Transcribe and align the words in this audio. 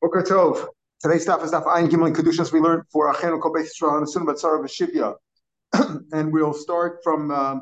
Boker 0.00 0.22
Tov. 0.22 0.66
Today's 1.00 1.20
stuff 1.20 1.42
is 1.42 1.50
stuff 1.50 1.64
Ayin 1.64 1.90
Gimel 1.90 2.14
Kedushas 2.14 2.52
we 2.52 2.60
learned 2.60 2.84
for 2.90 3.12
Achenu 3.12 3.38
Kol 3.38 3.52
Beis 3.52 3.68
Yisrael 3.68 3.98
and 3.98 4.08
Sun 4.08 4.24
Batzar 4.24 4.64
V'Shivya, 4.64 5.14
and 6.12 6.32
we'll 6.32 6.54
start 6.54 7.00
from 7.04 7.30
uh, 7.30 7.56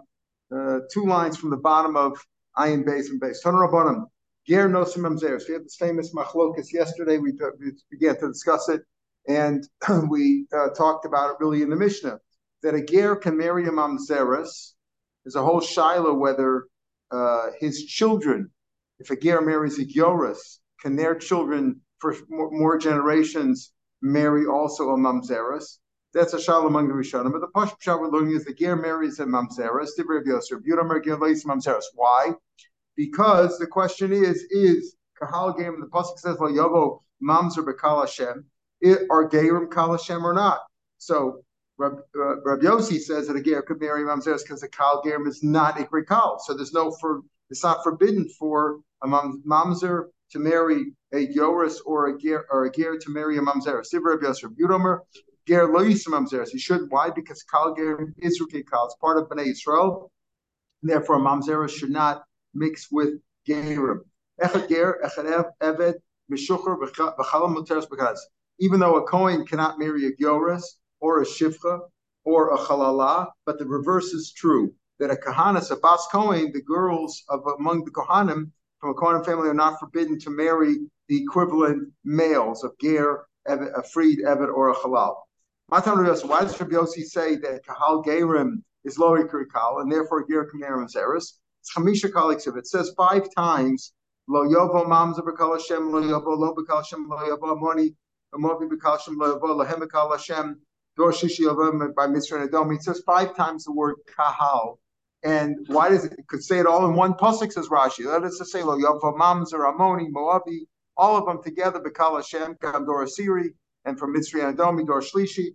uh, 0.54 0.78
two 0.92 1.04
lines 1.04 1.36
from 1.36 1.50
the 1.50 1.56
bottom 1.56 1.96
of 1.96 2.16
Ayin 2.56 2.84
Beis 2.84 3.10
and 3.10 3.20
Beis. 3.20 3.38
Toner 3.42 3.66
Rabbanim. 3.66 4.04
Ger 4.46 4.68
Nosim 4.68 4.98
Mamzeres. 4.98 5.48
We 5.48 5.54
had 5.54 5.64
this 5.64 5.74
famous 5.74 6.14
machlokas 6.14 6.72
yesterday. 6.72 7.18
We, 7.18 7.32
we, 7.58 7.72
began 7.90 8.20
to 8.20 8.28
discuss 8.28 8.68
it, 8.68 8.82
and 9.26 9.68
we 10.08 10.46
uh, 10.56 10.68
talked 10.68 11.06
about 11.06 11.30
it 11.30 11.36
really 11.40 11.62
in 11.62 11.70
the 11.70 11.76
Mishnah 11.76 12.20
that 12.62 12.76
a 12.76 12.84
ger 12.84 13.16
can 13.16 13.36
marry 13.36 13.66
a 13.66 13.70
mamzeres. 13.70 14.74
There's 15.24 15.34
a 15.34 15.42
whole 15.42 15.60
shiloh 15.60 16.14
whether 16.14 16.66
uh, 17.10 17.48
his 17.58 17.84
children, 17.84 18.52
if 19.00 19.10
a 19.10 19.16
ger 19.16 19.40
marries 19.40 19.80
a 19.80 19.84
yoris, 19.84 20.60
can 20.80 20.94
their 20.94 21.16
children 21.16 21.80
for 21.98 22.14
more, 22.28 22.78
generations 22.78 23.72
marry 24.00 24.46
also 24.46 24.90
a 24.90 24.96
mamzeres. 24.96 25.78
That's 26.14 26.32
a 26.32 26.40
shal 26.40 26.66
among 26.66 26.88
the 26.88 26.94
Rishonim. 26.94 27.32
But 27.32 27.40
the 27.40 27.48
Pash 27.54 27.74
Pshat 27.74 28.00
we're 28.00 28.08
learning 28.08 28.36
is 28.36 28.44
the 28.44 28.54
ger 28.54 28.76
marries 28.76 29.18
a 29.18 29.26
mamzeres. 29.26 29.90
Why? 31.94 32.32
Because 32.96 33.58
the 33.58 33.66
question 33.66 34.12
is, 34.12 34.44
is 34.50 34.96
kahal 35.20 35.52
game, 35.52 35.80
the 35.80 35.86
Pasuk 35.86 36.18
says, 36.18 36.38
Lo 36.40 36.48
yovo 36.48 37.00
mamzer 37.22 37.64
bekal 37.64 38.00
Hashem, 38.00 38.44
are 39.10 39.28
gerim 39.28 39.70
kal 39.70 39.92
Hashem 39.92 40.24
or 40.24 40.32
not? 40.32 40.60
So 40.98 41.44
Rabbi, 41.76 42.00
uh, 42.18 42.40
Rabbi 42.42 42.64
Yossi 42.64 42.98
says 42.98 43.28
that 43.28 43.36
a 43.36 43.42
ger 43.42 43.62
could 43.62 43.80
marry 43.80 44.02
mamzeres 44.02 44.42
because 44.42 44.60
the 44.60 44.68
kal 44.68 45.02
gerim 45.04 45.26
is 45.28 45.42
not 45.42 45.76
ikri 45.76 46.06
kal. 46.06 46.40
So 46.44 46.54
there's 46.54 46.72
no 46.72 46.90
for 47.00 47.22
it's 47.50 47.62
not 47.62 47.82
forbidden 47.82 48.28
for 48.38 48.80
a 49.02 49.06
mamzer 49.06 50.06
to 50.30 50.38
marry 50.38 50.92
a 51.12 51.20
yoris 51.20 51.80
or 51.80 52.08
a 52.08 52.18
ger 52.18 52.46
or 52.50 52.66
a 52.66 52.72
ger 52.72 52.98
to 52.98 53.10
marry 53.10 53.38
a 53.38 53.40
mamzer. 53.40 53.82
Sivra 53.82 54.20
Yosef 54.20 54.50
Yudomer 54.60 55.00
ger 55.46 55.66
lo 55.66 55.84
mamzeres. 55.84 56.50
He 56.50 56.58
should. 56.58 56.90
Why? 56.90 57.10
Because 57.10 57.42
kal 57.42 57.74
ger 57.74 58.12
is 58.18 58.40
kal. 58.70 58.84
It's 58.86 58.96
part 59.00 59.18
of 59.18 59.28
Bnei 59.28 59.48
Yisrael. 59.48 60.10
Therefore, 60.82 61.18
mamzeres 61.18 61.70
should 61.70 61.90
not 61.90 62.24
mix 62.54 62.88
with 62.90 63.20
gerim. 63.48 64.00
Echad 64.40 64.68
ger 64.68 64.98
echad 65.04 65.50
eved 65.62 65.94
v'chalam 66.30 67.90
because 67.90 68.28
even 68.60 68.80
though 68.80 68.96
a 68.96 69.02
kohen 69.04 69.46
cannot 69.46 69.78
marry 69.78 70.06
a 70.06 70.10
yoris 70.18 70.78
or 71.00 71.22
a 71.22 71.24
shifcha 71.24 71.80
or 72.24 72.54
a 72.54 72.58
halala, 72.58 73.28
but 73.46 73.58
the 73.58 73.64
reverse 73.64 74.12
is 74.12 74.32
true. 74.32 74.74
That 74.98 75.10
a 75.10 75.14
kahanas, 75.14 75.70
a 75.70 75.76
bas 75.76 76.06
kohen, 76.10 76.50
the 76.52 76.60
girls 76.62 77.22
of 77.28 77.46
among 77.58 77.84
the 77.84 77.92
kohanim 77.92 78.50
from 78.80 78.90
a 78.90 78.94
Kohen 78.94 79.24
family 79.24 79.48
are 79.48 79.54
not 79.54 79.78
forbidden 79.80 80.18
to 80.20 80.30
marry 80.30 80.76
the 81.08 81.22
equivalent 81.22 81.92
males 82.04 82.62
of 82.64 82.72
ger, 82.80 83.24
a 83.46 83.82
freed, 83.82 84.20
evet, 84.20 84.52
or 84.54 84.70
a 84.70 84.74
halal. 84.74 85.16
Why 85.68 85.80
does 85.80 86.24
Rabbi 86.24 86.74
Yossi 86.74 87.04
say 87.04 87.36
that 87.36 87.66
kahal 87.66 88.02
gerim 88.04 88.62
is 88.84 88.98
lo 88.98 89.16
kal 89.52 89.80
and 89.80 89.92
therefore 89.92 90.26
ger 90.26 90.48
kamerim 90.50 90.88
zeres? 90.88 91.34
It's 91.60 91.74
chamisha 91.76 92.10
kalik 92.10 92.56
It 92.56 92.66
says 92.66 92.92
five 92.96 93.28
times 93.36 93.92
lo 94.28 94.44
yovo 94.44 94.86
mamza 94.86 95.20
b'kal 95.20 95.58
Hashem 95.58 95.92
lo 95.92 96.00
yovo 96.00 96.38
lo 96.38 96.54
b'kal 96.54 96.76
Hashem 96.76 97.06
lo 97.08 97.16
yovo 97.18 97.54
amoni 97.54 97.94
amovi 98.34 98.68
b'kal 98.68 98.92
Hashem 98.92 99.18
lo 99.18 99.38
yovo 99.38 99.62
lohem 99.62 99.80
b'kal 99.80 100.10
Hashem 100.10 100.60
dor 100.96 101.12
shishi 101.12 101.40
yovim 101.40 101.94
by 101.94 102.06
Mitzvah 102.06 102.36
and 102.36 102.48
Edom. 102.48 102.72
It 102.72 102.82
says 102.82 103.02
five 103.04 103.36
times 103.36 103.64
the 103.64 103.72
word 103.72 103.96
kahal 104.16 104.78
and 105.24 105.56
why 105.66 105.88
does 105.88 106.04
it, 106.04 106.12
it 106.12 106.26
could 106.28 106.42
say 106.42 106.58
it 106.58 106.66
all 106.66 106.86
in 106.86 106.94
one 106.94 107.14
pasuk, 107.14 107.52
says 107.52 107.68
Rashi. 107.68 108.06
Let 108.06 108.24
us 108.24 108.40
say, 108.50 108.62
Lo 108.62 108.76
Mamzer, 108.76 109.72
Amoni, 109.72 110.08
Moabi, 110.10 110.60
all 110.96 111.16
of 111.16 111.26
them 111.26 111.42
together, 111.42 111.80
Bekal 111.80 112.16
Hashem, 112.16 112.56
Dor 112.60 113.04
Asiri, 113.04 113.48
and 113.84 113.98
from 113.98 114.14
Mitzri 114.14 114.40
Adomi, 114.40 114.86
Dor 114.86 115.00
Shlishi. 115.00 115.54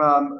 Um, 0.00 0.38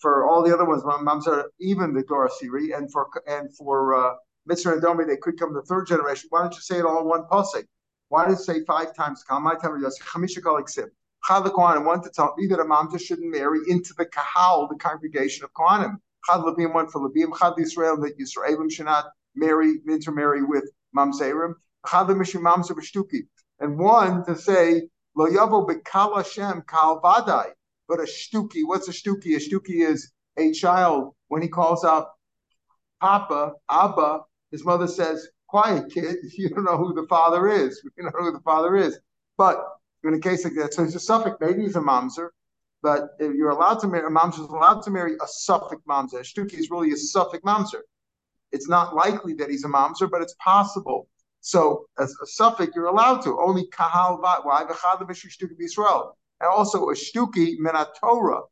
for 0.00 0.28
all 0.28 0.42
the 0.42 0.52
other 0.52 0.64
ones, 0.64 0.82
Mamzer, 0.82 1.44
even 1.60 1.94
the 1.94 2.02
Dor 2.02 2.28
Asiri, 2.28 2.76
and 2.76 2.90
for 2.90 3.08
and 3.26 3.54
for 3.54 3.94
uh, 3.94 4.14
Mitzri 4.48 4.80
Adomi, 4.80 5.06
they 5.06 5.16
could 5.16 5.38
come 5.38 5.54
the 5.54 5.62
third 5.62 5.86
generation. 5.86 6.28
Why 6.30 6.42
don't 6.42 6.54
you 6.54 6.60
say 6.60 6.78
it 6.78 6.84
all 6.84 7.00
in 7.00 7.06
one 7.06 7.22
pasuk? 7.30 7.64
Why 8.08 8.26
does 8.26 8.40
it 8.40 8.44
say 8.44 8.64
five 8.64 8.94
times? 8.96 9.22
My 9.30 9.54
time 9.54 9.80
Chamisha 9.82 10.40
Kalik 10.40 10.72
Chad 10.74 11.44
the 11.44 11.50
Kohanim 11.50 11.84
wanted 11.84 12.04
to 12.04 12.10
tell 12.10 12.34
me 12.38 12.46
that 12.46 12.58
a 12.58 12.64
mamzer 12.64 13.00
shouldn't 13.00 13.30
marry 13.30 13.58
into 13.68 13.92
the 13.98 14.06
kahal, 14.06 14.66
the 14.68 14.76
congregation 14.76 15.44
of 15.44 15.52
Kohanim. 15.52 15.96
Chad 16.26 16.40
Labim 16.40 16.74
went 16.74 16.90
for 16.90 17.08
Labim, 17.08 17.36
Chad 17.38 17.54
Israel 17.58 17.96
that 18.00 18.18
Yisraelim 18.18 18.70
should 18.70 18.86
not 18.86 19.06
marry, 19.34 19.80
intermarry 19.88 20.42
with 20.42 20.64
Mamzerim. 20.96 21.54
Chad 21.88 22.06
Mishim 22.08 22.42
Mamzer 22.42 22.72
B'shtuki. 22.72 23.26
And 23.60 23.78
one 23.78 24.24
to 24.26 24.36
say, 24.36 24.88
Lo 25.14 25.26
Yavo 25.26 25.68
B'kal 25.68 26.16
Hashem 26.16 26.62
Kal 26.68 27.00
Vadai. 27.00 27.50
But 27.88 28.00
a 28.00 28.02
shtuki, 28.02 28.62
what's 28.64 28.88
a 28.88 28.92
shtuki? 28.92 29.36
A 29.36 29.40
shtuki 29.40 29.88
is 29.88 30.12
a 30.36 30.52
child 30.52 31.14
when 31.28 31.42
he 31.42 31.48
calls 31.48 31.84
out 31.84 32.08
Papa, 33.00 33.52
Abba, 33.70 34.20
his 34.50 34.64
mother 34.64 34.86
says, 34.86 35.28
Quiet 35.46 35.90
kid, 35.90 36.16
you 36.36 36.50
don't 36.50 36.64
know 36.64 36.76
who 36.76 36.94
the 36.94 37.06
father 37.08 37.48
is. 37.48 37.82
You 37.96 38.04
don't 38.04 38.14
know 38.14 38.30
who 38.30 38.32
the 38.32 38.42
father 38.42 38.76
is. 38.76 38.98
But 39.36 39.64
in 40.04 40.14
a 40.14 40.20
case 40.20 40.44
like 40.44 40.54
that, 40.54 40.74
so 40.74 40.84
he's 40.84 40.94
a 40.94 41.00
suffix, 41.00 41.36
maybe 41.40 41.62
he's 41.62 41.76
a 41.76 41.80
mamzer, 41.80 42.28
but 42.82 43.10
you're 43.18 43.50
allowed 43.50 43.80
to 43.80 43.88
marry, 43.88 44.06
a 44.06 44.10
mamzer 44.10 44.44
is 44.44 44.50
allowed 44.50 44.82
to 44.82 44.90
marry 44.90 45.14
a 45.14 45.26
suffix 45.26 45.82
mamzer. 45.88 46.20
Shtuki 46.20 46.54
is 46.54 46.70
really 46.70 46.92
a 46.92 46.96
suffix 46.96 47.42
mamzer. 47.44 47.80
It's 48.52 48.68
not 48.68 48.94
likely 48.94 49.34
that 49.34 49.50
he's 49.50 49.64
a 49.64 49.68
mamzer, 49.68 50.10
but 50.10 50.22
it's 50.22 50.34
possible. 50.42 51.08
So 51.40 51.86
as 51.98 52.14
a 52.22 52.26
suffix, 52.26 52.72
you're 52.74 52.86
allowed 52.86 53.22
to. 53.22 53.38
Only 53.40 53.66
kahal 53.68 54.20
why 54.20 54.64
shtuki 54.64 55.60
Israel. 55.60 56.16
And 56.40 56.50
also 56.50 56.88
a 56.88 56.94
shtuki 56.94 57.56
minatora, 57.58 58.42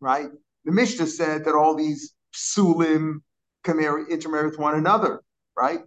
right? 0.00 0.28
The 0.64 0.72
Mishnah 0.72 1.06
said 1.06 1.44
that 1.44 1.54
all 1.54 1.74
these 1.74 2.14
sulim 2.32 3.20
can 3.64 3.76
marry, 3.78 4.04
intermarry 4.10 4.46
with 4.48 4.58
one 4.58 4.76
another, 4.76 5.22
right? 5.56 5.80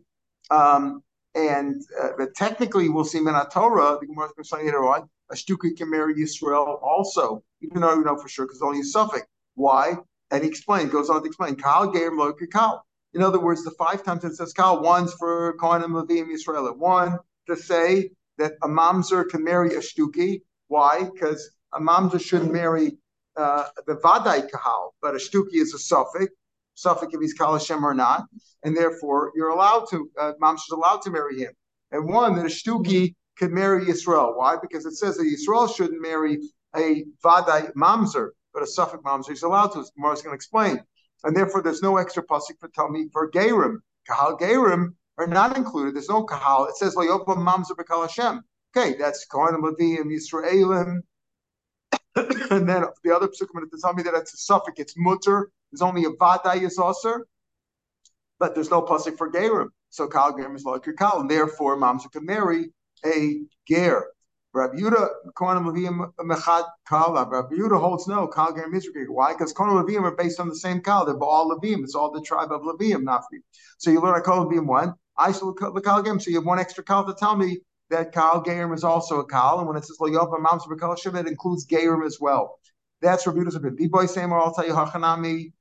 Um, 0.51 1.01
and 1.35 1.81
uh, 2.01 2.09
but 2.17 2.33
technically, 2.35 2.89
we'll 2.89 3.03
see 3.05 3.19
minatora. 3.19 3.99
The 3.99 4.07
Gemara 4.07 4.29
say 4.43 4.65
later 4.65 4.85
on 4.87 5.09
a 5.31 5.35
shtuki 5.35 5.75
can 5.75 5.89
marry 5.89 6.15
Yisrael 6.15 6.81
also, 6.81 7.43
even 7.61 7.81
though 7.81 7.97
we 7.97 8.03
know 8.03 8.17
for 8.17 8.29
sure 8.29 8.45
because 8.45 8.61
only 8.61 8.81
a 8.81 8.83
suffix. 8.83 9.25
Why? 9.55 9.95
And 10.31 10.43
he 10.43 10.49
explained, 10.49 10.91
goes 10.91 11.09
on 11.09 11.21
to 11.21 11.27
explain, 11.27 11.55
Kal 11.55 11.91
Lo 11.91 12.33
Kal. 12.51 12.85
In 13.13 13.23
other 13.23 13.39
words, 13.39 13.63
the 13.63 13.71
five 13.71 14.03
times 14.03 14.23
it 14.23 14.35
says 14.35 14.53
Kal, 14.53 14.81
one's 14.81 15.13
for 15.13 15.55
Kohanim 15.57 15.91
Levim 15.91 16.27
Yisrael. 16.27 16.75
One 16.77 17.17
to 17.47 17.55
say 17.55 18.11
that 18.37 18.53
a 18.63 18.67
mamzer 18.67 19.27
can 19.27 19.43
marry 19.43 19.75
a 19.75 19.79
shtuki. 19.79 20.41
Why? 20.67 21.09
Because 21.11 21.49
a 21.73 21.79
mamzer 21.79 22.21
shouldn't 22.21 22.51
marry 22.51 22.97
uh, 23.35 23.65
the 23.85 23.95
vadai 23.95 24.49
kahal, 24.51 24.93
but 25.01 25.15
a 25.15 25.17
shtuki 25.17 25.55
is 25.55 25.73
a 25.73 25.79
suffix. 25.79 26.33
Suffix 26.75 27.13
if 27.13 27.21
he's 27.21 27.33
kal 27.33 27.53
Hashem 27.53 27.83
or 27.83 27.93
not, 27.93 28.27
and 28.63 28.77
therefore 28.77 29.31
you're 29.35 29.49
allowed 29.49 29.85
to 29.89 30.09
uh, 30.19 30.33
is 30.53 30.69
allowed 30.71 31.01
to 31.03 31.09
marry 31.09 31.39
him. 31.39 31.53
And 31.91 32.07
one 32.07 32.35
that 32.35 32.45
a 32.45 32.49
shtuki 32.49 33.15
could 33.37 33.51
marry 33.51 33.85
Yisrael. 33.85 34.35
Why? 34.35 34.55
Because 34.61 34.85
it 34.85 34.95
says 34.95 35.17
that 35.17 35.23
Yisrael 35.23 35.73
shouldn't 35.73 36.01
marry 36.01 36.39
a 36.75 37.05
vadai 37.23 37.71
mamzer, 37.73 38.29
but 38.53 38.63
a 38.63 38.67
suffix 38.67 39.03
mamzer. 39.03 39.29
He's 39.29 39.43
allowed 39.43 39.73
to. 39.73 39.85
Gemara 39.95 40.13
is 40.13 40.21
going 40.21 40.33
to 40.33 40.35
explain, 40.35 40.83
and 41.23 41.35
therefore 41.35 41.61
there's 41.61 41.81
no 41.81 41.97
extra 41.97 42.23
pasuk 42.23 42.55
for 42.73 42.89
me 42.89 43.07
for 43.11 43.29
gerim. 43.31 43.77
Kahal 44.09 44.37
gerim 44.37 44.93
are 45.17 45.27
not 45.27 45.57
included. 45.57 45.95
There's 45.95 46.09
no 46.09 46.23
kahal. 46.23 46.65
It 46.65 46.77
says 46.77 46.95
layopa 46.95 47.37
mamzer 47.37 47.75
bekal 47.77 48.01
Hashem. 48.01 48.41
Okay, 48.75 48.95
that's 48.97 49.25
Kohanim 49.31 49.61
Levim 49.61 50.11
Yisraelim. 50.11 50.99
and 52.51 52.67
then 52.67 52.85
the 53.03 53.15
other 53.15 53.27
psukim 53.27 53.61
to 53.61 53.77
tell 53.81 53.93
me 53.93 54.03
that 54.03 54.13
it's 54.13 54.33
a 54.33 54.37
suffix. 54.37 54.79
It's 54.79 54.93
mutter. 54.97 55.51
There's 55.71 55.81
only 55.81 56.05
a 56.05 56.09
vadai 56.09 56.63
is 56.63 56.77
also, 56.77 57.19
but 58.39 58.55
there's 58.55 58.71
no 58.71 58.81
pasuk 58.81 59.17
for 59.17 59.31
gerim. 59.31 59.67
So 59.89 60.07
kal 60.07 60.33
gerim 60.33 60.55
is 60.55 60.63
like 60.63 60.83
kal, 60.97 61.21
and 61.21 61.29
therefore 61.29 61.77
mamzer 61.77 62.11
can 62.11 62.25
marry 62.25 62.71
a 63.05 63.41
ger. 63.67 64.07
Rabbi 64.53 64.77
Yehuda, 64.77 65.07
Kohen 65.35 65.63
Levim 65.63 66.11
Mechad 66.19 66.65
Kala. 66.87 67.29
Rabbi 67.29 67.55
Yehuda 67.55 67.79
holds 67.79 68.07
no 68.07 68.27
Kal 68.27 68.53
Ger 68.53 68.69
Mizrach. 68.71 69.09
Why? 69.09 69.33
Because 69.33 69.53
Kohen 69.53 69.71
Levim 69.71 70.03
are 70.03 70.15
based 70.15 70.39
on 70.39 70.49
the 70.49 70.55
same 70.55 70.81
Kal. 70.81 71.05
They're 71.05 71.15
all 71.21 71.51
Levim. 71.51 71.83
It's 71.83 71.95
all 71.95 72.11
the 72.11 72.21
tribe 72.21 72.51
of 72.51 72.61
Levim, 72.61 73.03
not 73.03 73.23
free. 73.29 73.41
So 73.77 73.91
you 73.91 74.01
learn 74.01 74.17
a 74.17 74.23
Kal 74.23 74.45
Levim 74.45 74.65
one. 74.65 74.93
I 75.17 75.31
still 75.31 75.53
the 75.53 75.81
Kal 75.81 76.01
Ger. 76.01 76.19
So 76.19 76.29
you 76.29 76.37
have 76.37 76.45
one 76.45 76.59
extra 76.59 76.83
Kal 76.83 77.05
to 77.05 77.13
tell 77.13 77.35
me 77.35 77.59
that 77.89 78.11
Kal 78.13 78.43
Gerim 78.43 78.73
is 78.73 78.83
also 78.83 79.19
a 79.19 79.27
Kal. 79.27 79.59
And 79.59 79.67
when 79.67 79.77
it 79.77 79.85
says 79.85 79.97
Lo 79.99 80.09
Yov 80.09 80.31
Mams 80.39 80.67
B'Kal 80.67 80.97
Shem, 80.97 81.15
it 81.15 81.27
includes 81.27 81.65
Gerim 81.67 82.05
as 82.05 82.17
well. 82.19 82.59
That's 83.01 83.27
Rabbi 83.27 83.39
Yehuda's 83.39 83.55
opinion. 83.55 83.75
B-Boy 83.75 84.07
Samer, 84.07 84.37
I'll 84.37 84.53
tell 84.53 84.65
you 84.65 84.73
Hachanami. 84.73 85.53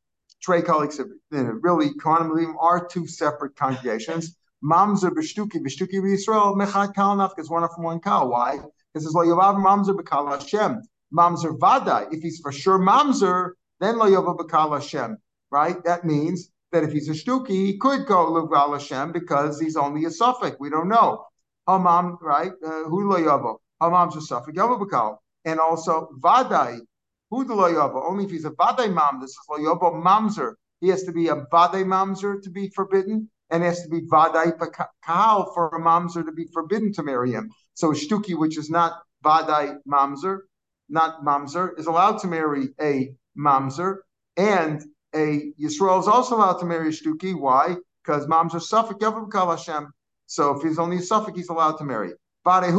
Trey 0.43 0.61
colleagues, 0.61 1.01
really, 1.31 1.95
Kohen 1.95 2.31
Levim 2.31 2.55
are 2.61 2.87
two 2.87 3.07
separate 3.07 3.57
congregations. 3.57 4.37
Mamzer 4.65 5.11
b'shtuki 5.11 5.63
b'shtuki 5.65 6.01
b'Yisrael 6.01 6.57
mechad 6.57 6.95
kalnaf 6.95 7.31
because 7.35 7.51
one 7.51 7.69
from 7.75 7.85
one 7.85 8.01
cow. 8.01 8.29
Why? 8.29 8.57
Because 8.57 9.07
it's 9.07 9.15
lo 9.15 9.25
yovav 9.25 9.57
mamzer 9.57 9.97
b'kal 9.97 10.31
Hashem. 10.31 10.83
Mamzer 11.13 11.59
vada. 11.59 12.09
If 12.11 12.23
he's 12.23 12.41
for 12.41 12.53
sure 12.53 12.79
mamzer, 12.79 13.51
then 13.81 13.99
lo 13.99 14.07
yovav 14.07 14.39
b'kal 14.39 14.73
Hashem. 14.73 15.19
Right? 15.51 15.83
That 15.85 16.05
means 16.05 16.51
that 16.73 16.85
if 16.85 16.93
he's 16.93 17.09
a 17.09 17.13
shtuki, 17.13 17.51
he 17.51 17.79
could 17.79 18.07
go 18.07 18.33
l'gal 18.33 18.73
Hashem 18.73 19.13
because 19.13 19.61
he's 19.61 19.77
only 19.77 20.05
a 20.05 20.11
suffix. 20.11 20.57
We 20.59 20.71
don't 20.71 20.89
know. 20.89 21.27
Hamam, 21.69 22.21
right? 22.21 22.53
Uh, 22.65 22.85
who 22.85 23.11
lo 23.11 23.19
yovav? 23.19 23.59
a 23.81 23.91
mamzer 23.91 24.21
suffik 24.21 24.55
yavo 24.55 24.81
bakal, 24.81 25.19
and 25.45 25.61
also 25.61 26.09
vadai 26.19 26.81
hudalo 27.33 28.09
Only 28.09 28.25
if 28.25 28.31
he's 28.31 28.45
a 28.45 28.51
vadai 28.51 28.93
mam, 28.93 29.21
this 29.21 29.31
is 29.31 29.41
lo 29.51 29.59
yavo 29.59 30.03
mamzer. 30.03 30.55
He 30.81 30.89
has 30.89 31.05
to 31.05 31.13
be 31.13 31.29
a 31.29 31.37
vadai 31.37 31.85
mamzer 31.85 32.43
to 32.43 32.51
be 32.51 32.69
forbidden, 32.71 33.31
and 33.51 33.63
has 33.63 33.83
to 33.83 33.89
be 33.89 34.03
vadai 34.03 34.53
kahal 35.05 35.53
for 35.55 35.69
a 35.69 35.81
mamzer 35.81 36.25
to 36.25 36.33
be 36.33 36.47
forbidden 36.53 36.93
to 36.93 37.03
marry 37.03 37.33
him. 37.33 37.51
So 37.75 37.93
shtuki, 37.93 38.37
which 38.37 38.59
is 38.59 38.71
not 38.71 39.01
vadai 39.25 39.77
mamzer, 39.89 40.39
not 40.89 41.25
mamzer, 41.25 41.79
is 41.79 41.87
allowed 41.87 42.19
to 42.21 42.27
marry 42.27 42.69
a 42.81 43.15
mamzer, 43.39 43.99
and 44.37 44.83
a 45.15 45.53
Yisrael 45.61 46.01
is 46.01 46.09
also 46.09 46.37
allowed 46.37 46.59
to 46.59 46.67
marry 46.67 46.89
a 46.89 46.93
shtuki. 46.93 47.35
Why? 47.35 47.77
Because 48.05 48.27
mamzer 48.27 48.61
suffik 48.61 48.99
yavam 49.01 49.31
kal 49.31 49.51
Hashem. 49.51 49.93
So 50.27 50.57
if 50.57 50.63
he's 50.63 50.79
only 50.79 50.97
a 50.97 51.01
suffik, 51.01 51.37
he's 51.37 51.49
allowed 51.49 51.79
to 51.79 51.85
marry. 51.85 52.13
Again, 52.45 52.73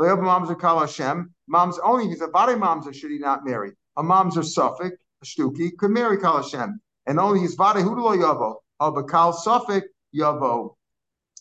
mamzer 0.00 0.60
kal 0.60 0.80
Hashem. 0.80 1.34
Mom's 1.46 1.78
only 1.78 2.04
if 2.04 2.10
he's 2.10 2.20
a 2.20 2.26
vade 2.26 2.58
mamzer 2.58 2.94
should 2.94 3.10
he 3.10 3.18
not 3.18 3.44
marry. 3.44 3.72
A 3.96 4.02
mamzer 4.02 4.44
suffik 4.44 4.92
shtuki 5.24 5.76
could 5.76 5.90
marry 5.90 6.18
Kal 6.18 6.42
Hashem, 6.42 6.80
and 7.06 7.18
only 7.18 7.40
his 7.40 7.54
vade 7.54 7.76
hudalo 7.76 8.16
yavo 8.16 8.56
of 8.80 8.96
a 8.96 9.04
kal 9.04 9.32
suffik 9.32 9.84
yavo. 10.14 10.74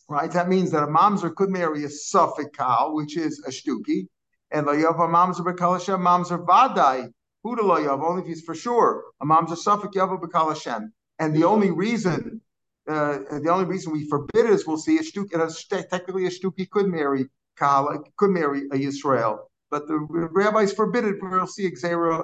Right, 0.09 0.31
that 0.31 0.49
means 0.49 0.71
that 0.71 0.83
a 0.83 0.87
mamzer 0.87 1.33
could 1.33 1.49
marry 1.49 1.83
a 1.85 1.87
suffik 1.87 2.53
kal, 2.53 2.93
which 2.93 3.17
is 3.17 3.43
a 3.47 3.51
shtuki, 3.51 4.07
and 4.51 4.65
la 4.65 4.73
yavo 4.73 5.09
mamzer 5.09 5.45
bekal 5.45 5.73
Hashem 5.73 5.99
mamzer 5.99 6.45
vadai 6.45 7.09
hudalo 7.45 7.83
yavo. 7.85 8.09
Only 8.09 8.21
if 8.23 8.27
he's 8.27 8.41
for 8.41 8.55
sure 8.55 9.03
a 9.21 9.25
mamzer 9.25 9.57
suffik 9.57 9.93
yavo 9.93 10.19
bekal 10.21 10.49
Hashem. 10.49 10.93
And 11.19 11.35
the 11.35 11.43
only 11.43 11.71
reason, 11.71 12.41
uh, 12.87 13.19
the 13.29 13.49
only 13.49 13.65
reason 13.65 13.93
we 13.93 14.07
forbid 14.09 14.45
it 14.45 14.49
is 14.49 14.67
we'll 14.67 14.77
see 14.77 14.97
a 14.97 15.01
shtuki. 15.01 15.89
Technically, 15.89 16.25
a 16.25 16.29
shtuki 16.29 16.69
could 16.69 16.87
marry 16.87 17.27
kal, 17.57 18.03
could 18.17 18.31
marry 18.31 18.63
a 18.71 18.75
Yisrael 18.75 19.39
but 19.73 19.87
the 19.87 19.97
rabbis 20.31 20.71
forbid 20.71 21.03
it. 21.03 21.15
We'll 21.19 21.47
see 21.47 21.71
Xera 21.71 22.23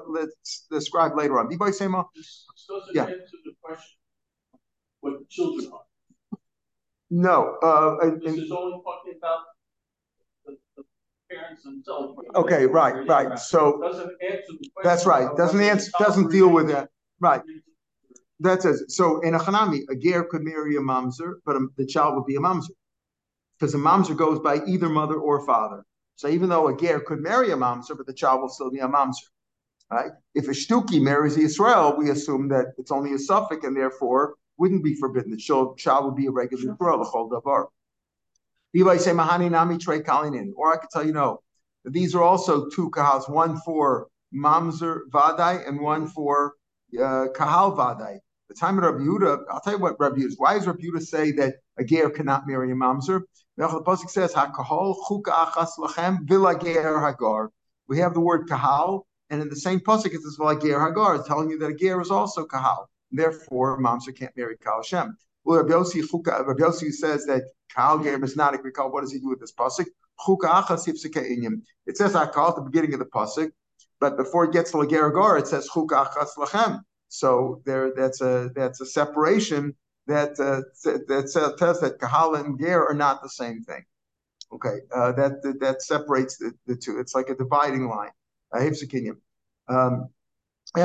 described 0.69 1.16
later 1.18 1.40
on. 1.40 1.50
More? 1.90 2.06
yeah. 2.94 3.06
answer 3.06 3.38
the 3.44 3.54
question 3.60 3.98
what 5.01 5.28
children 5.30 5.72
are. 5.74 6.38
No. 7.10 7.57
Uh, 7.63 8.12
this 8.24 8.36
is 8.36 8.51
only 8.51 8.80
talking 8.84 9.16
about 9.18 9.40
the, 10.46 10.57
the 10.78 10.84
parents 11.31 11.63
themselves. 11.63 12.19
Okay, 12.36 12.68
right, 12.68 13.07
right. 13.07 13.40
So 13.40 13.81
that's 14.84 15.07
right. 15.07 15.36
Doesn't 15.36 15.60
answer. 15.60 15.90
Doesn't 15.98 16.30
deal 16.30 16.50
with 16.50 16.68
that. 16.68 16.90
Right. 17.19 17.42
That 18.42 18.62
says 18.62 18.86
so. 18.90 19.22
In 19.22 19.34
a 19.34 19.40
chanami, 19.40 19.80
a 19.90 19.95
ger 19.95 20.24
could 20.24 20.44
marry 20.44 20.75
a 20.75 20.81
mamzer, 20.81 21.38
but 21.48 21.56
a, 21.56 21.68
the 21.78 21.88
child 21.88 22.13
would 22.16 22.28
be 22.28 22.36
a 22.36 22.40
mamzer 22.40 22.75
because 23.60 23.74
a 23.74 23.80
mamzer 23.80 24.16
goes 24.16 24.40
by 24.40 24.60
either 24.68 24.88
mother 24.88 25.16
or 25.16 25.44
father. 25.48 25.84
So 26.19 26.27
even 26.27 26.50
though 26.50 26.68
a 26.68 26.75
ger 26.75 27.00
could 27.00 27.21
marry 27.21 27.51
a 27.51 27.56
mamzer, 27.56 27.95
but 27.95 28.06
the 28.06 28.13
child 28.13 28.42
will 28.42 28.50
still 28.50 28.69
be 28.69 28.80
a 28.80 28.89
mamzer. 28.89 29.30
Right? 29.89 30.12
If 30.36 30.50
a 30.50 30.51
shtuki 30.51 31.01
marries 31.01 31.38
Israel, 31.38 31.95
we 31.98 32.10
assume 32.10 32.50
that 32.50 32.74
it's 32.77 32.92
only 32.92 33.13
a 33.13 33.18
suffix 33.18 33.66
and 33.66 33.74
therefore 33.74 34.36
wouldn't 34.57 34.83
be 34.83 34.95
forbidden. 34.95 35.31
The 35.31 35.38
child, 35.38 36.06
would 36.06 36.18
be 36.18 36.25
a 36.25 36.31
regular 36.31 36.74
Israel, 36.74 36.98
the 36.98 37.06
whole 37.06 37.30
davar. 37.30 37.68
say 39.00 39.12
mahani 39.12 39.50
nami 39.50 39.77
trey 39.77 40.01
kalinin. 40.01 40.51
Or 40.57 40.74
I 40.74 40.75
could 40.75 40.89
tell 40.89 41.06
you 41.06 41.13
no. 41.13 41.42
These 41.86 42.13
are 42.16 42.21
also 42.21 42.68
two 42.68 42.89
kahals, 42.89 43.30
one 43.30 43.56
for 43.62 44.10
mamzer 44.36 45.04
vadai 45.10 45.66
and 45.66 45.80
one 45.80 46.06
for 46.06 46.56
uh, 47.01 47.27
kahal 47.33 47.77
vadai. 47.77 48.18
The 48.50 48.56
time 48.56 48.77
of 48.77 48.83
Rabbi 48.83 49.06
Yehuda, 49.06 49.44
I'll 49.50 49.62
tell 49.62 49.74
you 49.74 49.80
what 49.80 49.95
Rabbi 49.98 50.18
Yehuda. 50.18 50.33
Why 50.36 50.56
does 50.56 50.68
Rabbi 50.68 50.81
Yehuda 50.81 51.01
say 51.01 51.31
that 51.39 51.54
a 51.77 51.86
ger 51.86 52.10
cannot 52.10 52.45
marry 52.45 52.74
a 52.74 52.75
mamzer? 52.75 53.21
The 53.60 53.68
pasuk 53.68 54.10
says 54.10 54.34
hakahol 54.34 54.96
chuka 55.10 55.32
achas 55.32 55.72
lachem 55.78 56.26
vilager 56.26 57.06
hagar. 57.06 57.52
We 57.90 57.98
have 57.98 58.14
the 58.14 58.22
word 58.22 58.48
kahal, 58.48 59.06
and 59.30 59.42
in 59.42 59.50
the 59.50 59.58
same 59.58 59.82
pasuk 59.82 60.14
it 60.14 60.22
says 60.22 60.38
vilager 60.40 60.80
hagar, 60.80 61.22
telling 61.24 61.50
you 61.50 61.60
that 61.60 61.72
a 61.72 61.74
ger 61.74 62.00
is 62.00 62.10
also 62.10 62.46
kahal. 62.46 62.90
Therefore, 63.12 63.78
mamzer 63.82 64.16
can't 64.16 64.32
marry 64.38 64.56
Kal 64.56 64.78
Hashem. 64.78 65.18
Well, 65.44 65.58
Rabbi 65.58 65.74
Yossi, 65.74 66.02
chuka, 66.10 66.48
Rabbi 66.48 66.62
Yossi 66.62 66.94
says 66.94 67.26
that 67.26 67.44
kahal 67.76 68.02
ger 68.02 68.24
is 68.24 68.38
not 68.38 68.56
a 68.56 68.60
recall. 68.60 68.94
What 68.94 69.02
does 69.02 69.12
he 69.12 69.20
do 69.20 69.28
with 69.28 69.42
this 69.42 69.52
pasuk? 69.52 69.88
Chuka 70.26 70.48
achas 70.64 70.88
inyim. 70.88 71.62
It 71.86 71.98
says 71.98 72.14
hakal 72.14 72.52
at 72.52 72.56
the 72.56 72.62
beginning 72.62 72.94
of 72.94 73.00
the 73.00 73.08
pasuk, 73.08 73.52
but 74.00 74.16
before 74.16 74.46
it 74.46 74.54
gets 74.54 74.72
to 74.72 74.78
lager 74.78 75.10
hagar, 75.10 75.38
it 75.38 75.48
says 75.48 75.68
chuka 75.70 76.08
achas 76.08 76.30
lachem. 76.38 76.80
So 77.10 77.62
there, 77.66 77.92
that's 77.94 78.22
a 78.22 78.52
that's 78.56 78.80
a 78.80 78.86
separation 78.86 79.76
that 80.10 80.40
uh, 80.40 80.62
that 81.08 81.56
tells 81.58 81.80
that 81.82 82.00
kahala 82.00 82.44
and 82.44 82.60
ger 82.60 82.88
are 82.88 82.94
not 82.94 83.22
the 83.22 83.30
same 83.30 83.62
thing. 83.64 83.84
Okay, 84.52 84.80
uh, 84.94 85.12
that, 85.12 85.44
that, 85.44 85.60
that 85.60 85.82
separates 85.84 86.38
the, 86.38 86.52
the 86.66 86.76
two. 86.76 87.00
It's 87.00 87.14
like 87.14 87.30
a 87.30 87.36
dividing 87.36 87.88
line. 87.88 88.10
Um, 89.68 90.10
we 90.74 90.82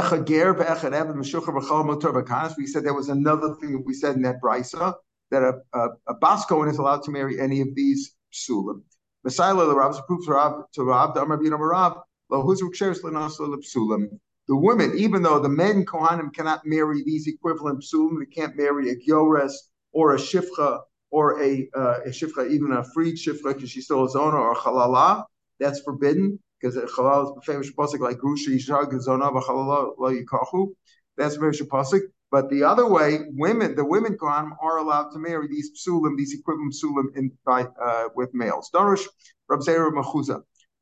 said 2.66 2.84
there 2.84 2.94
was 2.94 3.08
another 3.08 3.54
thing 3.54 3.82
we 3.86 3.94
said 3.94 4.16
in 4.16 4.22
that 4.22 4.42
brisa 4.42 4.94
that 5.30 5.42
a, 5.42 5.54
a, 5.72 5.88
a 6.08 6.14
Bas 6.14 6.44
Kohen 6.44 6.68
is 6.68 6.76
allowed 6.76 7.02
to 7.04 7.10
marry 7.10 7.40
any 7.40 7.62
of 7.62 7.74
these 7.74 8.14
psulim. 8.32 8.82
Messiah 9.24 9.54
the 9.54 9.74
Rav 9.74 10.06
proves 10.06 10.26
to 10.26 10.32
Rav 10.32 10.70
to 10.72 10.84
Rav 10.84 11.14
the 11.14 11.22
Amar 11.22 11.38
Rav 11.38 12.02
lo 12.30 12.44
huzu 12.44 12.70
ksheres 12.70 13.00
lenasla 13.00 13.56
psulim 13.64 14.20
the 14.46 14.56
women, 14.56 14.92
even 14.96 15.22
though 15.22 15.38
the 15.38 15.48
men 15.48 15.84
Kohanim 15.84 16.32
cannot 16.34 16.66
marry 16.66 17.02
these 17.02 17.26
equivalent 17.26 17.82
psulim, 17.82 18.18
they 18.18 18.26
can't 18.26 18.56
marry 18.56 18.90
a 18.90 18.96
Gyores 18.96 19.70
or 19.92 20.14
a 20.14 20.18
Shifcha 20.18 20.80
or 21.10 21.42
a, 21.42 21.68
uh, 21.74 22.00
a 22.04 22.08
Shifcha, 22.08 22.50
even 22.50 22.72
a 22.72 22.84
freed 22.92 23.16
Shifcha 23.16 23.54
because 23.54 23.70
she's 23.70 23.84
still 23.84 24.04
a 24.04 24.10
Zona 24.10 24.36
or 24.36 24.52
a. 24.52 25.24
That's 25.60 25.80
forbidden 25.80 26.38
because 26.60 26.76
Chalal 26.76 27.38
is 27.38 27.44
famous 27.44 27.70
pasuk 27.72 28.00
like 28.00 28.18
Grusha 28.18 28.48
Yishag 28.48 29.00
Zona 29.00 29.30
v'Chalala 29.30 29.94
lo 29.98 30.12
Yikachu. 30.12 30.74
That's 31.16 31.36
very 31.36 31.52
pasuk. 31.52 32.02
But 32.30 32.50
the 32.50 32.64
other 32.64 32.86
way, 32.86 33.20
women, 33.30 33.76
the 33.76 33.84
women 33.84 34.18
Kohanim 34.18 34.56
are 34.60 34.78
allowed 34.78 35.10
to 35.10 35.18
marry 35.18 35.46
these 35.46 35.70
psulim, 35.70 36.16
these 36.16 36.34
equivalent 36.34 36.74
psulim 36.74 37.16
in, 37.16 37.30
by, 37.46 37.66
uh, 37.80 38.08
with 38.16 38.34
males. 38.34 38.70
Darush 38.74 39.06
Rab 39.48 39.60
Zera 39.60 39.92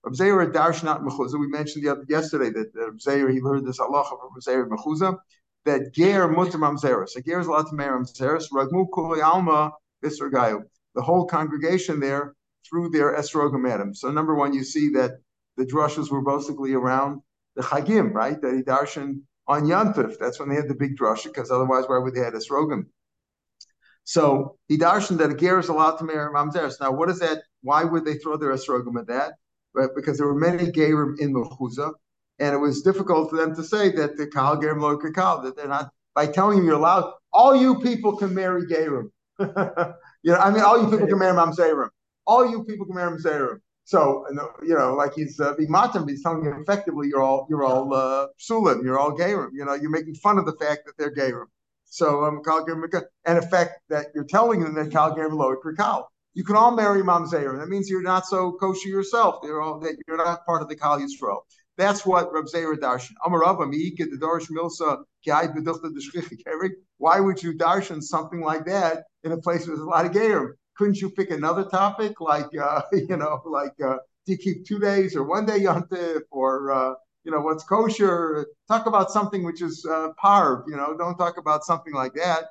Machuza. 0.05 0.37
Rav 0.37 0.53
Zera 0.53 1.01
Mechuzah. 1.03 1.41
We 1.41 1.49
mentioned 1.49 1.85
the 1.85 1.93
other, 1.93 2.05
yesterday 2.09 2.51
that 2.51 2.73
Zera, 2.99 3.33
he 3.33 3.41
heard 3.41 3.65
this 3.65 3.81
Allah 3.81 4.05
from 4.09 4.19
Zera 4.41 4.69
Mechuzah, 4.69 5.17
that 5.65 5.93
Ger 5.95 6.29
Mutter 6.29 6.59
Mamzeres. 6.59 7.17
A 7.17 7.23
Ger 7.23 7.41
is 7.41 7.47
allowed 7.47 7.69
to 7.69 7.75
marry 7.75 7.99
Mamzeres. 7.99 8.51
Ragmu 8.53 8.87
Kuli 8.93 9.21
Alma 9.21 9.73
Visragayu. 10.05 10.63
The 10.95 11.03
whole 11.03 11.27
congregation 11.27 12.01
there 12.01 12.35
through 12.69 12.91
their 12.91 13.17
esrogam 13.17 13.69
him. 13.81 13.95
So 13.95 14.11
number 14.11 14.35
one, 14.35 14.53
you 14.53 14.65
see 14.65 14.91
that 14.91 15.13
the 15.57 15.65
drushes 15.65 16.11
were 16.11 16.23
basically 16.23 16.75
around 16.75 17.21
the 17.57 17.63
Chagim, 17.63 18.13
right? 18.13 18.41
That 18.41 18.55
he 18.55 18.63
darshan 18.63 19.23
on 19.47 19.65
Yantif. 19.65 20.19
That's 20.19 20.39
when 20.39 20.49
they 20.49 20.57
had 20.57 20.69
the 20.69 20.75
big 20.75 20.97
drusha, 20.97 21.25
because 21.25 21.51
otherwise, 21.51 21.85
why 21.87 21.99
would 21.99 22.15
they 22.15 22.21
have 22.21 22.35
esrogam? 22.35 22.87
So 24.05 24.59
he 24.69 24.79
darshan 24.79 25.19
that 25.19 25.31
a 25.31 25.35
ger 25.35 25.59
is 25.59 25.69
allowed 25.69 25.97
to 25.99 26.05
marry 26.05 26.33
mamzeres. 26.33 26.81
Now, 26.81 26.93
what 26.93 27.09
is 27.09 27.21
that? 27.21 27.43
Why 27.63 27.85
would 27.85 28.05
they 28.05 28.15
throw 28.15 28.37
their 28.37 28.53
esrogam 28.53 28.99
at 28.99 29.07
that? 29.07 29.35
Right? 29.75 29.91
Because 29.95 30.19
there 30.19 30.27
were 30.27 30.35
many 30.35 30.71
Gerim 30.71 31.19
in 31.19 31.35
Mechuzah, 31.35 31.93
and 32.39 32.55
it 32.55 32.59
was 32.59 32.83
difficult 32.83 33.31
for 33.31 33.37
them 33.37 33.55
to 33.55 33.63
say 33.63 33.91
that 33.93 34.17
the 34.17 34.27
Kal 34.27 34.57
Gerim 34.57 34.81
Lo 34.81 34.97
Kal, 34.97 35.43
that 35.43 35.57
they're 35.57 35.69
not, 35.69 35.91
by 36.15 36.27
telling 36.27 36.59
you 36.59 36.65
you're 36.65 36.75
allowed, 36.75 37.13
all 37.33 37.57
you 37.57 37.81
people 37.81 38.17
can 38.17 38.35
marry 38.35 38.63
Gerim. 38.67 39.11
you 39.39 39.47
know, 40.33 40.39
I 40.39 40.51
mean, 40.51 40.63
all 40.63 40.83
you 40.83 40.91
people 40.91 41.07
can 41.07 41.19
marry 41.19 41.37
Mamzerim. 41.37 41.89
All 42.27 42.49
you 42.49 42.65
people 42.65 42.87
can 42.87 42.95
marry 42.95 43.17
Mamzerim. 43.17 43.61
So, 43.85 44.25
you 44.63 44.75
know, 44.75 44.95
like 44.95 45.15
he's 45.15 45.41
uh, 45.41 45.55
being 45.55 45.75
he's 46.07 46.23
telling 46.23 46.45
you 46.45 46.55
effectively 46.61 47.09
you're 47.09 47.23
all 47.23 47.47
you're 47.51 47.65
all 47.65 47.93
uh, 47.93 48.29
you're 48.49 48.99
all 48.99 49.13
gerim. 49.19 49.51
You 49.53 49.65
know, 49.65 49.75
you're 49.75 49.91
making 49.91 50.15
fun 50.15 50.39
of 50.39 50.47
the 50.47 50.53
fact 50.53 50.87
that 50.87 50.97
they're 50.97 51.13
gerim. 51.13 51.47
So, 51.85 52.25
um, 52.25 52.41
and 52.47 53.39
the 53.39 53.49
fact 53.51 53.81
that 53.89 54.07
you're 54.15 54.25
telling 54.25 54.61
them 54.61 54.75
that 54.75 54.93
kal 54.93 55.17
gerim 55.17 55.33
lo 55.33 55.57
kal 55.77 56.12
you 56.35 56.45
can 56.45 56.57
all 56.57 56.73
marry 56.73 57.03
mamzer. 57.03 57.59
That 57.59 57.69
means 57.69 57.89
you're 57.89 58.03
not 58.03 58.27
so 58.27 58.53
kosher 58.53 58.89
yourself. 58.89 59.41
You're 59.43 59.61
all 59.61 59.79
that 59.81 59.97
you're 60.07 60.17
not 60.17 60.45
part 60.47 60.63
of 60.63 60.69
the 60.69 60.77
Kal 60.77 60.99
Yisrael. 60.99 61.41
That's 61.77 62.05
what 62.05 62.33
Rab 62.33 62.47
Zera 62.47 62.77
darshan. 62.77 63.13
Why 66.99 67.21
would 67.21 67.43
you 67.43 67.55
darshan 67.55 68.03
something 68.03 68.41
like 68.41 68.65
that 68.67 69.05
in 69.25 69.33
a 69.33 69.39
place 69.39 69.67
with 69.67 69.81
a 69.81 69.85
lot 69.85 70.07
of 70.07 70.13
gerim? 70.13 70.53
Couldn't 70.77 71.01
you 71.01 71.11
pick 71.11 71.31
another 71.31 71.65
topic 71.65 72.21
like 72.21 72.57
uh, 72.57 72.83
you 72.93 73.17
know, 73.17 73.43
like 73.45 73.75
uh, 73.85 73.97
do 74.27 74.33
you 74.33 74.39
keep 74.39 74.67
two 74.67 74.79
days 74.79 75.17
or 75.17 75.25
one 75.25 75.47
day 75.47 75.61
yontif 75.61 76.21
or 76.31 76.73
uh, 76.73 76.95
you 77.25 77.33
know 77.33 77.41
what's 77.41 77.65
kosher? 77.65 78.47
Talk 78.69 78.87
about 78.87 79.11
something 79.11 79.45
which 79.45 79.63
is 79.63 79.87
uh, 79.89 80.09
parv. 80.23 80.65
You 80.67 80.77
know, 80.77 80.97
don't 80.97 81.17
talk 81.17 81.39
about 81.39 81.65
something 81.65 81.95
like 81.95 82.15
that. 82.15 82.47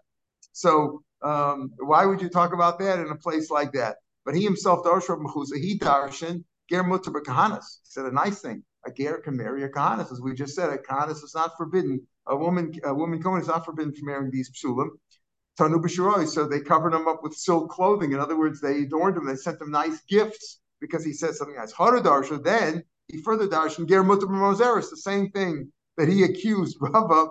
So 0.53 1.03
um, 1.21 1.71
why 1.77 2.05
would 2.05 2.21
you 2.21 2.29
talk 2.29 2.53
about 2.53 2.79
that 2.79 2.99
in 2.99 3.07
a 3.09 3.15
place 3.15 3.49
like 3.49 3.71
that? 3.73 3.97
But 4.25 4.35
he 4.35 4.43
himself, 4.43 4.83
Darshan 4.83 5.23
Mechuza, 5.23 5.59
he 5.59 5.77
darshan 5.77 6.43
ger 6.69 6.83
mutar 6.83 7.13
kahanas. 7.23 7.79
He 7.83 7.89
said 7.89 8.05
a 8.05 8.11
nice 8.11 8.39
thing. 8.41 8.63
A 8.85 8.91
ger 8.91 9.19
can 9.19 9.37
marry 9.37 9.63
a 9.63 9.69
kahanas, 9.69 10.11
as 10.11 10.21
we 10.21 10.33
just 10.33 10.55
said. 10.55 10.69
A 10.71 10.77
kahanas 10.77 11.23
is 11.23 11.33
not 11.35 11.57
forbidden. 11.57 12.05
A 12.27 12.35
woman, 12.35 12.73
a 12.83 12.93
woman 12.93 13.21
kohen 13.21 13.41
is 13.41 13.47
not 13.47 13.65
forbidden 13.65 13.93
from 13.93 14.05
marrying 14.07 14.31
these 14.31 14.51
psulim. 14.51 14.89
Tanu. 15.59 16.27
So 16.27 16.47
they 16.47 16.61
covered 16.61 16.93
him 16.93 17.07
up 17.07 17.23
with 17.23 17.33
silk 17.33 17.69
clothing. 17.69 18.13
In 18.13 18.19
other 18.19 18.37
words, 18.37 18.61
they 18.61 18.79
adorned 18.79 19.17
him. 19.17 19.25
They 19.25 19.35
sent 19.35 19.61
him 19.61 19.71
nice 19.71 20.01
gifts 20.07 20.59
because 20.79 21.03
he 21.03 21.13
said 21.13 21.35
something 21.35 21.55
nice. 21.55 21.73
Haradarsha. 21.73 22.43
Then 22.43 22.83
he 23.07 23.21
further 23.21 23.47
darshan 23.47 23.87
ger 23.87 24.03
mutar 24.03 24.89
the 24.89 24.97
same 24.97 25.29
thing 25.31 25.71
that 25.97 26.07
he 26.07 26.23
accused 26.23 26.77
Rava, 26.79 27.27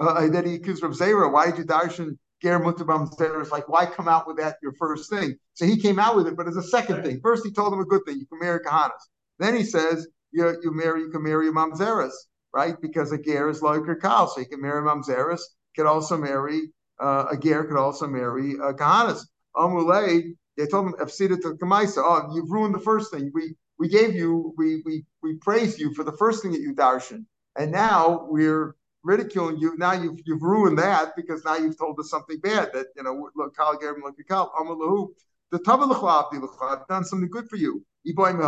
uh, 0.00 0.28
that 0.28 0.46
he 0.46 0.54
accused 0.54 0.82
Rav 0.82 0.92
Zera. 0.92 1.30
Why 1.30 1.50
did 1.50 1.58
you 1.58 1.64
darshan 1.64 2.16
ger 2.42 2.58
mutar 2.60 2.86
b'mozeres? 2.86 3.50
Like, 3.50 3.68
why 3.68 3.86
come 3.86 4.08
out 4.08 4.26
with 4.26 4.38
that 4.38 4.56
your 4.62 4.72
first 4.74 5.10
thing? 5.10 5.36
So 5.54 5.64
he 5.66 5.76
came 5.80 5.98
out 5.98 6.16
with 6.16 6.26
it, 6.26 6.36
but 6.36 6.48
as 6.48 6.56
a 6.56 6.62
second 6.62 7.02
thing. 7.02 7.20
First, 7.20 7.44
he 7.46 7.52
told 7.52 7.72
him 7.72 7.80
a 7.80 7.84
good 7.84 8.02
thing. 8.06 8.18
You 8.18 8.26
can 8.26 8.38
marry 8.40 8.60
kahanas. 8.60 8.90
Then 9.38 9.54
he 9.56 9.64
says 9.64 10.06
you, 10.32 10.48
you 10.62 10.72
marry 10.72 11.00
you 11.00 11.10
can 11.10 11.22
marry 11.22 11.50
mamzeres, 11.50 12.12
right? 12.54 12.74
Because 12.80 13.12
a 13.12 13.18
ger 13.18 13.48
is 13.48 13.62
like 13.62 13.86
a 13.88 13.96
kal, 13.96 14.28
so 14.28 14.40
you 14.40 14.46
can 14.46 14.60
marry 14.60 14.82
mamzeres. 14.82 15.40
Could 15.76 15.86
also 15.86 16.16
marry 16.18 16.72
uh, 17.00 17.26
a 17.30 17.36
ger. 17.36 17.64
Could 17.64 17.78
also 17.78 18.06
marry 18.06 18.54
uh, 18.62 18.72
kahanas. 18.72 19.24
Amulei, 19.56 20.34
they 20.56 20.66
told 20.66 20.86
him 20.86 20.94
Efsida 20.94 21.40
to 21.42 21.56
Kamaisa. 21.56 21.98
Oh, 21.98 22.30
you've 22.34 22.50
ruined 22.50 22.74
the 22.74 22.80
first 22.80 23.12
thing. 23.12 23.30
We 23.34 23.54
we 23.78 23.88
gave 23.88 24.14
you, 24.14 24.54
we 24.56 24.82
we 24.84 25.04
we 25.22 25.36
praised 25.36 25.78
you 25.78 25.92
for 25.94 26.04
the 26.04 26.12
first 26.12 26.42
thing 26.42 26.52
that 26.52 26.60
you 26.60 26.74
darshan, 26.74 27.24
and 27.56 27.72
now 27.72 28.26
we're 28.28 28.76
ridiculing 29.02 29.58
you. 29.58 29.76
Now 29.76 29.92
you've 29.92 30.20
you've 30.24 30.42
ruined 30.42 30.78
that 30.78 31.14
because 31.16 31.44
now 31.44 31.56
you've 31.56 31.78
told 31.78 31.98
us 32.00 32.08
something 32.10 32.38
bad 32.40 32.72
that 32.72 32.86
you 32.96 33.02
know 33.02 33.28
look 33.34 33.54
kal 33.56 33.78
ger 33.78 33.96
look 34.02 34.16
kal 34.28 34.52
amalahu. 34.58 35.08
The 35.50 35.58
tav 35.58 35.82
I've 35.82 36.86
done 36.88 37.04
something 37.04 37.28
good 37.28 37.48
for 37.48 37.56
you. 37.56 37.84
You 38.04 38.14
can 38.14 38.24
either 38.26 38.38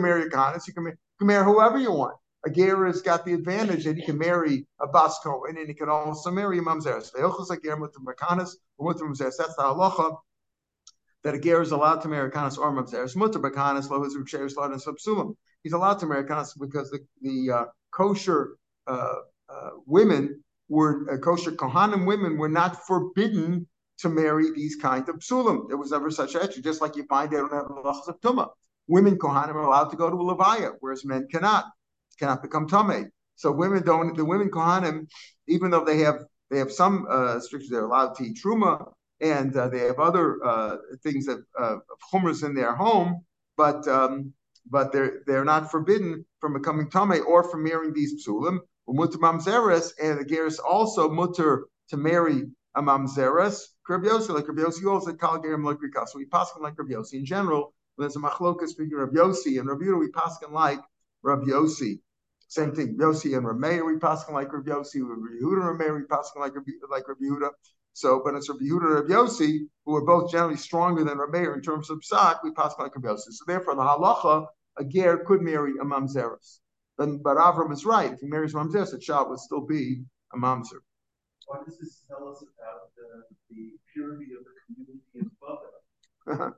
marry 0.00 0.22
a 0.22 0.30
Kahanis, 0.30 0.66
you 0.66 0.72
can, 0.72 0.84
you 0.84 0.92
can 1.18 1.26
marry 1.26 1.44
whoever 1.44 1.78
you 1.78 1.92
want. 1.92 2.16
A 2.46 2.50
ger 2.50 2.86
has 2.86 3.02
got 3.02 3.24
the 3.24 3.34
advantage 3.34 3.84
that 3.84 3.96
he 3.96 4.04
can 4.04 4.18
marry 4.18 4.66
a 4.80 4.86
Basko 4.86 5.48
and 5.48 5.58
then 5.58 5.66
he 5.66 5.74
can 5.74 5.88
also 5.88 6.30
marry 6.30 6.58
a 6.58 6.62
Mamzeres. 6.62 7.10
That's 7.10 7.10
the 7.10 7.22
halacha 9.62 10.16
that 11.24 11.34
a 11.34 11.40
ger 11.40 11.62
is 11.62 11.72
allowed 11.72 12.02
to 12.02 12.08
marry 12.08 12.28
a 12.28 12.30
kanas 12.30 12.58
or 12.58 12.72
mamzeres. 12.72 13.16
Mutter. 13.16 13.40
He's 15.62 15.72
allowed 15.72 15.98
to 16.00 16.06
marry 16.06 16.22
a 16.22 16.24
kanas 16.24 16.58
because 16.58 16.90
the 16.90 16.98
the 17.20 17.52
uh, 17.52 17.64
kosher 17.92 18.56
women 19.86 20.42
were 20.68 21.12
uh, 21.12 21.18
kosher 21.18 21.52
kohanim 21.52 22.06
women 22.06 22.38
were 22.38 22.48
not 22.48 22.86
forbidden 22.86 23.66
to 23.98 24.08
marry 24.08 24.50
these 24.52 24.76
kinds 24.76 25.08
of 25.08 25.16
psulim. 25.16 25.68
There 25.68 25.76
was 25.76 25.90
never 25.90 26.10
such 26.10 26.34
a 26.34 26.48
just 26.48 26.80
like 26.80 26.96
you 26.96 27.04
find 27.04 27.30
they 27.30 27.36
don't 27.36 27.52
have 27.52 27.66
halachas 27.66 28.08
of 28.08 28.20
tumah. 28.20 28.50
Women 28.88 29.18
kohanim 29.18 29.54
are 29.54 29.62
allowed 29.62 29.90
to 29.90 29.96
go 29.96 30.10
to 30.10 30.16
a 30.16 30.34
levaya, 30.34 30.72
whereas 30.80 31.04
men 31.04 31.28
cannot 31.30 31.66
cannot 32.18 32.42
become 32.42 32.68
tamei. 32.68 33.06
So 33.36 33.52
women 33.52 33.82
don't. 33.82 34.16
The 34.16 34.24
women 34.24 34.50
kohanim, 34.50 35.08
even 35.48 35.70
though 35.70 35.84
they 35.84 35.98
have 35.98 36.24
they 36.50 36.58
have 36.58 36.72
some 36.72 37.06
uh, 37.08 37.40
strictures, 37.40 37.70
they're 37.70 37.84
allowed 37.84 38.14
to 38.16 38.24
eat 38.24 38.38
truma 38.42 38.92
and 39.22 39.56
uh, 39.56 39.68
they 39.68 39.78
have 39.80 40.00
other 40.00 40.44
uh, 40.44 40.76
things 41.02 41.26
that 41.26 41.42
uh, 41.58 41.76
in 42.46 42.54
their 42.54 42.74
home, 42.74 43.24
but 43.56 43.86
um, 43.88 44.32
but 44.68 44.92
they're 44.92 45.22
they're 45.26 45.44
not 45.44 45.70
forbidden 45.70 46.26
from 46.40 46.54
becoming 46.54 46.90
tame 46.90 47.22
or 47.26 47.44
from 47.44 47.62
marrying 47.62 47.94
these 47.94 48.26
psulim. 48.26 48.58
Mutter 48.88 49.18
mamzeres, 49.18 49.92
and 50.02 50.20
the 50.20 50.24
ger 50.24 50.46
is 50.46 50.58
also 50.58 51.08
mutter 51.08 51.66
to 51.88 51.96
marry 51.96 52.44
a 52.74 52.82
mamzeres. 52.82 53.62
Rabbi 53.88 54.08
like 54.08 54.48
Rabbi 54.48 54.62
Yossi, 54.62 54.90
also 54.90 55.12
kal 55.12 55.42
gerim 55.42 55.64
like 55.64 55.80
Rika. 55.80 56.06
So 56.06 56.18
we 56.18 56.26
pass 56.26 56.50
like 56.60 56.78
Rabbi 56.78 56.94
In 57.12 57.24
general, 57.24 57.74
when 57.96 58.04
there's 58.04 58.16
a 58.16 58.20
machlokas 58.20 58.72
Rabbi 58.78 59.16
Yossi 59.16 59.60
and 59.60 59.68
Rabbi 59.68 59.98
we 59.98 60.10
pass 60.10 60.38
like 60.50 60.80
Rabbi 61.22 61.50
Same 62.48 62.74
thing, 62.74 62.96
Yossi 62.96 63.36
and 63.36 63.46
Rameir, 63.46 63.86
we 63.86 63.98
pass 63.98 64.28
like 64.30 64.52
Rabbi 64.52 64.70
Yossi. 64.70 64.96
And 64.96 65.80
Rameir, 65.80 65.96
we 65.96 66.04
pass 66.04 66.32
like 66.36 66.54
Rabbi, 66.54 66.72
like 66.90 67.08
Rabbi. 67.08 67.48
So, 67.92 68.22
but 68.24 68.34
it's 68.34 68.48
Rabbi 68.48 68.64
and 68.64 69.10
Rabbi 69.10 69.58
who 69.84 69.96
are 69.96 70.04
both 70.04 70.30
generally 70.30 70.56
stronger 70.56 71.04
than 71.04 71.18
Rabbi 71.18 71.52
in 71.52 71.60
terms 71.60 71.90
of 71.90 72.00
psak, 72.00 72.38
we 72.42 72.52
pass 72.52 72.74
like 72.78 72.96
Rabbi. 72.96 73.16
So 73.16 73.44
therefore, 73.46 73.74
the 73.74 73.82
halacha, 73.82 74.46
a 74.78 74.84
ger 74.84 75.18
could 75.18 75.42
marry 75.42 75.72
a 75.72 75.84
mamzeres. 75.84 76.60
But, 76.98 77.22
but 77.22 77.36
Avram 77.36 77.72
is 77.72 77.84
right. 77.84 78.12
If 78.12 78.20
he 78.20 78.26
marries 78.26 78.54
a 78.54 78.58
mamzeres, 78.58 78.90
the 78.90 78.98
child 78.98 79.30
would 79.30 79.38
still 79.38 79.66
be 79.66 80.04
a 80.34 80.36
mamzer. 80.36 80.80
What 81.46 81.64
does 81.66 81.78
this 81.78 82.02
tell 82.08 82.28
us 82.28 82.42
about 82.42 82.94
the, 82.96 83.24
the 83.50 83.72
purity 83.92 84.32
of 84.38 84.44
the 84.44 84.52
community 84.66 85.00
in 85.14 85.30
Bava? 85.42 86.52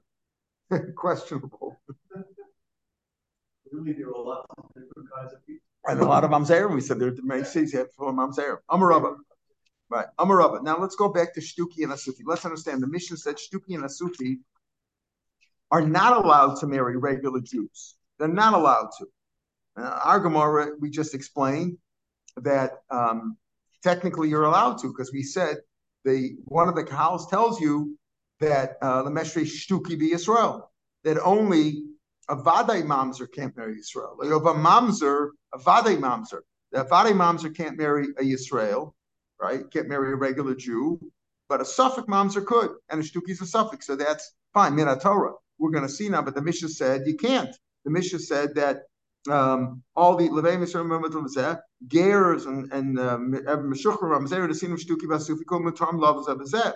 Uh-huh. 0.70 0.78
Questionable. 0.96 1.80
really, 3.72 3.92
there 3.92 4.08
are 4.08 4.24
lots 4.24 4.46
of 4.58 4.68
different 4.68 5.08
kinds 5.16 5.32
of 5.32 5.46
people. 5.46 5.62
And 5.86 6.00
a 6.00 6.04
lot 6.04 6.24
of 6.24 6.30
mamzerim. 6.30 6.74
We 6.74 6.80
said 6.80 6.98
there 6.98 7.08
are 7.08 7.16
many 7.22 7.44
cities 7.44 7.72
have 7.74 7.92
for 7.92 8.12
mamzerim. 8.12 8.58
Amarabah. 8.70 9.16
Right. 9.90 10.06
Amarabba. 10.18 10.62
Now 10.62 10.78
let's 10.78 10.96
go 10.96 11.08
back 11.08 11.34
to 11.34 11.40
Shtuki 11.40 11.82
and 11.82 11.92
Asufi. 11.92 12.22
Let's 12.24 12.44
understand 12.44 12.82
the 12.82 12.86
mission 12.86 13.16
said 13.16 13.36
Shtuki 13.36 13.74
and 13.74 13.84
Asufi 13.84 14.38
are 15.70 15.82
not 15.82 16.24
allowed 16.24 16.56
to 16.60 16.66
marry 16.66 16.96
regular 16.96 17.40
Jews. 17.40 17.96
They're 18.18 18.28
not 18.28 18.54
allowed 18.54 18.90
to. 18.98 19.06
Uh, 19.76 20.00
our 20.04 20.20
Gemara, 20.20 20.72
we 20.80 20.90
just 20.90 21.14
explained 21.14 21.78
that 22.36 22.82
um, 22.90 23.36
technically 23.82 24.28
you're 24.28 24.44
allowed 24.44 24.78
to 24.78 24.88
because 24.88 25.12
we 25.12 25.22
said 25.22 25.58
the 26.04 26.36
one 26.44 26.68
of 26.68 26.74
the 26.74 26.84
Kahals 26.84 27.28
tells 27.28 27.60
you 27.60 27.96
that 28.40 28.76
uh, 28.82 29.02
the 29.02 29.10
Meshre 29.10 29.44
Shtuki 29.44 29.98
be 29.98 30.12
Israel, 30.12 30.70
that 31.02 31.18
only 31.20 31.84
a 32.28 32.36
Vadai 32.36 32.82
Mamzer 32.82 33.26
can't 33.32 33.56
marry 33.56 33.78
Israel. 33.78 34.16
Like 34.18 34.30
of 34.30 34.46
a 34.46 34.54
Mamzer, 34.54 35.30
a 35.52 35.58
Vadai 35.58 35.98
Mamzer. 35.98 36.40
The 36.72 36.84
Vadai 36.84 37.12
Mamzer 37.12 37.54
can't 37.54 37.76
marry 37.78 38.08
a 38.18 38.24
Israel 38.24 38.94
right? 39.40 39.70
Can't 39.70 39.88
marry 39.88 40.12
a 40.12 40.16
regular 40.16 40.54
Jew, 40.54 41.00
but 41.48 41.60
a 41.60 41.64
suffik 41.64 42.06
mamzer 42.06 42.44
could, 42.44 42.70
and 42.88 43.00
a 43.00 43.04
Shtuki 43.04 43.30
is 43.30 43.40
a 43.40 43.44
suffik, 43.44 43.82
so 43.82 43.96
that's 43.96 44.32
fine. 44.52 44.74
Mina 44.74 44.98
Torah. 44.98 45.34
We're 45.58 45.70
going 45.70 45.86
to 45.86 45.92
see 45.92 46.08
now, 46.08 46.22
but 46.22 46.34
the 46.34 46.42
Mishnah 46.42 46.70
said 46.70 47.02
you 47.06 47.16
can't. 47.16 47.54
The 47.84 47.90
Mishnah 47.90 48.18
said 48.18 48.54
that 48.56 48.82
um, 49.30 49.82
all 49.96 50.16
the 50.16 50.28
Levei 50.28 50.58
Mishra 50.58 51.62
Gers 51.86 52.46
and 52.46 52.72
and 52.72 52.96
Meshuchra 52.96 54.02
Ramzer 54.02 54.46
the 54.48 54.54
Sinum 54.54 54.78
Shtuki 54.78 55.06
Basufi 55.06 55.44
Kol 55.48 55.60
Mutam 55.60 56.00
Lavas 56.00 56.26
Abazet. 56.26 56.74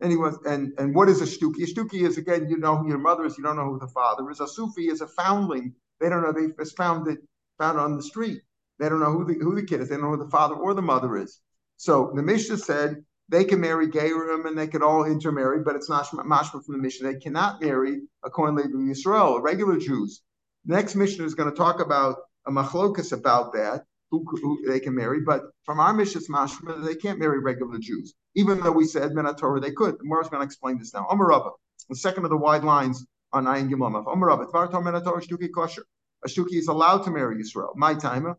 And 0.00 0.10
he 0.10 0.16
was, 0.16 0.38
and 0.46 0.72
and 0.78 0.94
what 0.94 1.08
is 1.08 1.20
a 1.20 1.24
shtuki? 1.24 1.62
A 1.62 1.66
shtuki 1.66 2.06
is 2.06 2.18
again, 2.18 2.48
you 2.48 2.58
know 2.58 2.76
who 2.76 2.88
your 2.88 2.98
mother 2.98 3.24
is, 3.24 3.38
you 3.38 3.44
don't 3.44 3.56
know 3.56 3.70
who 3.70 3.78
the 3.78 3.88
father 3.88 4.28
is. 4.30 4.40
A 4.40 4.48
sufi 4.48 4.88
is 4.88 5.00
a 5.00 5.06
foundling. 5.06 5.74
They 6.00 6.08
don't 6.08 6.22
know 6.22 6.32
they 6.32 6.52
just 6.58 6.76
found 6.76 7.06
it 7.08 7.18
found 7.58 7.78
on 7.78 7.96
the 7.96 8.02
street. 8.02 8.42
They 8.80 8.88
don't 8.88 9.00
know 9.00 9.12
who 9.12 9.24
the 9.24 9.34
who 9.34 9.54
the 9.54 9.62
kid 9.62 9.80
is. 9.80 9.88
They 9.88 9.94
don't 9.94 10.04
know 10.04 10.16
who 10.16 10.24
the 10.24 10.30
father 10.30 10.56
or 10.56 10.74
the 10.74 10.82
mother 10.82 11.16
is. 11.16 11.40
So 11.76 12.12
the 12.14 12.22
Mishnah 12.22 12.58
said 12.58 13.04
they 13.28 13.44
can 13.44 13.60
marry 13.60 13.86
Gerim 13.88 14.46
and 14.46 14.58
they 14.58 14.66
could 14.66 14.82
all 14.82 15.04
intermarry, 15.04 15.62
but 15.62 15.76
it's 15.76 15.88
not 15.88 16.06
mashma 16.06 16.64
from 16.64 16.76
the 16.76 16.82
Mishnah. 16.82 17.12
They 17.12 17.18
cannot 17.20 17.62
marry 17.62 18.00
a 18.24 18.30
Kohen 18.30 18.56
Levi 18.56 18.76
Yisrael, 18.76 19.40
regular 19.40 19.78
Jews. 19.78 20.22
Next 20.64 20.94
Mishnah 20.94 21.24
is 21.24 21.34
going 21.34 21.50
to 21.50 21.56
talk 21.56 21.80
about 21.80 22.16
a 22.46 22.50
machlokas 22.50 23.12
about 23.12 23.52
that, 23.54 23.84
who, 24.10 24.24
who, 24.26 24.58
they 24.68 24.80
can 24.80 24.94
marry, 24.94 25.20
but 25.20 25.42
from 25.64 25.80
our 25.80 25.94
Mishnah's 25.94 26.28
mashma, 26.28 26.84
they 26.84 26.94
can't 26.94 27.18
marry 27.18 27.40
regular 27.40 27.78
Jews, 27.78 28.14
even 28.34 28.60
though 28.60 28.72
we 28.72 28.84
said 28.84 29.12
Torah 29.38 29.60
they 29.60 29.72
could. 29.72 29.98
The 29.98 30.04
going 30.04 30.28
to 30.30 30.40
explain 30.42 30.78
this 30.78 30.92
now. 30.92 31.06
Amarava, 31.10 31.52
the 31.88 31.96
second 31.96 32.24
of 32.24 32.30
the 32.30 32.36
wide 32.36 32.64
lines 32.64 33.06
on 33.32 33.46
Ayin 33.46 33.70
Gimlamav. 33.70 34.04
Amarava, 34.06 34.50
Tvartor 34.50 34.84
Menator 34.84 35.12
Shtuki 35.12 35.48
Kosher. 35.54 35.84
A 36.24 36.28
Shtuki 36.28 36.58
is 36.58 36.68
allowed 36.68 37.04
to 37.04 37.10
marry 37.10 37.42
Yisrael. 37.42 37.74
My 37.74 37.94
timer. 37.94 38.36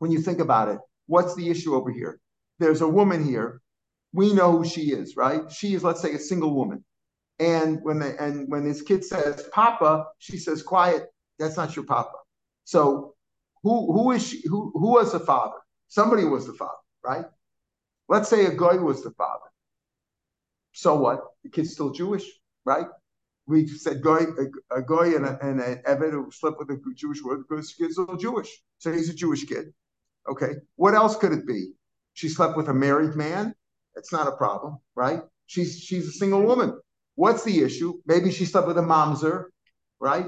When 0.00 0.10
you 0.10 0.20
think 0.20 0.40
about 0.40 0.68
it, 0.68 0.78
what's 1.06 1.36
the 1.36 1.48
issue 1.48 1.74
over 1.76 1.90
here? 1.90 2.18
there's 2.58 2.80
a 2.80 2.88
woman 2.88 3.24
here. 3.24 3.60
We 4.12 4.32
know 4.32 4.52
who 4.52 4.64
she 4.64 4.92
is, 4.92 5.16
right? 5.16 5.50
She 5.50 5.74
is, 5.74 5.82
let's 5.82 6.00
say, 6.00 6.12
a 6.12 6.18
single 6.18 6.54
woman. 6.54 6.84
And 7.40 7.80
when 7.82 7.98
the, 7.98 8.20
and 8.22 8.48
when 8.48 8.64
this 8.64 8.82
kid 8.82 9.04
says 9.04 9.48
Papa, 9.52 10.06
she 10.18 10.38
says, 10.38 10.62
"Quiet, 10.62 11.06
that's 11.38 11.56
not 11.56 11.74
your 11.76 11.84
Papa." 11.84 12.12
So 12.64 13.14
who 13.62 13.92
who 13.92 14.12
is 14.12 14.26
she? 14.26 14.42
Who 14.48 14.70
who 14.74 14.92
was 14.92 15.12
the 15.12 15.20
father? 15.20 15.56
Somebody 15.88 16.24
was 16.24 16.46
the 16.46 16.54
father, 16.54 16.72
right? 17.02 17.24
Let's 18.08 18.28
say 18.28 18.46
a 18.46 18.54
guy 18.54 18.74
was 18.74 19.02
the 19.02 19.10
father. 19.12 19.50
So 20.72 20.96
what? 20.96 21.20
The 21.42 21.50
kid's 21.50 21.72
still 21.72 21.90
Jewish, 21.90 22.24
right? 22.64 22.86
We 23.46 23.66
said 23.68 24.02
guy 24.02 24.20
a, 24.20 24.78
a 24.78 24.82
guy 24.82 25.06
and, 25.14 25.24
a, 25.24 25.38
and 25.42 25.60
an 25.60 25.82
Evan 25.86 26.12
who 26.12 26.30
slept 26.30 26.58
with 26.58 26.70
a 26.70 26.80
Jewish 26.94 27.22
woman 27.22 27.44
because 27.48 27.74
the 27.74 27.84
kid's 27.84 27.94
still 27.94 28.16
Jewish. 28.16 28.50
So 28.78 28.92
he's 28.92 29.08
a 29.08 29.14
Jewish 29.14 29.44
kid. 29.44 29.72
Okay. 30.28 30.54
What 30.76 30.94
else 30.94 31.16
could 31.16 31.32
it 31.32 31.46
be? 31.46 31.72
She 32.14 32.28
slept 32.28 32.56
with 32.56 32.68
a 32.68 32.74
married 32.74 33.14
man. 33.14 33.54
It's 33.96 34.12
not 34.12 34.28
a 34.28 34.36
problem, 34.36 34.78
right? 34.94 35.20
She's 35.46 35.78
she's 35.78 36.08
a 36.08 36.12
single 36.12 36.42
woman. 36.42 36.80
What's 37.14 37.44
the 37.44 37.62
issue? 37.62 38.00
Maybe 38.06 38.32
she 38.32 38.44
slept 38.44 38.66
with 38.66 38.78
a 38.78 38.82
mamzer, 38.82 39.46
right? 40.00 40.26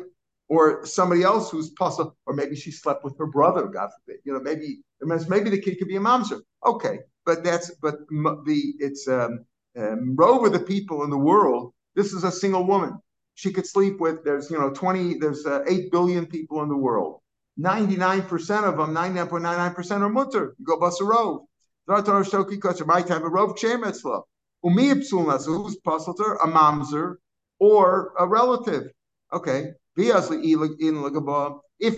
Or 0.48 0.86
somebody 0.86 1.24
else 1.24 1.50
who's 1.50 1.70
possible, 1.70 2.16
or 2.24 2.34
maybe 2.34 2.54
she 2.54 2.70
slept 2.70 3.02
with 3.02 3.18
her 3.18 3.26
brother, 3.26 3.66
God 3.66 3.90
forbid. 3.96 4.20
You 4.24 4.32
know, 4.32 4.40
maybe 4.40 4.80
maybe 5.28 5.50
the 5.50 5.60
kid 5.60 5.78
could 5.78 5.88
be 5.88 5.96
a 5.96 6.00
mamzer. 6.00 6.40
Okay, 6.64 7.00
but 7.24 7.42
that's 7.42 7.72
but 7.82 7.96
the 8.08 8.74
it's 8.78 9.08
um, 9.08 9.44
um 9.76 10.16
over 10.20 10.48
the 10.48 10.60
people 10.60 11.02
in 11.02 11.10
the 11.10 11.18
world. 11.18 11.72
This 11.96 12.12
is 12.12 12.22
a 12.22 12.30
single 12.30 12.64
woman. 12.64 12.98
She 13.34 13.52
could 13.52 13.66
sleep 13.66 13.98
with. 13.98 14.22
There's 14.24 14.48
you 14.48 14.58
know 14.58 14.70
twenty. 14.70 15.18
There's 15.18 15.44
uh, 15.46 15.64
eight 15.66 15.90
billion 15.90 16.26
people 16.26 16.62
in 16.62 16.68
the 16.68 16.76
world. 16.76 17.20
Ninety 17.56 17.96
nine 17.96 18.22
percent 18.22 18.66
of 18.66 18.76
them, 18.76 18.92
ninety 18.92 19.16
nine 19.16 19.26
point 19.26 19.42
nine 19.42 19.56
nine 19.56 19.74
percent 19.74 20.02
are 20.04 20.08
mutter. 20.08 20.54
You 20.58 20.64
go 20.64 20.78
bust 20.78 21.00
a 21.00 21.04
road. 21.04 21.44
My 21.88 22.00
time 22.00 22.22
a 22.22 22.24
rov 22.24 23.58
chemetzla. 23.58 24.22
Umi 24.64 24.88
who's 24.88 25.76
puzzled 25.76 26.20
a 26.20 26.46
mamzer 26.46 27.16
or 27.58 28.12
a 28.18 28.26
relative. 28.26 28.90
Okay. 29.32 29.72
If 29.96 30.28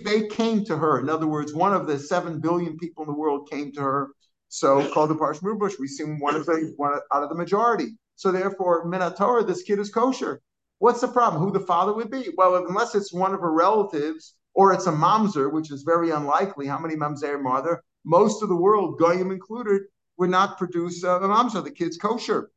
they 0.05 0.29
came 0.29 0.65
to 0.65 0.77
her, 0.77 1.01
in 1.01 1.09
other 1.09 1.27
words, 1.27 1.55
one 1.55 1.75
of 1.75 1.87
the 1.87 1.99
seven 1.99 2.41
billion 2.41 2.77
people 2.77 3.05
in 3.05 3.09
the 3.09 3.17
world 3.17 3.49
came 3.51 3.73
to 3.73 3.81
her, 3.81 4.11
so 4.49 4.91
called 4.93 5.11
the 5.11 5.15
Parsh 5.15 5.41
Bush, 5.41 5.75
we 5.79 5.87
assume 5.87 6.21
one 6.21 6.35
of 6.35 6.47
the 6.47 6.73
one 6.77 6.99
out 7.13 7.23
of 7.23 7.29
the 7.29 7.35
majority. 7.35 7.99
So 8.17 8.33
therefore, 8.33 8.87
Minatora, 8.87 9.47
this 9.47 9.63
kid 9.63 9.79
is 9.79 9.91
kosher. 9.91 10.41
What's 10.79 11.01
the 11.01 11.09
problem? 11.09 11.43
Who 11.43 11.53
the 11.53 11.65
father 11.65 11.93
would 11.93 12.11
be? 12.11 12.31
Well, 12.37 12.57
unless 12.57 12.95
it's 12.95 13.13
one 13.13 13.35
of 13.35 13.41
her 13.41 13.53
relatives 13.53 14.35
or 14.55 14.73
it's 14.73 14.87
a 14.87 14.93
mamzer, 14.93 15.53
which 15.53 15.71
is 15.71 15.83
very 15.83 16.11
unlikely. 16.11 16.67
How 16.67 16.79
many 16.79 16.97
mamzer 16.97 17.45
are 17.45 17.63
there? 17.63 17.83
Most 18.05 18.43
of 18.43 18.49
the 18.49 18.57
world, 18.57 18.99
goyim 18.99 19.31
included, 19.31 19.83
would 20.17 20.31
not 20.31 20.59
produce 20.59 21.05
uh, 21.05 21.21
a 21.21 21.29
mamzer. 21.29 21.63
The 21.63 21.71
kid's 21.71 21.97
kosher, 21.97 22.51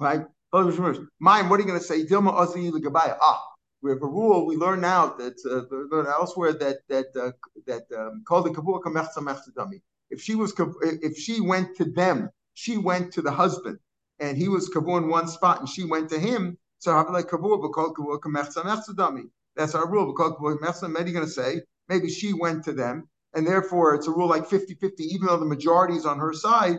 right? 0.00 0.24
Mine, 0.52 1.48
what 1.48 1.58
are 1.58 1.62
you 1.62 1.66
going 1.66 1.78
to 1.78 1.84
say? 1.84 2.04
Dilma 2.04 2.32
Ah, 2.32 3.44
we 3.84 3.90
have 3.90 4.02
a 4.02 4.06
rule. 4.06 4.46
We 4.46 4.56
learn 4.56 4.80
now 4.80 5.08
that 5.18 5.36
uh, 5.44 5.94
learn 5.94 6.06
elsewhere 6.06 6.54
that 6.54 6.78
that 6.88 7.08
uh, 7.14 7.32
that 7.66 7.84
um, 7.96 8.24
called 8.26 8.46
the 8.46 8.50
kavua 8.50 8.80
kamechza 8.80 9.80
If 10.10 10.22
she 10.22 10.34
was 10.34 10.54
if 10.80 11.18
she 11.18 11.42
went 11.42 11.76
to 11.76 11.84
them, 11.84 12.30
she 12.54 12.78
went 12.78 13.12
to 13.12 13.20
the 13.20 13.30
husband, 13.30 13.78
and 14.18 14.38
he 14.38 14.48
was 14.48 14.70
kavu 14.70 14.96
in 14.96 15.08
one 15.08 15.28
spot, 15.28 15.60
and 15.60 15.68
she 15.68 15.84
went 15.84 16.08
to 16.10 16.18
him. 16.18 16.56
So 16.78 16.96
have 16.96 17.10
like 17.10 17.28
kavua, 17.28 17.60
but 17.60 17.72
called 17.72 17.94
kavua 17.94 18.18
kamechza 18.20 19.22
That's 19.54 19.74
our 19.74 19.86
rule. 19.86 20.06
Because 20.06 20.32
kavua 20.32 20.58
you're 21.04 21.12
going 21.12 21.26
to 21.26 21.30
say 21.30 21.60
maybe 21.90 22.08
she 22.08 22.32
went 22.32 22.64
to 22.64 22.72
them, 22.72 23.06
and 23.34 23.46
therefore 23.46 23.94
it's 23.94 24.06
a 24.06 24.10
rule 24.10 24.28
like 24.28 24.48
50-50, 24.48 24.92
even 25.00 25.26
though 25.26 25.36
the 25.36 25.44
majority 25.44 25.94
is 25.94 26.06
on 26.06 26.18
her 26.18 26.32
side. 26.32 26.78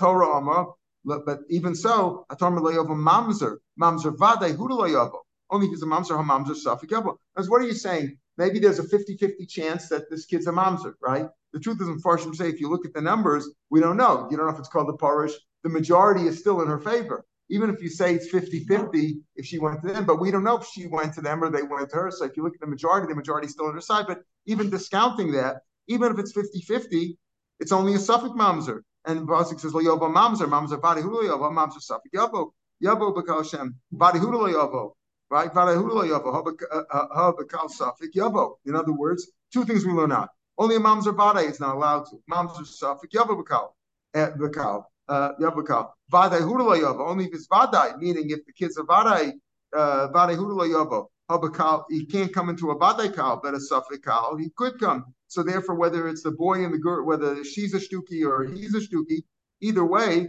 Torah 0.00 0.66
but 1.04 1.38
even 1.50 1.74
so, 1.74 2.24
Atar 2.32 2.50
Mamzer, 2.50 3.58
Mamzer 3.78 4.18
Vade 4.18 4.56
Hudalayavo 4.56 5.25
only 5.50 5.68
he's 5.68 5.82
a 5.82 5.86
mamzer, 5.86 6.10
hamamzer, 6.10 6.56
safik 6.56 6.90
yabo. 6.90 7.16
Because 7.34 7.48
what 7.48 7.62
are 7.62 7.66
you 7.66 7.74
saying? 7.74 8.16
Maybe 8.38 8.58
there's 8.58 8.78
a 8.78 8.82
50-50 8.82 9.48
chance 9.48 9.88
that 9.88 10.10
this 10.10 10.26
kid's 10.26 10.46
a 10.46 10.52
mamzer, 10.52 10.94
right? 11.00 11.26
The 11.52 11.60
truth 11.60 11.80
is, 11.80 11.88
in 11.88 12.00
Farshim 12.00 12.34
say, 12.34 12.48
if 12.48 12.60
you 12.60 12.68
look 12.68 12.84
at 12.84 12.92
the 12.92 13.00
numbers, 13.00 13.48
we 13.70 13.80
don't 13.80 13.96
know. 13.96 14.28
You 14.30 14.36
don't 14.36 14.46
know 14.46 14.52
if 14.52 14.58
it's 14.58 14.68
called 14.68 14.88
the 14.88 14.96
parish. 14.96 15.32
The 15.62 15.70
majority 15.70 16.26
is 16.26 16.38
still 16.38 16.60
in 16.60 16.68
her 16.68 16.78
favor. 16.78 17.24
Even 17.48 17.70
if 17.70 17.80
you 17.80 17.88
say 17.88 18.14
it's 18.14 18.30
50-50 18.30 19.20
if 19.36 19.46
she 19.46 19.58
went 19.58 19.80
to 19.82 19.92
them, 19.92 20.04
but 20.04 20.20
we 20.20 20.30
don't 20.30 20.44
know 20.44 20.58
if 20.58 20.66
she 20.66 20.86
went 20.86 21.14
to 21.14 21.20
them 21.20 21.42
or 21.42 21.48
they 21.48 21.62
went 21.62 21.88
to 21.90 21.96
her. 21.96 22.10
So 22.10 22.24
if 22.24 22.36
you 22.36 22.42
look 22.42 22.54
at 22.54 22.60
the 22.60 22.66
majority, 22.66 23.06
the 23.06 23.14
majority 23.14 23.46
is 23.46 23.52
still 23.52 23.66
on 23.66 23.74
her 23.74 23.80
side. 23.80 24.06
But 24.06 24.18
even 24.46 24.68
discounting 24.68 25.32
that, 25.32 25.62
even 25.86 26.12
if 26.12 26.18
it's 26.18 26.32
50-50, 26.32 27.16
it's 27.60 27.72
only 27.72 27.94
a 27.94 27.98
suffix 27.98 28.32
mamzer. 28.32 28.80
And 29.06 29.26
Basik 29.26 29.60
says, 29.60 29.72
Yobo 29.72 30.12
mamzer, 30.12 30.46
mamzer, 30.48 30.82
badi 30.82 31.00
hulo 31.00 31.22
yobo, 31.22 31.50
mamzer, 31.52 31.80
suffix 31.80 32.10
yobo, 32.12 32.50
yobo 32.82 33.14
bakal 33.14 33.48
shem, 33.48 33.76
badi 33.92 34.18
hulo 34.18 34.52
yobo 34.52 34.90
right? 35.30 35.50
Uh, 35.54 36.82
uh, 36.92 38.48
In 38.64 38.76
other 38.76 38.92
words, 38.92 39.30
two 39.52 39.64
things 39.64 39.84
we 39.84 39.92
learn 39.92 40.12
out. 40.12 40.28
Only 40.58 40.76
a 40.76 40.80
mamzer 40.80 41.14
vade 41.14 41.50
is 41.50 41.60
not 41.60 41.76
allowed 41.76 42.06
to. 42.06 42.16
Mamzer 42.30 42.64
safik 42.64 43.12
yavo 43.14 43.42
bakal, 43.42 43.72
bakal, 44.14 44.84
yavakal. 45.08 45.90
Vade 46.10 46.40
hudala 46.40 46.78
yavo. 46.80 47.06
Only 47.08 47.26
if 47.26 47.34
it's 47.34 47.46
vadai, 47.48 47.98
meaning 47.98 48.30
if 48.30 48.44
the 48.46 48.52
kids 48.52 48.78
are 48.78 48.84
vadai, 48.84 49.32
uh, 49.74 50.08
vade 50.08 50.38
hudala 50.38 50.66
yavo. 50.68 51.08
Habakal, 51.30 51.84
he 51.90 52.06
can't 52.06 52.32
come 52.32 52.48
into 52.48 52.70
a 52.70 52.78
vadai 52.78 53.14
kal, 53.14 53.40
but 53.42 53.52
a 53.54 53.58
safik 53.58 54.02
kal, 54.04 54.36
he 54.36 54.50
could 54.56 54.78
come. 54.78 55.12
So 55.26 55.42
therefore, 55.42 55.74
whether 55.74 56.08
it's 56.08 56.22
the 56.22 56.30
boy 56.30 56.64
and 56.64 56.72
the 56.72 56.78
girl, 56.78 57.04
whether 57.04 57.42
she's 57.44 57.74
a 57.74 57.78
shtuki 57.78 58.24
or 58.24 58.44
he's 58.44 58.74
a 58.74 58.80
shtuki, 58.80 59.24
either 59.60 59.84
way, 59.84 60.28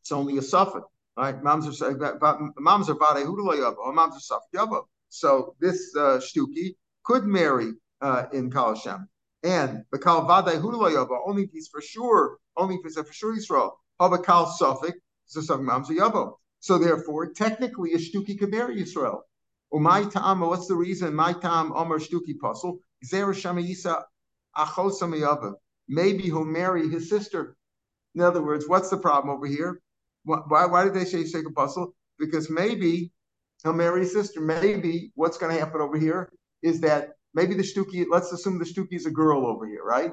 it's 0.00 0.12
only 0.12 0.38
a 0.38 0.42
suffix. 0.42 0.86
Right? 1.16 1.40
Moms 1.42 1.80
are 1.80 2.50
moms 2.58 2.90
are 2.90 2.94
vade 2.94 3.26
hudalayava 3.26 3.76
or 3.76 3.92
moms 3.92 4.30
are 4.30 4.40
safyava. 4.40 4.82
So 5.08 5.54
this 5.60 5.94
uh, 5.96 6.18
shtuki 6.18 6.74
could 7.04 7.24
marry 7.24 7.72
uh, 8.00 8.24
in 8.32 8.50
Kalashem. 8.50 9.06
And 9.42 9.84
the 9.92 9.98
kal 9.98 10.26
vade 10.26 10.60
hudalayava 10.60 11.18
only 11.26 11.44
if 11.44 11.50
he's 11.52 11.68
for 11.68 11.80
sure, 11.80 12.38
only 12.56 12.78
if 12.82 12.96
a 12.96 13.04
for 13.04 13.12
sure 13.12 13.36
Yisrael. 13.36 13.72
Habakal 14.00 14.52
suffik 14.58 14.94
so 15.26 15.40
some 15.40 15.64
moms 15.64 15.90
are 15.90 15.94
yavo. 15.94 16.34
So 16.60 16.78
therefore, 16.78 17.32
technically, 17.32 17.92
a 17.92 17.98
shtuki 17.98 18.38
could 18.38 18.50
marry 18.50 18.76
Yisrael. 18.82 19.20
Or 19.70 19.80
my 19.80 20.04
tam, 20.04 20.40
what's 20.40 20.66
the 20.66 20.76
reason? 20.76 21.14
My 21.14 21.32
tam, 21.32 21.72
Omer 21.72 21.98
shtuki 21.98 22.38
puzzle. 22.38 22.78
Maybe 25.88 26.22
he'll 26.22 26.44
marry 26.44 26.88
his 26.88 27.08
sister. 27.08 27.56
In 28.14 28.20
other 28.20 28.42
words, 28.42 28.68
what's 28.68 28.90
the 28.90 28.96
problem 28.96 29.34
over 29.36 29.46
here? 29.46 29.82
Why, 30.24 30.66
why 30.66 30.84
did 30.84 30.94
they 30.94 31.04
say 31.04 31.24
shake 31.26 31.46
apostle? 31.46 31.94
Because 32.18 32.50
maybe 32.50 33.12
he'll 33.62 33.72
marry 33.72 34.00
his 34.00 34.12
sister. 34.12 34.40
Maybe 34.40 35.12
what's 35.14 35.38
going 35.38 35.54
to 35.54 35.60
happen 35.60 35.80
over 35.80 35.98
here 35.98 36.32
is 36.62 36.80
that 36.80 37.10
maybe 37.34 37.54
the 37.54 37.62
Shtuki, 37.62 38.06
let's 38.10 38.32
assume 38.32 38.58
the 38.58 38.64
Shtuki 38.64 38.94
is 38.94 39.06
a 39.06 39.10
girl 39.10 39.46
over 39.46 39.66
here, 39.66 39.82
right? 39.84 40.12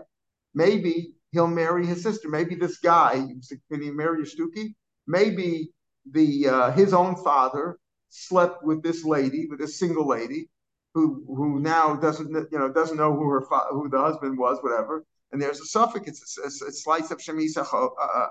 Maybe 0.53 1.13
he'll 1.31 1.47
marry 1.47 1.85
his 1.85 2.03
sister. 2.03 2.27
Maybe 2.29 2.55
this 2.55 2.77
guy, 2.79 3.25
can 3.71 3.81
he 3.81 3.91
marry 3.91 4.23
a 4.23 4.25
Shtuki? 4.25 4.75
Maybe 5.07 5.71
the 6.11 6.47
uh, 6.47 6.71
his 6.71 6.93
own 6.93 7.15
father 7.15 7.77
slept 8.09 8.63
with 8.63 8.83
this 8.83 9.05
lady, 9.05 9.47
with 9.49 9.59
this 9.59 9.79
single 9.79 10.07
lady, 10.07 10.49
who 10.93 11.23
who 11.27 11.59
now 11.59 11.95
doesn't 11.95 12.29
you 12.51 12.59
know 12.59 12.71
doesn't 12.71 12.97
know 12.97 13.13
who 13.15 13.29
her 13.29 13.41
who 13.71 13.87
the 13.89 13.99
husband 13.99 14.37
was, 14.37 14.57
whatever. 14.61 15.05
And 15.31 15.41
there's 15.41 15.61
a 15.61 15.65
suffix. 15.65 16.07
It's 16.07 16.37
a, 16.37 16.65
a, 16.65 16.69
a 16.69 16.71
slice 16.71 17.11
of 17.11 17.19
shemisa 17.19 17.65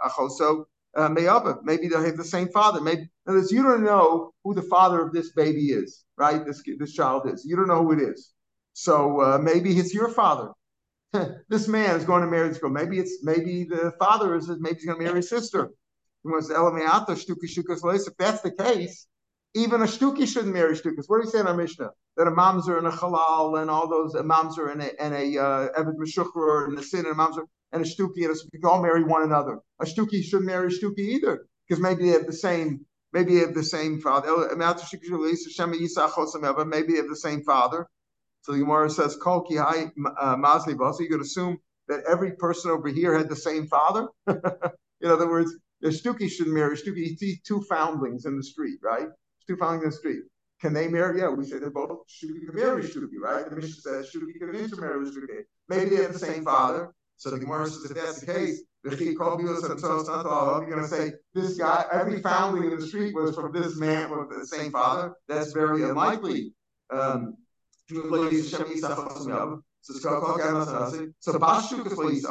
achoso 0.06 0.66
uh, 0.96 1.08
Maybe 1.62 1.88
they 1.88 1.96
have 1.96 2.16
the 2.16 2.24
same 2.24 2.48
father. 2.48 2.80
Maybe 2.80 3.08
in 3.26 3.34
words, 3.34 3.52
you 3.52 3.62
don't 3.62 3.84
know 3.84 4.32
who 4.44 4.54
the 4.54 4.62
father 4.62 5.00
of 5.00 5.12
this 5.12 5.32
baby 5.32 5.70
is, 5.70 6.04
right? 6.16 6.44
This 6.44 6.62
this 6.78 6.92
child 6.92 7.28
is. 7.30 7.44
You 7.44 7.56
don't 7.56 7.68
know 7.68 7.82
who 7.82 7.92
it 7.92 8.00
is. 8.00 8.32
So 8.72 9.20
uh, 9.20 9.38
maybe 9.38 9.78
it's 9.78 9.94
your 9.94 10.08
father. 10.08 10.52
this 11.48 11.68
man 11.68 11.96
is 11.96 12.04
going 12.04 12.22
to 12.22 12.30
marry 12.30 12.48
this 12.48 12.58
girl. 12.58 12.70
Maybe 12.70 12.98
it's 12.98 13.22
maybe 13.22 13.64
the 13.64 13.92
father 13.98 14.34
is 14.34 14.48
maybe 14.48 14.76
he's 14.76 14.86
going 14.86 14.98
to 14.98 15.04
marry 15.04 15.16
his 15.16 15.28
sister. 15.28 15.70
If 16.24 16.46
that's 18.18 18.40
the 18.42 18.54
case, 18.58 19.06
even 19.54 19.82
a 19.82 19.84
shtuki 19.84 20.26
shouldn't 20.28 20.52
marry 20.54 20.74
shtukas. 20.74 21.04
What 21.06 21.20
do 21.20 21.24
you 21.24 21.30
say 21.30 21.40
in 21.40 21.46
our 21.46 21.56
Mishnah? 21.56 21.90
That 22.16 22.26
a 22.26 22.30
mamzer 22.30 22.78
and 22.78 22.86
a 22.86 22.90
halal 22.90 23.60
and 23.60 23.70
all 23.70 23.88
those 23.88 24.14
a 24.14 24.22
mamzer 24.22 24.70
and 24.70 24.82
a 24.82 25.02
and 25.02 25.14
a 25.14 25.42
uh, 25.42 25.68
and 25.76 26.78
a 26.78 26.82
sin 26.82 27.06
and 27.06 27.20
a 27.20 27.42
and 27.72 27.82
a 27.82 27.84
Shtuki 27.84 28.24
and 28.24 28.30
a 28.30 28.34
Shtuki 28.34 28.64
all 28.64 28.82
marry 28.82 29.04
one 29.04 29.22
another. 29.22 29.60
A 29.80 29.84
Shtuki 29.84 30.22
shouldn't 30.22 30.46
marry 30.46 30.68
a 30.68 30.70
Shtuki 30.70 30.98
either 30.98 31.46
because 31.68 31.80
maybe 31.80 32.04
they 32.04 32.10
have 32.10 32.26
the 32.26 32.32
same 32.32 32.84
maybe 33.12 33.34
they 33.34 33.40
have 33.40 33.54
the 33.54 33.64
same 33.64 34.00
father. 34.00 34.28
Maybe 34.56 34.74
they 36.92 36.98
have 36.98 37.08
the 37.08 37.16
same 37.16 37.42
father. 37.42 37.86
So 38.42 38.52
the 38.52 38.58
Gemara 38.58 38.88
says, 38.90 39.16
"Kol 39.16 39.42
ki 39.42 39.56
hai 39.56 39.92
uh, 40.18 40.36
mazli 40.36 40.76
So 40.94 41.02
you 41.02 41.08
could 41.08 41.20
assume 41.20 41.58
that 41.88 42.04
every 42.08 42.32
person 42.32 42.70
over 42.70 42.88
here 42.88 43.16
had 43.16 43.28
the 43.28 43.36
same 43.36 43.66
father. 43.66 44.08
in 44.26 45.10
other 45.10 45.28
words, 45.28 45.54
the 45.80 45.88
Shtuki 45.88 46.30
shouldn't 46.30 46.54
marry 46.54 46.76
see 46.76 47.40
two 47.44 47.62
foundlings 47.68 48.24
in 48.24 48.36
the 48.36 48.42
street, 48.42 48.78
right? 48.82 49.08
Two 49.46 49.56
foundlings 49.56 49.84
in 49.84 49.90
the 49.90 49.96
street. 49.96 50.22
Can 50.60 50.72
they 50.74 50.88
marry? 50.88 51.18
Yeah, 51.18 51.28
we 51.28 51.44
say 51.44 51.58
they're 51.58 51.70
both 51.70 52.06
Shtuki 52.08 52.46
can 52.46 52.54
marry 52.54 52.82
Shtuki, 52.82 53.18
right? 53.20 53.48
The 53.48 53.56
Mishnah 53.56 53.80
says 53.80 54.10
Shtuki 54.14 54.38
can 54.38 54.54
intermarry 54.54 55.00
with 55.00 55.14
Shtuki. 55.14 55.42
Maybe 55.68 55.96
they 55.96 56.02
have 56.02 56.12
the 56.12 56.18
same 56.18 56.44
father. 56.44 56.92
So 57.20 57.28
the 57.28 57.38
Gemara 57.38 57.66
says 57.66 57.84
if 57.84 57.94
that's 57.94 58.20
the 58.20 58.32
case, 58.32 58.62
the 58.82 58.96
you're 58.96 59.14
going 59.14 60.82
to 60.82 60.88
say 60.88 61.12
this 61.34 61.58
guy, 61.58 61.84
every 61.92 62.22
foundling 62.22 62.72
in 62.72 62.80
the 62.80 62.86
street 62.86 63.14
was 63.14 63.34
from 63.34 63.52
this 63.52 63.76
man 63.76 64.10
with 64.10 64.30
the 64.30 64.46
same 64.46 64.72
father. 64.72 65.12
That's 65.28 65.52
very 65.52 65.82
unlikely. 65.82 66.54
Um, 66.90 67.36
so 67.90 67.98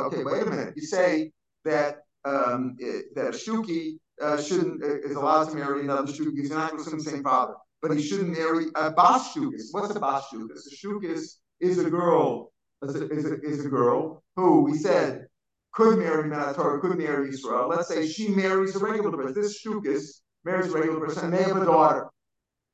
okay, 0.08 0.24
wait 0.24 0.42
a 0.42 0.50
minute. 0.50 0.74
You 0.76 0.82
say 0.82 1.34
that 1.66 1.98
um, 2.26 2.76
that 3.14 3.34
Shuki 3.34 4.00
uh, 4.20 4.42
shouldn't 4.42 4.84
uh, 4.84 5.02
is 5.02 5.16
allowed 5.16 5.50
to 5.50 5.56
marry 5.56 5.82
another 5.82 6.12
Shuki. 6.12 6.36
He's 6.36 6.50
not 6.50 6.72
from 6.72 6.98
the 6.98 7.04
same 7.04 7.22
father, 7.22 7.54
but 7.84 7.96
he 7.96 8.02
shouldn't 8.02 8.36
marry 8.36 8.66
a 8.74 8.90
Bas 8.90 9.36
Shukis. 9.36 9.66
What's 9.70 9.96
a 9.96 10.00
Bas 10.00 10.26
Shukis? 10.34 10.66
A 10.66 10.76
Shukis 10.76 11.36
is 11.60 11.78
a 11.78 11.92
girl 11.92 12.52
is 12.84 12.96
a, 12.96 13.10
is 13.10 13.26
a, 13.26 13.42
is 13.42 13.66
a 13.66 13.70
girl 13.70 14.24
who 14.36 14.62
we 14.62 14.78
said 14.78 15.28
could 15.72 16.00
marry 16.00 16.30
Manator, 16.30 16.82
could 16.82 16.98
marry 16.98 17.30
Israel. 17.30 17.68
Let's 17.70 17.88
say 17.88 18.08
she 18.08 18.30
marries 18.30 18.76
a 18.76 18.80
regular 18.80 19.12
person. 19.12 19.42
This 19.42 19.62
Shtukis 19.62 20.22
marries 20.44 20.74
a 20.74 20.78
regular 20.78 21.00
person, 21.00 21.26
and 21.26 21.34
they 21.34 21.44
have 21.44 21.58
a 21.58 21.66
daughter. 21.66 22.10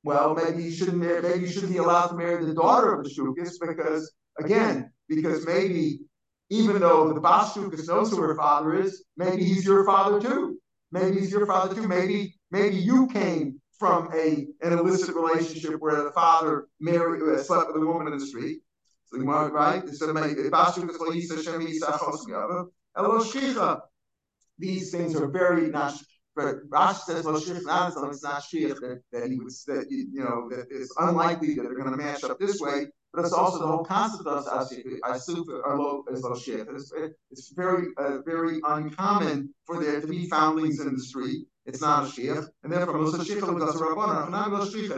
Well, 0.04 0.36
maybe 0.36 0.64
you 0.64 0.72
shouldn't 0.72 0.98
maybe 0.98 1.46
you 1.46 1.52
shouldn't 1.52 1.74
be 1.74 1.80
allowed 1.80 2.08
to 2.08 2.16
marry 2.16 2.46
the 2.46 2.54
daughter 2.54 2.94
of 2.94 3.04
the 3.04 3.10
Shtukis 3.10 3.56
because, 3.60 4.14
again, 4.40 4.92
because 5.10 5.46
maybe 5.46 6.00
even 6.50 6.80
though 6.80 7.12
the 7.12 7.20
Bas 7.20 7.54
Shtukis 7.54 7.88
knows 7.88 8.12
who 8.12 8.22
her 8.22 8.36
father 8.36 8.76
is, 8.76 9.04
maybe 9.18 9.44
he's 9.44 9.66
your 9.66 9.86
father 9.86 10.22
too. 10.22 10.60
Maybe 10.92 11.20
he's 11.20 11.32
your 11.32 11.48
father 11.48 11.76
too. 11.76 11.88
Maybe 11.88 12.36
maybe 12.52 12.78
you 12.78 13.08
came 13.08 13.60
from 13.80 14.10
a 14.14 14.48
an 14.62 14.74
illicit 14.74 15.16
relationship 15.16 15.82
where 15.82 16.04
the 16.04 16.12
father 16.12 16.68
married 16.80 17.22
uh, 17.22 17.42
slept 17.44 17.74
with 17.74 17.84
a 17.84 17.86
woman 17.86 18.12
in 18.14 18.18
the 18.18 18.26
street, 18.26 18.60
the 19.18 19.24
Gemara, 19.24 19.52
right? 19.52 19.84
Is 19.84 20.00
these 24.58 24.92
things 24.92 25.16
are 25.16 25.28
very 25.28 25.70
not. 25.70 25.94
But 26.36 26.70
Rashi 26.70 26.98
says, 26.98 27.24
"Well, 27.24 27.38
it's 27.38 27.66
not 27.66 27.94
it's 28.12 28.24
not 28.24 28.44
shir 28.44 28.68
that, 28.68 29.02
that 29.14 29.32
he 29.32 29.40
was 29.40 29.64
that 29.68 29.90
you 29.90 30.20
know 30.20 30.50
that 30.50 30.68
it's 30.70 30.94
unlikely 31.00 31.56
that 31.56 31.64
they're 31.64 31.76
going 31.76 31.92
to 31.92 31.98
match 31.98 32.26
up 32.26 32.38
this 32.40 32.60
way." 32.60 32.88
But 33.14 33.24
it's 33.24 33.34
also 33.34 33.60
the 33.60 33.68
whole 33.68 33.86
concept 33.86 34.28
of 34.28 34.46
asuf 34.46 35.48
is 36.12 36.24
lo 36.24 36.34
It's, 36.36 36.92
it's 37.32 37.54
very 37.56 37.88
uh, 37.98 38.18
very 38.26 38.60
uncommon 38.66 39.54
for 39.66 39.82
there 39.82 40.02
to 40.02 40.08
be 40.08 40.28
foundlings 40.28 40.82
in 40.82 40.94
the 40.94 41.02
street. 41.02 41.48
It's 41.66 41.80
not 41.80 42.10
a 42.10 42.12
shir, 42.12 42.46
and 42.64 42.72
therefore, 42.72 42.98
in 42.98 43.06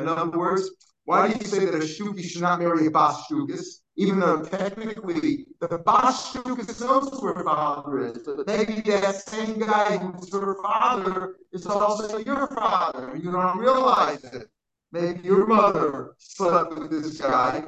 other 0.08 0.38
words, 0.38 0.72
why 1.06 1.28
do 1.28 1.38
you 1.40 1.46
say 1.46 1.66
that 1.66 1.76
a 1.76 1.78
shtuki 1.78 2.24
should 2.24 2.42
not 2.42 2.60
marry 2.60 2.88
a 2.88 2.92
bas 2.92 3.28
shtukis? 3.30 3.82
Even 4.00 4.20
though 4.20 4.44
technically 4.44 5.48
the 5.60 5.80
bas 5.80 6.32
shtukis 6.32 6.80
knows 6.82 7.10
who 7.10 7.28
her 7.28 7.44
father 7.44 8.06
is, 8.06 8.20
but 8.20 8.46
maybe 8.46 8.82
that 8.82 9.16
same 9.16 9.60
guy 9.60 9.98
who's 9.98 10.32
her 10.32 10.56
father 10.62 11.38
is 11.52 11.66
also 11.66 12.18
your 12.20 12.48
father. 12.48 13.16
You 13.16 13.32
don't 13.32 13.58
realize 13.58 14.24
it. 14.24 14.50
Maybe 14.92 15.22
your 15.24 15.48
mother 15.48 16.14
slept 16.20 16.78
with 16.78 16.92
this 16.92 17.20
guy, 17.20 17.64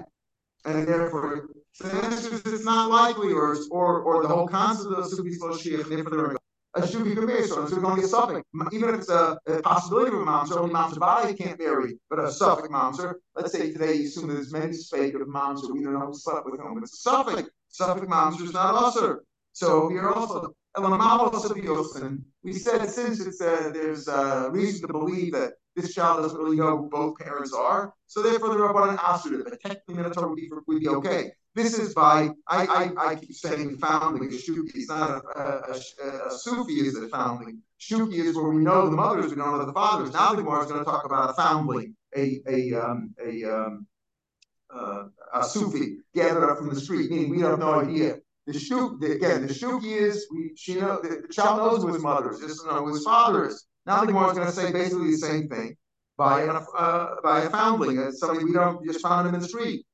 and 0.66 0.88
therefore 0.88 1.50
so 1.72 1.88
is 1.88 2.28
it's 2.46 2.64
not 2.64 2.92
likely, 2.92 3.34
or 3.34 3.58
or, 3.72 4.02
or 4.02 4.22
the 4.22 4.28
whole 4.28 4.48
concept 4.48 4.94
of 4.94 6.39
subi 6.78 7.16
shliach 7.16 7.40
a 7.40 7.42
shuki 7.42 7.48
so 7.48 7.64
it's 7.64 7.74
going 7.74 7.96
to 7.96 7.96
be 7.96 8.04
a 8.04 8.08
suffix. 8.08 8.42
Even 8.72 8.90
if 8.90 8.96
it's 8.96 9.10
a, 9.10 9.38
a 9.48 9.62
possibility 9.62 10.16
of 10.16 10.22
a 10.22 10.26
momser, 10.26 10.58
only 10.58 10.74
momser 10.74 11.00
body 11.00 11.34
can't 11.34 11.60
marry, 11.60 11.98
but 12.10 12.20
a 12.20 12.32
suffix 12.32 12.68
momser. 12.68 13.16
Let's 13.36 13.52
say 13.52 13.72
today 13.72 13.96
you 13.96 14.08
assume 14.08 14.28
there's 14.28 14.52
many 14.52 14.74
spake 14.74 15.16
of 15.16 15.22
momser, 15.22 15.72
we 15.72 15.84
don't 15.84 15.94
know 15.94 16.08
who 16.08 16.14
slept 16.14 16.46
with 16.46 16.60
whom, 16.60 16.82
it's 16.84 16.94
a 16.94 16.98
suffix. 16.98 17.50
Suffix 17.70 18.08
momser 18.08 18.44
is 18.44 18.54
not 18.54 18.76
usher. 18.76 19.24
So 19.54 19.90
here 19.90 20.10
also, 20.10 20.54
we 22.44 22.54
said 22.54 22.90
since 22.90 23.20
it's 23.20 23.42
uh, 23.42 23.72
there's 23.74 24.08
uh, 24.08 24.50
reason 24.52 24.88
to 24.88 24.94
believe 24.94 25.34
that 25.34 25.54
this 25.76 25.94
child 25.96 26.22
doesn't 26.22 26.38
really 26.40 26.58
know 26.58 26.78
who 26.78 26.90
both 26.90 27.18
parents 27.18 27.54
are, 27.54 27.94
so 28.06 28.22
therefore 28.22 28.50
the 28.50 28.56
Rabbanan 28.56 28.98
asur 28.98 29.44
but 29.44 29.60
technically 29.62 29.96
Minatora 29.96 30.30
would 30.30 30.36
be, 30.36 30.50
would 30.68 30.80
be 30.80 30.88
okay. 30.88 31.32
This 31.60 31.78
is 31.78 31.94
by, 31.94 32.30
I, 32.48 32.92
I, 32.98 33.10
I 33.10 33.16
keep 33.16 33.34
saying 33.34 33.80
foundling, 33.80 34.30
a 34.30 34.38
shuki. 34.38 34.72
It's 34.76 34.88
not 34.88 35.10
a, 35.10 35.40
a, 35.40 35.76
a, 36.06 36.28
a 36.28 36.32
Sufi 36.32 36.72
is 36.88 36.96
a 36.96 37.10
foundling. 37.10 37.62
Shuki 37.82 38.14
is 38.14 38.38
where 38.38 38.48
we 38.48 38.62
know 38.62 38.86
the 38.90 38.96
mothers, 38.96 39.32
we 39.32 39.36
don't 39.36 39.58
know 39.58 39.66
the 39.66 39.74
fathers. 39.74 40.14
Now 40.14 40.30
the 40.34 40.42
Gemara 40.42 40.62
is 40.62 40.72
going 40.72 40.80
to 40.80 40.90
talk 40.90 41.04
about 41.04 41.32
a 41.32 41.34
foundling, 41.34 41.98
a, 42.16 42.40
a, 42.48 42.74
um, 42.76 43.14
a, 43.22 43.44
um, 43.44 43.86
uh, 44.74 45.04
a 45.34 45.44
Sufi 45.44 45.98
gathered 46.16 46.50
up 46.50 46.60
from 46.60 46.74
the 46.74 46.80
street, 46.80 47.12
meaning 47.12 47.30
we 47.30 47.42
have 47.42 47.60
no 47.60 47.82
idea. 47.82 48.20
The 48.48 48.58
shuk, 48.58 49.02
the, 49.02 49.12
again, 49.12 49.46
the 49.46 49.54
shuki 49.54 50.00
is 50.00 50.28
we, 50.34 50.54
she 50.56 50.76
know 50.76 51.02
the, 51.04 51.24
the 51.28 51.34
child 51.34 51.58
knows 51.58 51.84
who 51.84 51.92
his 51.94 52.02
mother 52.02 52.32
is, 52.32 52.40
just 52.40 52.66
know 52.66 52.86
who 52.86 52.94
his 52.94 53.04
father 53.04 53.46
is. 53.50 53.66
Now 53.86 54.00
the 54.00 54.08
Gemara 54.08 54.30
is 54.30 54.38
going 54.38 54.48
to 54.48 54.54
say 54.54 54.72
basically 54.72 55.12
the 55.12 55.18
same 55.18 55.50
thing 55.50 55.76
by 56.18 56.44
a 56.44 56.54
uh, 56.54 57.16
by 57.22 57.42
a 57.42 57.50
foundling, 57.50 58.14
somebody 58.14 58.46
we 58.46 58.54
don't 58.54 58.82
just 58.86 59.02
found 59.02 59.28
him 59.28 59.36
in 59.36 59.42
the 59.42 59.48
street. 59.48 59.86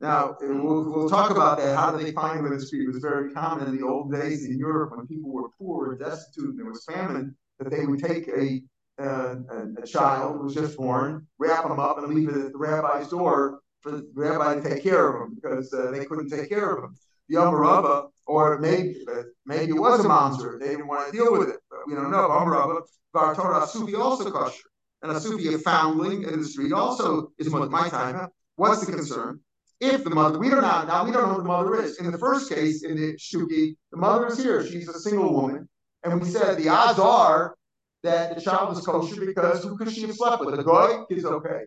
Now, 0.00 0.36
we'll, 0.40 0.90
we'll 0.90 1.10
talk 1.10 1.30
about 1.30 1.58
that. 1.58 1.76
How 1.76 1.90
do 1.90 2.02
they 2.02 2.12
find 2.12 2.46
the 2.46 2.60
street? 2.60 2.84
It 2.84 2.92
was 2.92 3.02
very 3.02 3.32
common 3.32 3.66
in 3.66 3.76
the 3.76 3.84
old 3.84 4.12
days 4.12 4.44
in 4.44 4.56
Europe 4.56 4.96
when 4.96 5.06
people 5.06 5.32
were 5.32 5.48
poor 5.58 5.90
and 5.90 5.98
destitute 5.98 6.50
and 6.50 6.58
there 6.58 6.66
was 6.66 6.84
famine, 6.84 7.34
that 7.58 7.70
they 7.70 7.84
would 7.84 7.98
take 7.98 8.28
a, 8.28 8.62
uh, 9.02 9.36
a, 9.50 9.82
a 9.82 9.86
child 9.86 10.36
who 10.36 10.44
was 10.44 10.54
just 10.54 10.76
born, 10.76 11.26
wrap 11.38 11.64
him 11.64 11.80
up, 11.80 11.98
and 11.98 12.14
leave 12.14 12.28
it 12.28 12.36
at 12.36 12.52
the 12.52 12.58
rabbi's 12.58 13.08
door 13.08 13.60
for 13.80 13.90
the 13.90 14.08
rabbi 14.14 14.54
to 14.54 14.62
take 14.62 14.84
care 14.84 15.08
of 15.08 15.22
him 15.22 15.34
because 15.34 15.72
uh, 15.72 15.90
they 15.90 16.04
couldn't 16.04 16.30
take 16.30 16.48
care 16.48 16.76
of 16.76 16.84
him. 16.84 16.96
The 17.28 17.36
Amarabba, 17.36 18.08
or 18.26 18.58
maybe 18.58 19.04
maybe 19.44 19.72
it 19.72 19.80
was 19.80 20.04
a 20.04 20.08
monster, 20.08 20.58
they 20.60 20.68
didn't 20.68 20.86
want 20.86 21.10
to 21.10 21.16
deal 21.16 21.32
with 21.32 21.48
it, 21.48 21.58
but 21.68 21.80
we 21.86 21.94
don't 21.94 22.10
know. 22.10 22.28
Amarabba, 22.28 22.82
Bar 23.12 23.66
Sufi 23.66 23.94
also 23.94 24.30
kosher. 24.30 24.62
And 25.02 25.12
a 25.12 25.20
Sufi, 25.20 25.54
a 25.54 25.58
foundling 25.58 26.22
in 26.24 26.40
the 26.40 26.46
street, 26.46 26.72
also 26.72 27.32
is 27.38 27.50
my 27.50 27.88
time. 27.88 28.28
What's 28.56 28.84
the 28.84 28.92
concern? 28.92 29.40
If 29.80 30.04
the 30.04 30.10
mother, 30.10 30.38
we 30.38 30.48
don't 30.48 30.62
know, 30.62 30.84
now 30.84 31.04
we 31.04 31.12
don't 31.12 31.28
know 31.28 31.34
who 31.34 31.42
the 31.42 31.48
mother 31.48 31.80
is. 31.82 31.98
In 31.98 32.10
the 32.10 32.18
first 32.18 32.52
case, 32.52 32.82
in 32.82 32.96
the 32.96 33.14
Shuki, 33.14 33.76
the 33.92 33.96
mother 33.96 34.26
is 34.26 34.42
here. 34.42 34.66
She's 34.66 34.88
a 34.88 34.98
single 34.98 35.32
woman. 35.32 35.68
And 36.02 36.20
we 36.20 36.28
said 36.28 36.58
the 36.58 36.68
odds 36.68 36.98
are 36.98 37.54
that 38.02 38.34
the 38.34 38.40
child 38.40 38.76
is 38.76 38.84
kosher 38.84 39.24
because 39.24 39.62
who 39.62 39.76
could 39.76 39.92
she 39.92 40.02
have 40.02 40.14
slept 40.14 40.44
with? 40.44 40.58
A 40.58 40.64
goy, 40.64 41.04
kid's 41.08 41.24
okay. 41.24 41.62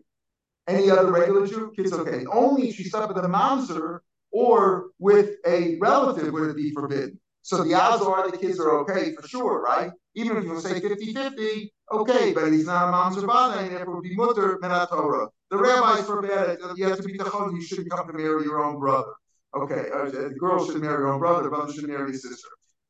Any 0.67 0.89
other 0.89 1.11
regular 1.11 1.47
Jew, 1.47 1.71
kid's 1.75 1.93
okay. 1.93 2.25
Only 2.31 2.69
if 2.69 2.75
she 2.75 2.83
slept 2.83 3.13
with 3.13 3.23
a 3.23 3.27
mamzer 3.27 3.99
or 4.31 4.87
with 4.99 5.35
a 5.45 5.77
relative 5.79 6.31
would 6.33 6.49
it 6.49 6.55
be 6.55 6.71
forbidden. 6.71 7.19
So 7.43 7.63
the 7.63 7.73
odds 7.73 8.03
are 8.03 8.29
the 8.29 8.37
kids 8.37 8.59
are 8.59 8.79
okay 8.81 9.13
for 9.15 9.27
sure, 9.27 9.61
right? 9.61 9.91
Even 10.15 10.37
if 10.37 10.43
you 10.43 10.59
say 10.59 10.79
50-50, 10.79 11.69
okay, 11.91 12.33
but 12.33 12.51
he's 12.51 12.65
not 12.65 12.89
a 12.89 12.91
mamzer 12.91 13.57
and 13.57 13.71
therefore 13.71 14.01
be 14.01 14.15
mutter 14.15 14.59
Torah. 14.61 15.27
The 15.49 15.57
rabbis 15.57 16.05
forbade 16.05 16.31
it. 16.31 16.59
You 16.77 16.87
have 16.87 16.97
to 16.97 17.03
be 17.03 17.17
tachon. 17.17 17.53
You 17.55 17.61
shouldn't 17.61 17.89
come 17.89 18.07
to 18.07 18.13
marry 18.13 18.43
your 18.43 18.63
own 18.63 18.79
brother. 18.79 19.13
Okay, 19.55 19.89
uh, 19.93 20.05
the 20.05 20.35
girl 20.39 20.65
should 20.65 20.81
marry 20.81 20.97
her 20.97 21.11
own 21.11 21.19
brother. 21.19 21.43
The 21.43 21.49
brother 21.49 21.73
should 21.73 21.87
marry 21.87 22.11
his 22.11 22.21
sister. 22.21 22.47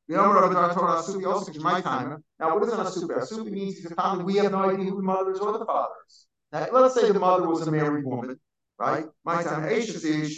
The 0.07 0.17
number 0.17 0.43
of 0.43 0.49
the 0.53 0.73
Torah 0.73 1.01
Asubi 1.01 1.25
also 1.25 1.53
my 1.61 1.79
time. 1.81 2.23
Now, 2.39 2.55
what 2.55 2.67
is 2.67 2.73
an 2.73 2.79
Asubi? 2.79 3.17
Asubi 3.17 3.51
means 3.51 3.77
he's 3.77 3.91
a 3.91 3.95
family. 3.95 4.25
We 4.25 4.35
have 4.37 4.51
no 4.51 4.69
idea 4.69 4.85
who 4.85 4.97
the 4.97 5.03
mother 5.03 5.31
is 5.31 5.39
or 5.39 5.57
the 5.57 5.65
father 5.65 5.93
is. 6.07 6.27
Now, 6.51 6.67
let's 6.71 6.95
say 6.95 7.11
the 7.11 7.19
mother 7.19 7.47
was 7.47 7.65
a 7.65 7.71
married 7.71 8.03
woman, 8.03 8.37
right? 8.77 9.05
My 9.23 9.41
time, 9.41 9.63
Aishasish, 9.63 10.33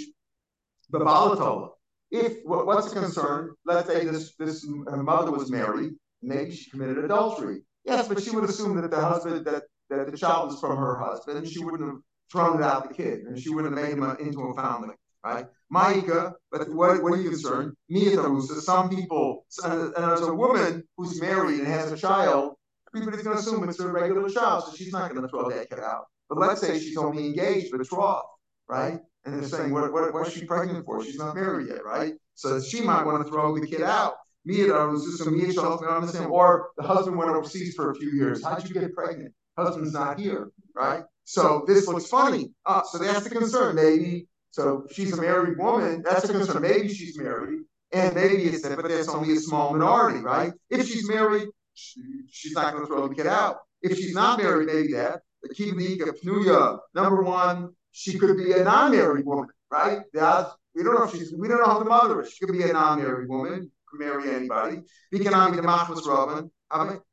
the 0.91 0.99
Balatola. 0.99 1.69
If 2.13 2.37
what's 2.45 2.91
the 2.91 2.99
concern? 2.99 3.55
Let's 3.65 3.87
say 3.87 4.05
this 4.05 4.35
this 4.37 4.63
mother 4.67 5.31
was 5.31 5.49
married, 5.49 5.93
maybe 6.21 6.55
she 6.55 6.69
committed 6.69 6.99
adultery. 6.99 7.63
Yes, 7.85 8.07
but 8.07 8.21
she 8.21 8.29
would 8.29 8.43
assume 8.43 8.79
that 8.79 8.91
the 8.91 9.01
husband 9.01 9.43
that 9.45 9.63
that 9.89 10.11
the 10.11 10.17
child 10.17 10.51
was 10.51 10.59
from 10.59 10.77
her 10.77 10.99
husband. 10.99 11.39
and 11.39 11.47
She 11.47 11.63
wouldn't 11.63 11.89
have 11.89 11.99
thrown 12.31 12.61
it 12.61 12.63
out 12.63 12.87
the 12.87 12.93
kid, 12.93 13.21
and 13.21 13.37
she 13.37 13.49
wouldn't 13.49 13.75
have 13.75 13.83
made 13.83 13.93
him 13.93 14.03
a, 14.03 14.13
into 14.15 14.41
a 14.41 14.53
foundling, 14.53 14.95
right? 15.25 15.47
Maika, 15.73 16.33
but 16.51 16.69
what, 16.69 17.01
what 17.01 17.13
are 17.13 17.21
you 17.21 17.31
concerned? 17.31 17.73
Miyatarusa, 17.91 18.61
some 18.61 18.89
people, 18.89 19.45
and, 19.63 19.93
and 19.95 20.05
as 20.05 20.21
a 20.21 20.33
woman 20.33 20.83
who's 20.97 21.19
married 21.19 21.59
and 21.59 21.67
has 21.67 21.91
a 21.91 21.97
child, 21.97 22.53
everybody's 22.95 23.23
going 23.23 23.35
to 23.35 23.41
assume 23.41 23.67
it's 23.67 23.79
a 23.79 23.87
regular 23.87 24.29
child, 24.29 24.65
so 24.65 24.75
she's 24.75 24.93
not 24.93 25.09
going 25.09 25.23
to 25.23 25.27
throw 25.27 25.49
that 25.49 25.69
kid 25.69 25.79
out. 25.79 26.05
But 26.29 26.37
let's 26.37 26.61
say 26.61 26.79
she's 26.79 26.97
only 26.97 27.25
engaged, 27.25 27.71
betrothed, 27.71 28.25
right? 28.67 28.99
And 29.25 29.35
they're 29.35 29.47
saying, 29.47 29.71
what, 29.71 29.91
what, 29.93 30.13
what's 30.13 30.33
she 30.33 30.45
pregnant 30.45 30.85
for? 30.85 31.03
She's 31.03 31.17
not 31.17 31.35
married 31.35 31.69
yet, 31.69 31.85
right? 31.85 32.13
So 32.35 32.59
she 32.59 32.81
might 32.81 33.05
want 33.05 33.25
to 33.25 33.31
throw 33.31 33.57
the 33.57 33.65
kid 33.65 33.81
out. 33.81 34.15
Me, 34.45 34.57
Mia 34.57 34.67
don't 34.67 35.85
understand. 35.87 36.25
Or 36.29 36.71
the 36.75 36.83
husband 36.83 37.17
went 37.17 37.31
overseas 37.31 37.75
for 37.75 37.91
a 37.91 37.95
few 37.95 38.11
years. 38.11 38.43
How'd 38.43 38.67
you 38.67 38.73
get 38.73 38.93
pregnant? 38.93 39.33
Husband's 39.57 39.93
not 39.93 40.19
here, 40.19 40.51
right? 40.75 41.03
So 41.23 41.63
this 41.65 41.87
looks 41.87 42.07
funny. 42.07 42.51
Uh, 42.65 42.81
so 42.83 42.97
that's 42.97 43.23
the 43.23 43.29
concern. 43.29 43.75
Maybe 43.75 44.27
so 44.53 44.85
she's 44.91 45.11
a 45.17 45.19
married 45.19 45.57
woman. 45.57 46.03
That's 46.05 46.27
the 46.27 46.33
concern. 46.33 46.61
Maybe 46.61 46.93
she's 46.93 47.17
married, 47.17 47.61
and 47.91 48.13
maybe 48.13 48.43
it's 48.43 48.61
that, 48.61 48.75
but 48.75 48.87
that's 48.87 49.09
only 49.09 49.33
a 49.33 49.37
small 49.37 49.73
minority, 49.73 50.19
right? 50.19 50.53
If 50.69 50.87
she's 50.87 51.09
married, 51.09 51.47
she, 51.73 52.01
she's 52.29 52.53
not 52.53 52.71
going 52.71 52.83
to 52.83 52.87
throw 52.87 53.07
the 53.07 53.15
kid 53.15 53.25
out. 53.25 53.57
If 53.81 53.97
she's 53.97 54.13
not 54.13 54.37
married, 54.37 54.67
maybe 54.67 54.93
that. 54.93 55.21
The 55.41 55.49
Kivanika 55.55 56.13
Pnuya, 56.23 56.77
number 56.93 57.23
one, 57.23 57.73
she 57.93 58.19
could 58.19 58.35
be 58.35 58.51
a 58.51 58.63
non-married 58.63 59.25
woman, 59.25 59.47
right? 59.71 59.99
That's, 60.13 60.51
we 60.75 60.83
don't 60.83 60.95
know 60.95 61.03
if 61.03 61.11
she's 61.11 61.33
we 61.33 61.47
don't 61.47 61.59
know 61.59 61.73
who 61.73 61.83
the 61.83 61.89
mother 61.89 62.21
is. 62.21 62.33
She 62.33 62.45
could 62.45 62.53
be 62.53 62.63
a 62.63 62.73
non-married 62.73 63.29
woman, 63.29 63.71
could 63.87 63.99
marry 63.99 64.35
anybody. 64.35 64.81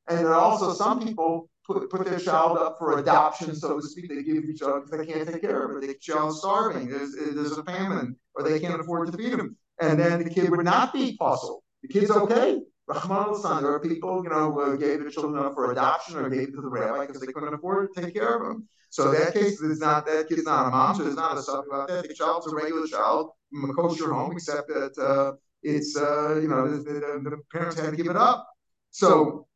And 0.08 0.18
then 0.18 0.26
also 0.26 0.72
some 0.72 1.06
people 1.06 1.50
put, 1.66 1.88
put 1.90 2.06
their 2.06 2.18
child 2.18 2.58
up 2.58 2.76
for 2.78 2.98
adoption, 2.98 3.54
so 3.54 3.78
to 3.78 3.86
speak. 3.86 4.08
They 4.08 4.22
give 4.22 4.44
each 4.44 4.62
other 4.62 4.80
because 4.80 5.06
they 5.06 5.12
can't 5.12 5.28
take 5.28 5.42
care 5.42 5.64
of 5.64 5.82
it. 5.82 5.86
The 5.86 5.94
child's 6.00 6.38
starving. 6.38 6.88
There's, 6.88 7.14
there's 7.14 7.52
a 7.52 7.62
famine, 7.64 8.16
or 8.34 8.42
they 8.42 8.58
can't 8.58 8.80
afford 8.80 9.12
to 9.12 9.18
feed 9.18 9.32
them. 9.38 9.56
And 9.80 10.00
then 10.00 10.24
the 10.24 10.30
kid 10.30 10.50
would 10.50 10.64
not 10.64 10.92
be 10.92 11.16
puzzled. 11.18 11.62
The 11.82 11.88
kid's 11.88 12.10
okay. 12.10 12.60
Rahman 12.90 13.62
there 13.62 13.72
are 13.72 13.81
people, 13.81 14.22
you 14.24 14.31
know, 14.31 14.59
uh, 14.59 14.76
gave 14.76 15.00
their 15.00 15.11
children 15.11 15.44
up 15.44 15.55
for 15.55 15.70
adoption 15.70 16.16
or 16.16 16.29
gave 16.29 16.53
to 16.53 16.61
the 16.61 16.68
rabbi 16.68 17.07
because 17.07 17.20
they 17.20 17.33
couldn't 17.33 17.55
afford 17.55 17.94
to 17.94 18.03
take 18.03 18.14
care 18.14 18.37
of 18.37 18.42
them. 18.42 18.68
So 18.90 19.12
that 19.12 19.33
case 19.33 19.61
is 19.61 19.79
not 19.79 20.07
that 20.07 20.29
kid's 20.29 20.44
not 20.44 20.66
a 20.66 20.70
mom, 20.70 20.96
so 20.96 21.05
there's 21.05 21.14
not 21.14 21.38
a 21.38 21.42
something 21.42 21.70
about 21.72 21.88
that. 21.88 22.09
The 22.09 22.14
child's 22.14 22.50
a 22.50 22.55
regular 22.55 22.87
child 22.88 23.31
from 23.50 23.70
a 23.70 23.74
kosher 23.74 24.12
home, 24.12 24.33
except 24.33 24.68
that 24.68 24.98
uh, 24.98 25.37
it's 25.62 25.96
uh, 25.96 26.40
you 26.40 26.48
know 26.48 26.68
the, 26.68 26.79
the, 26.79 27.31
the, 27.31 27.38
parents 27.53 27.79
had 27.79 27.90
to 27.90 27.96
give 27.96 28.09
it 28.09 28.16
up. 28.16 28.48
So 28.90 29.46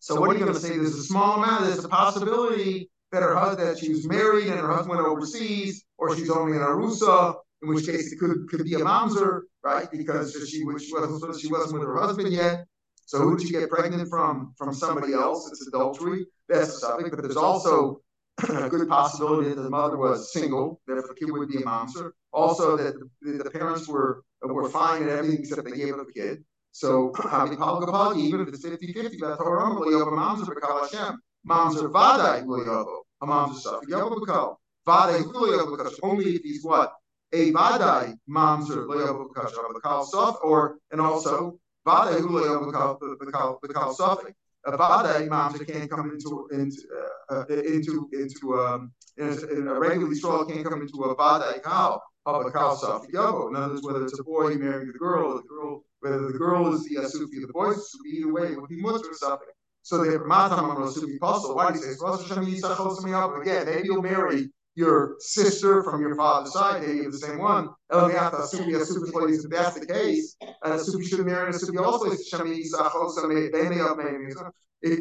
so 0.00 0.20
what 0.20 0.30
are 0.30 0.32
you 0.34 0.40
going 0.40 0.52
to 0.52 0.58
say? 0.58 0.70
There's 0.70 0.96
a 0.96 1.04
small 1.04 1.40
amount. 1.42 1.66
There's 1.66 1.84
a 1.84 1.88
possibility 1.88 2.90
that 3.12 3.22
her 3.22 3.36
husband, 3.36 3.68
that 3.68 3.78
she 3.78 3.90
was 3.90 4.08
married 4.08 4.48
and 4.48 4.58
her 4.58 4.72
husband 4.72 4.96
went 4.96 5.06
overseas, 5.06 5.84
or 5.98 6.16
she's 6.16 6.30
only 6.30 6.56
in 6.56 6.62
arusa, 6.62 7.36
in 7.62 7.68
which 7.68 7.86
case 7.86 8.12
it 8.12 8.18
could 8.18 8.48
could 8.50 8.64
be 8.64 8.74
a 8.74 8.78
mamzer, 8.78 9.42
right? 9.62 9.88
Because 9.92 10.32
she, 10.32 10.58
she 10.58 10.64
wasn't 10.64 11.40
she 11.40 11.48
wasn't 11.48 11.74
with 11.74 11.86
her 11.86 12.00
husband 12.00 12.32
yet. 12.32 12.66
So 13.06 13.18
who 13.18 13.36
did 13.36 13.46
she 13.46 13.52
get 13.52 13.68
pregnant 13.70 14.08
from? 14.08 14.54
From 14.56 14.72
somebody 14.74 15.12
else? 15.12 15.48
It's 15.50 15.66
adultery. 15.66 16.26
That's 16.48 16.80
subject. 16.80 17.14
But 17.14 17.22
there's 17.22 17.36
also 17.36 18.00
a 18.48 18.68
good 18.68 18.88
possibility 18.88 19.50
that 19.50 19.60
the 19.60 19.70
mother 19.70 19.96
was 19.96 20.32
single, 20.32 20.80
that 20.86 20.98
if 20.98 21.06
the 21.08 21.14
kid 21.14 21.30
would 21.30 21.48
be 21.48 21.58
a 21.58 21.62
mamzer. 21.62 22.12
Also 22.32 22.76
that 22.76 22.94
the, 23.20 23.32
the 23.44 23.50
parents 23.50 23.86
were 23.88 24.22
were 24.42 24.68
fine 24.68 25.02
and 25.02 25.10
everything 25.10 25.40
except 25.40 25.64
they 25.64 25.76
gave 25.76 25.94
up 25.94 26.06
the 26.06 26.12
kid. 26.12 26.44
So 26.72 27.12
even 28.16 28.40
if 28.40 28.48
it's 28.48 28.64
50-50, 28.64 29.20
that's 29.20 29.40
Hashem. 30.90 31.18
A 31.44 31.54
Bekal. 34.20 34.56
Only 36.02 36.34
if 36.34 36.42
he's 36.42 36.64
what? 36.64 36.92
A 37.34 37.52
Vadai 37.52 38.14
or, 40.42 40.78
and 40.90 41.00
also, 41.00 41.58
Vadai 41.86 42.20
Loyavo 42.20 42.70
Bekal 43.18 43.60
Bekal 43.60 43.96
Safik. 43.96 44.34
A 44.64 44.72
Vadai 44.72 45.28
Mamzer 45.28 45.66
can't 45.66 45.90
come 45.90 46.12
into, 46.12 46.48
into, 46.52 46.82
uh, 47.30 47.44
into, 47.48 48.08
into, 48.12 48.54
um, 48.58 48.92
in 49.18 49.28
a, 49.28 49.72
a 49.72 49.80
regular 49.80 50.12
Yisrael 50.12 50.48
can't 50.48 50.64
come 50.64 50.82
into 50.82 51.02
a 51.02 51.16
Vadai 51.16 51.62
Kal 51.62 52.02
of 52.26 52.46
a 52.46 52.50
Kal 52.50 52.76
Safik 52.76 53.10
Yavo. 53.10 53.48
In 53.50 53.56
other 53.56 53.74
words, 53.74 53.82
whether 53.82 54.04
it's 54.04 54.18
a 54.20 54.22
boy 54.22 54.54
marrying 54.54 54.90
a 54.90 54.98
girl, 54.98 55.36
the 55.36 55.42
girl 55.48 55.82
whether 56.00 56.32
the 56.32 56.38
girl 56.38 56.74
is 56.74 56.84
the 56.84 56.96
Asufi 56.96 57.38
or 57.38 57.46
the 57.46 57.52
boy 57.52 57.70
is 57.70 57.78
Asufi, 57.78 58.12
either 58.12 58.32
way, 58.32 58.56
would 58.56 58.68
be 58.68 58.80
mutter 58.80 59.10
or 59.10 59.14
something. 59.14 59.48
So 59.82 59.98
the 59.98 60.18
Matam 60.24 60.64
on 60.70 60.76
Asufi 60.78 61.16
Apostle, 61.16 61.54
why 61.54 61.70
do 61.72 61.78
you 61.78 61.84
say, 61.84 61.92
again, 63.40 63.66
maybe 63.66 63.86
you'll 63.86 64.02
marry 64.02 64.50
your 64.74 65.16
sister 65.18 65.82
from 65.82 66.00
your 66.00 66.14
father's 66.16 66.52
side, 66.54 66.82
maybe 66.82 67.04
the 67.06 67.12
same 67.12 67.38
one. 67.38 67.68
That's 67.90 68.52
the 68.52 69.86
case. 69.86 70.36
And 70.40 70.72
Asufi 70.80 71.04
should 71.08 71.26
marry 71.26 71.48
an 71.48 71.52
Asufi 71.52 71.78
also. 71.84 72.10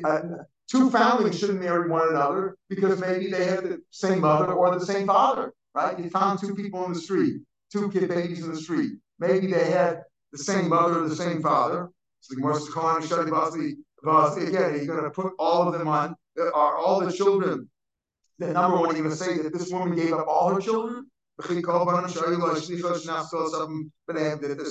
Uh, 0.03 0.21
two 0.69 0.91
families 0.91 1.39
shouldn't 1.39 1.60
marry 1.62 1.89
one 1.89 2.07
another 2.10 2.55
because 2.69 2.99
maybe 2.99 3.31
they 3.31 3.45
have 3.45 3.63
the 3.63 3.81
same 3.89 4.19
mother 4.21 4.53
or 4.53 4.77
the 4.77 4.86
same 4.86 5.07
father, 5.07 5.53
right? 5.73 5.97
You 5.97 6.10
found 6.10 6.39
two 6.39 6.53
people 6.53 6.86
in 6.86 6.93
the 6.93 6.99
street, 6.99 7.41
two 7.71 7.89
kid 7.91 8.07
babies 8.10 8.43
in 8.43 8.51
the 8.51 8.60
street. 8.60 8.91
Maybe 9.19 9.47
they 9.47 9.71
had 9.71 10.03
the 10.31 10.38
same 10.38 10.69
mother, 10.69 11.03
or 11.03 11.10
the 11.10 11.15
same 11.15 11.41
father. 11.41 11.89
So 12.19 12.36
the 12.36 12.41
Gemara 12.41 12.60
Khan 12.71 13.01
Shadi 13.01 13.29
Basli, 13.29 14.47
again, 14.47 14.75
you're 14.75 14.95
going 14.95 15.03
to 15.03 15.10
put 15.10 15.34
all 15.39 15.67
of 15.67 15.73
them 15.73 15.88
on, 15.88 16.15
are 16.53 16.77
all 16.77 16.99
the 16.99 17.12
children. 17.12 17.69
The 18.41 18.54
number 18.54 18.77
one, 18.80 18.95
you're 18.95 19.12
say 19.12 19.38
that 19.38 19.54
this 19.54 19.71
woman 19.71 19.95
gave 19.95 20.13
up 20.13 20.25
all 20.27 20.51
her 20.51 20.60
children. 20.60 21.06
The 21.38 21.47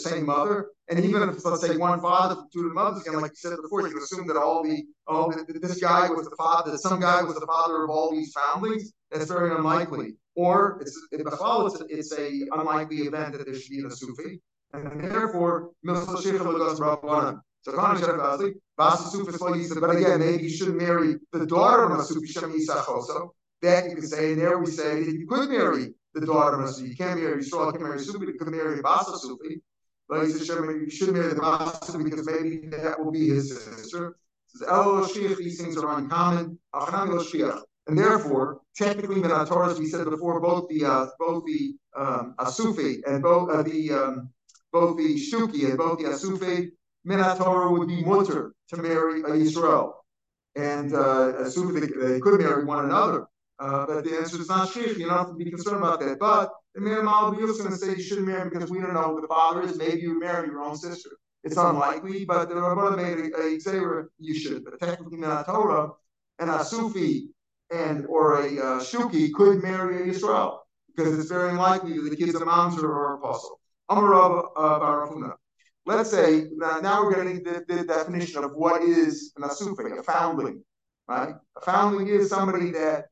same 0.03 0.27
mother, 0.27 0.71
and 0.89 1.05
even 1.05 1.29
if 1.29 1.45
let's 1.45 1.61
say 1.61 1.77
one 1.77 2.01
father 2.01 2.43
two 2.53 2.73
mothers, 2.75 3.07
again, 3.07 3.21
like 3.21 3.31
you 3.31 3.37
said 3.37 3.57
before, 3.63 3.87
you 3.89 3.97
assume 3.97 4.27
that 4.27 4.37
all 4.37 4.65
the 4.65 4.85
all 5.07 5.31
the, 5.31 5.45
this 5.59 5.81
guy 5.81 6.09
was 6.11 6.29
the 6.29 6.35
father, 6.37 6.73
that 6.73 6.79
some 6.79 7.01
guy 7.01 7.23
was 7.23 7.37
the 7.37 7.47
father 7.47 7.85
of 7.85 7.91
all 7.91 8.11
these 8.11 8.33
families. 8.33 8.93
That's 9.13 9.31
very 9.31 9.55
unlikely. 9.55 10.15
Or 10.35 10.79
it's 10.81 11.01
it's 11.13 11.81
a, 11.81 11.85
it's 11.89 12.13
a 12.19 12.47
unlikely 12.53 12.97
event 12.99 13.33
that 13.35 13.47
there 13.47 13.55
should 13.55 13.71
be 13.71 13.85
a 13.85 13.91
Sufi 13.91 14.41
and 14.73 15.05
therefore 15.05 15.71
So 15.85 16.13
but 19.81 19.91
again, 19.97 20.21
maybe 20.21 20.43
you 20.45 20.51
shouldn't 20.51 20.79
marry 20.79 21.17
the 21.33 21.47
daughter 21.47 21.85
of 21.85 21.91
Masufi 21.93 22.29
Shem 22.29 22.53
Yisachoso. 22.53 23.31
That 23.63 23.91
you 23.91 23.97
can 23.97 24.07
say, 24.07 24.33
and 24.33 24.41
there 24.41 24.59
we 24.59 24.67
say 24.67 25.05
that 25.05 25.13
you 25.13 25.27
could 25.27 25.51
marry 25.51 25.95
the 26.15 26.27
daughter 26.27 26.61
of 26.61 26.69
Masufi. 26.69 26.89
You 26.89 26.97
can't 26.97 27.21
marry 27.21 27.43
Yisrael, 27.43 27.73
can't 27.73 27.83
marry 27.83 27.97
a 27.97 28.01
Sufi, 28.01 28.27
you 28.27 28.39
can 28.39 28.51
marry 28.51 28.79
a 28.79 28.83
Basa 28.83 29.19
Sufi. 29.19 29.61
But 30.09 30.25
he 30.25 30.33
says, 30.33 30.49
you 30.49 30.91
should 30.91 31.15
marry 31.15 31.29
the 31.29 31.41
Basa 31.41 31.85
Sufi 31.85 32.05
because 32.05 32.27
maybe 32.27 32.67
that 32.69 32.99
will 32.99 33.13
be 33.13 33.29
his 33.29 33.63
sister. 33.65 34.17
These 34.53 35.61
things 35.61 35.77
are 35.77 35.99
uncommon. 35.99 36.59
And 37.87 37.99
therefore, 37.99 38.61
technically, 38.77 39.23
in 39.23 39.31
our 39.31 39.47
Torah, 39.47 39.75
we 39.79 39.87
said 39.87 40.09
before, 40.09 40.41
both 40.41 40.69
the 40.69 40.85
uh, 40.85 41.07
both 41.19 41.45
the 41.45 41.75
um, 41.97 42.35
Asufi 42.39 43.01
and 43.07 43.23
both 43.23 43.51
uh, 43.51 43.63
the 43.63 43.91
um, 43.93 44.31
both 44.73 44.97
the 44.97 45.17
Shtuki 45.17 45.69
and 45.69 45.79
both 45.79 45.99
the 45.99 46.05
Asufi, 46.05 46.71
Minatora 47.07 47.71
would 47.77 47.89
be 47.89 48.05
mutter 48.05 48.53
to 48.69 48.77
marry 48.77 49.23
a 49.23 49.31
Yisrael. 49.31 49.93
And 50.57 50.95
uh, 50.95 51.33
Asufi, 51.43 51.81
they, 51.81 52.09
they 52.15 52.21
could 52.21 52.41
marry 52.41 52.65
one 52.65 52.85
another. 52.85 53.27
Uh, 53.61 53.85
but 53.87 54.05
the 54.05 54.17
answer 54.17 54.41
is 54.41 54.49
not 54.49 54.71
shich. 54.71 54.97
You 54.97 55.07
don't 55.07 55.19
have 55.19 55.29
to 55.29 55.35
be 55.35 55.51
concerned 55.51 55.77
about 55.77 56.01
that. 56.01 56.19
But 56.19 56.51
the 56.75 56.81
man 56.81 57.05
Malabi 57.05 57.43
is 57.43 57.59
going 57.59 57.71
to 57.71 57.77
say 57.77 57.91
you 57.91 58.03
shouldn't 58.03 58.27
marry 58.27 58.49
because 58.49 58.71
we 58.71 58.81
don't 58.81 58.95
know 58.95 59.15
who 59.15 59.21
the 59.21 59.29
father 59.29 59.63
is. 59.63 59.77
Maybe 59.77 60.01
you 60.01 60.19
marry 60.19 60.49
your 60.49 60.63
own 60.63 60.77
sister. 60.77 61.11
It's 61.45 61.57
unlikely, 61.57 62.25
but 62.25 62.49
the 62.49 62.55
Rabbana 62.55 62.97
made 62.97 63.33
a, 63.33 63.39
a 63.39 64.05
you 64.19 64.35
should. 64.35 64.65
But 64.65 64.81
technically, 64.81 65.19
in 65.19 65.45
Torah, 65.45 65.91
And 66.39 66.51
a 66.51 66.65
Sufi 66.65 67.29
and 67.71 68.07
or 68.07 68.43
a 68.43 68.47
uh, 68.47 68.81
Shuki 68.81 69.33
could 69.33 69.63
marry 69.63 70.03
a 70.03 70.13
Yisrael 70.13 70.59
because 70.95 71.19
it's 71.19 71.31
very 71.31 71.51
unlikely 71.51 71.99
that 71.99 72.11
the 72.11 72.17
kid's 72.17 72.35
a 72.35 72.41
mamzer 72.41 72.83
or 72.83 73.15
apostle. 73.15 73.61
Amarav 73.91 74.51
uh, 74.57 74.81
Barafuna. 74.81 75.33
Let's 75.87 76.11
say 76.11 76.47
now, 76.55 76.81
now 76.81 77.03
we're 77.03 77.15
getting 77.15 77.43
the, 77.43 77.65
the, 77.67 77.85
definition 77.85 78.45
of 78.45 78.53
what 78.53 78.83
is 78.83 79.33
an 79.37 79.43
asufe, 79.43 79.99
a 79.99 80.03
foundling, 80.03 80.63
right? 81.09 81.35
A 81.57 81.61
foundling 81.63 82.09
is 82.09 82.29
somebody 82.29 82.71
that 82.73 83.07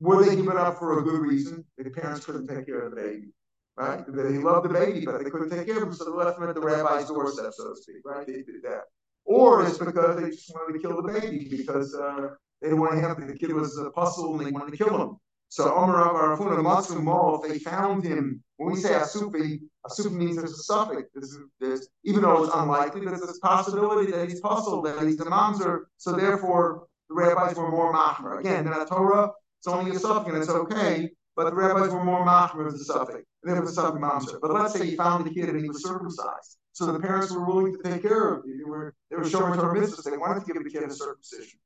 were 0.00 0.24
they 0.24 0.36
given 0.36 0.56
up 0.56 0.78
for 0.78 0.98
a 0.98 1.02
good 1.02 1.20
reason? 1.20 1.64
The 1.76 1.90
parents 1.90 2.24
couldn't 2.24 2.46
take 2.46 2.66
care 2.66 2.80
of 2.80 2.94
the 2.94 2.96
baby, 2.96 3.28
right? 3.76 4.04
They 4.06 4.38
loved 4.38 4.68
the 4.68 4.72
baby, 4.72 5.04
but 5.04 5.22
they 5.22 5.30
couldn't 5.30 5.50
take 5.50 5.66
care 5.66 5.78
of 5.78 5.82
him, 5.84 5.94
so 5.94 6.04
they 6.04 6.10
left 6.10 6.38
him 6.38 6.48
at 6.48 6.54
the 6.54 6.60
rabbi's 6.60 7.06
doorstep, 7.06 7.52
so 7.52 7.70
to 7.70 7.76
speak, 7.76 8.02
right? 8.04 8.26
They 8.26 8.42
did 8.42 8.62
that. 8.62 8.82
Or 9.24 9.66
it's 9.66 9.78
because 9.78 10.20
they 10.20 10.30
just 10.30 10.52
wanted 10.54 10.72
to 10.74 10.78
kill 10.78 11.02
the 11.02 11.20
baby 11.20 11.48
because 11.50 11.94
uh, 11.94 12.28
they 12.62 12.68
didn't 12.68 12.80
want 12.80 12.94
to 12.94 13.00
have 13.00 13.20
the 13.20 13.36
kid 13.36 13.52
was 13.52 13.76
a 13.78 13.90
puzzle 13.90 14.38
and 14.38 14.46
they 14.46 14.50
wanted 14.50 14.70
to 14.70 14.76
kill 14.76 15.02
him. 15.02 15.16
So 15.50 15.74
Omar 15.74 16.12
Barafuna 16.14 16.62
Matsu 16.62 17.00
Mo, 17.00 17.40
if 17.42 17.50
they 17.50 17.58
found 17.58 18.04
him, 18.04 18.42
when 18.56 18.72
we 18.72 18.80
say 18.80 18.90
Asufi, 18.90 19.60
Asufi 19.86 20.12
means 20.12 20.36
there's 20.36 20.52
a 20.52 20.62
suffix. 20.62 21.08
There's, 21.14 21.38
there's, 21.60 21.88
even 22.04 22.22
though 22.22 22.44
it's 22.44 22.54
unlikely, 22.54 23.04
there's 23.04 23.22
a 23.22 23.40
possibility 23.40 24.12
that 24.12 24.28
he's 24.28 24.40
puzzled, 24.40 24.84
that 24.86 25.02
he's 25.02 25.20
a 25.20 25.24
mamzer, 25.24 25.84
so 25.96 26.12
therefore 26.12 26.86
the 27.08 27.14
rabbis 27.14 27.56
were 27.56 27.70
more 27.70 27.94
machmer. 27.94 28.40
Again, 28.40 28.66
in 28.66 28.72
the 28.72 28.84
Torah, 28.84 29.30
it's 29.58 29.66
only 29.66 29.90
a 29.90 29.98
suffix 29.98 30.32
and 30.32 30.42
it's 30.42 30.50
okay, 30.50 31.10
but 31.36 31.44
the 31.44 31.54
rabbis 31.54 31.90
were 31.90 32.04
more 32.04 32.24
machmer 32.24 32.66
as 32.66 32.74
a 32.74 32.84
suffix. 32.84 33.24
And 33.42 33.54
there 33.54 33.60
was 33.60 33.74
suffix 33.74 33.98
mamzer. 33.98 34.40
But 34.40 34.52
let's 34.52 34.74
say 34.74 34.86
he 34.86 34.96
found 34.96 35.26
the 35.26 35.30
kid 35.30 35.48
and 35.48 35.60
he 35.60 35.68
was 35.68 35.82
circumcised. 35.82 36.58
So 36.72 36.86
the 36.92 37.00
parents 37.00 37.32
were 37.32 37.44
willing 37.44 37.76
to 37.76 37.90
take 37.90 38.02
care 38.02 38.34
of 38.34 38.44
him. 38.44 38.58
They 38.58 38.64
were, 38.64 38.94
they 39.10 39.16
were 39.16 39.28
showing 39.28 39.54
Torah 39.54 39.78
mitzvahs. 39.78 40.04
They 40.04 40.16
wanted 40.16 40.44
to 40.44 40.52
give 40.52 40.62
the 40.62 40.70
kid 40.70 40.84
a 40.84 40.92
circumcision. 40.92 41.58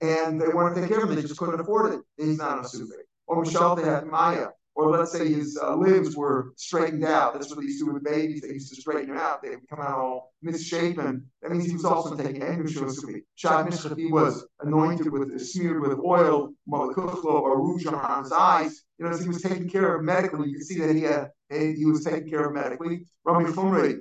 And 0.00 0.40
they 0.40 0.48
wanted 0.48 0.74
to 0.76 0.80
take 0.82 0.90
care 0.90 1.02
of 1.02 1.10
him. 1.10 1.16
They 1.16 1.22
just 1.22 1.38
couldn't 1.38 1.58
afford 1.58 1.94
it. 1.94 2.00
He's 2.16 2.38
not 2.38 2.64
a 2.64 2.68
sufi 2.68 2.94
or 3.28 3.42
Michelle 3.42 3.76
had 3.76 4.06
Maya, 4.06 4.48
or 4.78 4.90
let's 4.90 5.10
say 5.10 5.26
his 5.26 5.58
uh, 5.60 5.74
limbs 5.74 6.16
were 6.16 6.52
straightened 6.56 7.04
out. 7.04 7.34
That's 7.34 7.50
what 7.50 7.58
they 7.58 7.64
used 7.64 7.80
to 7.80 7.86
do 7.86 7.94
with 7.94 8.04
babies. 8.04 8.42
They 8.42 8.50
used 8.50 8.72
to 8.72 8.80
straighten 8.80 9.08
them 9.08 9.18
out. 9.18 9.42
They 9.42 9.50
would 9.50 9.68
come 9.68 9.80
out 9.80 9.98
all 9.98 10.32
misshapen. 10.40 11.28
That 11.42 11.50
means 11.50 11.66
he 11.66 11.72
was 11.72 11.84
also 11.84 12.14
taking 12.16 12.42
Engushusui. 12.42 13.22
Shad 13.34 13.66
Mishchat, 13.66 13.98
he 13.98 14.06
was 14.06 14.46
anointed 14.60 15.10
with, 15.10 15.36
smeared 15.40 15.80
with 15.80 15.98
oil, 15.98 16.52
malakuchlo, 16.70 17.24
or 17.24 17.60
rouge 17.60 17.86
on 17.86 18.22
his 18.22 18.30
eyes. 18.30 18.84
You 18.98 19.08
know, 19.08 19.18
he 19.18 19.26
was 19.26 19.42
taken 19.42 19.68
care 19.68 19.96
of 19.96 20.04
medically. 20.04 20.48
You 20.48 20.54
can 20.54 20.64
see 20.64 20.78
that 20.78 20.94
he 20.94 21.02
had, 21.02 21.32
he 21.50 21.84
was 21.84 22.04
taken 22.04 22.30
care 22.30 22.46
of 22.46 22.54
medically. 22.54 23.04
Rami 23.24 23.50
Fumri, 23.50 23.98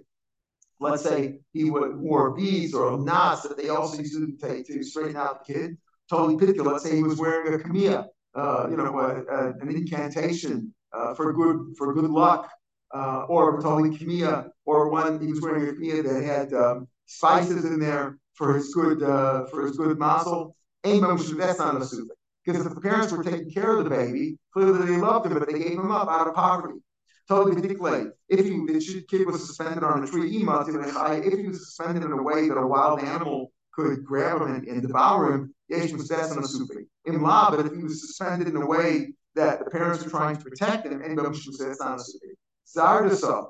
let's 0.79 1.01
say 1.01 1.39
he 1.53 1.71
would, 1.71 1.97
wore 1.97 2.35
beads 2.35 2.75
or 2.75 2.99
knots 2.99 3.41
that 3.41 3.57
they 3.57 3.69
also 3.69 3.97
used 3.97 4.13
to 4.13 4.47
take 4.47 4.67
to 4.67 4.83
straighten 4.83 5.17
out 5.17 5.43
the 5.43 5.53
kid. 5.53 5.77
Totally 6.07 6.37
pitiful. 6.37 6.71
Let's 6.71 6.83
say 6.83 6.95
he 6.95 7.01
was 7.01 7.17
wearing 7.17 7.55
a 7.55 7.57
kamea 7.57 8.05
uh, 8.37 8.67
you 8.69 8.77
know, 8.77 8.97
uh, 8.97 9.53
an 9.59 9.69
incantation 9.69 10.73
uh, 10.93 11.13
for 11.15 11.33
good 11.33 11.75
for 11.77 11.93
good 11.93 12.09
luck, 12.09 12.49
uh, 12.93 13.25
or 13.27 13.59
Tali 13.61 13.89
Kmiya, 13.89 14.49
or 14.65 14.89
one 14.89 15.19
he 15.19 15.27
was 15.27 15.41
wearing 15.41 15.67
a 15.67 15.73
Kmiya 15.73 16.03
that 16.03 16.23
had 16.23 16.53
um, 16.53 16.87
spices 17.05 17.65
in 17.65 17.79
there 17.79 18.17
for 18.35 18.53
his 18.53 18.73
good 18.73 19.03
uh, 19.03 19.45
for 19.47 19.65
his 19.65 19.75
good 19.75 19.97
mazel. 19.97 20.55
That's 20.83 21.59
not 21.59 21.81
a 21.81 21.85
sufi. 21.85 22.09
Because 22.45 22.65
if 22.65 22.75
the 22.75 22.81
parents 22.81 23.11
were 23.11 23.23
taking 23.23 23.51
care 23.51 23.77
of 23.77 23.83
the 23.83 23.89
baby, 23.89 24.37
clearly 24.53 24.85
they 24.85 24.97
loved 24.97 25.25
him, 25.25 25.37
but 25.37 25.49
they 25.49 25.59
gave 25.59 25.73
him 25.73 25.91
up 25.91 26.07
out 26.07 26.27
of 26.27 26.33
poverty. 26.35 26.79
Totally 27.27 27.55
particularly, 27.55 28.11
if 28.29 28.45
he, 28.45 28.51
the 28.51 29.05
kid 29.09 29.27
was 29.27 29.45
suspended 29.45 29.83
on 29.83 30.01
a 30.01 30.07
tree, 30.07 30.29
if 30.31 31.39
he 31.39 31.47
was 31.47 31.65
suspended 31.65 32.03
in 32.03 32.13
a 32.13 32.23
way 32.23 32.47
that 32.47 32.55
a 32.55 32.65
wild 32.65 33.01
animal 33.01 33.51
could 33.73 34.05
grab 34.05 34.41
him 34.41 34.55
and, 34.55 34.65
and 34.65 34.81
devour 34.81 35.33
him, 35.33 35.53
Yesh 35.69 35.91
was 35.91 36.07
best 36.07 36.31
on 36.31 36.43
a 36.43 36.47
sufi. 36.47 36.87
In 37.05 37.21
law, 37.21 37.51
but 37.51 37.65
if 37.65 37.73
he 37.73 37.83
was 37.83 38.01
suspended 38.01 38.47
in 38.47 38.55
a 38.55 38.65
way 38.65 39.13
that 39.35 39.63
the 39.63 39.69
parents 39.69 40.03
were 40.03 40.09
trying 40.09 40.35
to 40.35 40.41
protect 40.41 40.85
him, 40.85 41.01
and 41.01 41.17
was 41.17 41.57
that's 41.59 41.79
not 41.79 41.99
a 41.99 42.03
sufi. 42.03 42.33
Zardasa, 42.75 43.47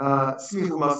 uh, 0.00 0.34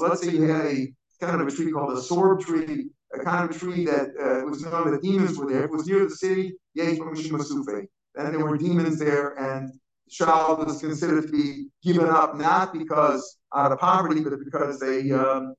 let's 0.01 0.23
say 0.23 0.31
you 0.31 0.43
had 0.43 0.67
a 0.67 0.93
kind 1.21 1.41
of 1.41 1.49
a 1.49 1.51
tree 1.51 1.71
called 1.73 1.97
a 1.97 2.01
sword 2.01 2.41
tree, 2.41 2.89
a 3.15 3.19
kind 3.25 3.49
of 3.49 3.57
a 3.57 3.59
tree 3.59 3.85
that 3.87 4.09
uh, 4.21 4.45
was 4.45 4.63
known 4.63 4.91
that 4.91 5.03
demons 5.03 5.39
were 5.39 5.51
there. 5.51 5.65
It 5.65 5.71
was 5.71 5.87
near 5.87 6.05
the 6.05 6.15
city, 6.15 6.55
Yesh 6.75 6.99
Sufi. 6.99 7.89
And 8.17 8.35
there 8.35 8.45
were 8.45 8.59
demons 8.59 8.99
there, 8.99 9.39
and 9.39 9.71
the 9.71 10.11
child 10.11 10.67
was 10.67 10.81
considered 10.81 11.27
to 11.27 11.33
be 11.33 11.69
given 11.83 12.09
up 12.09 12.37
not 12.37 12.73
because 12.73 13.39
out 13.55 13.73
of 13.73 13.79
poverty, 13.79 14.23
but 14.23 14.33
because 14.45 14.79
they 14.79 15.11
um, 15.13 15.55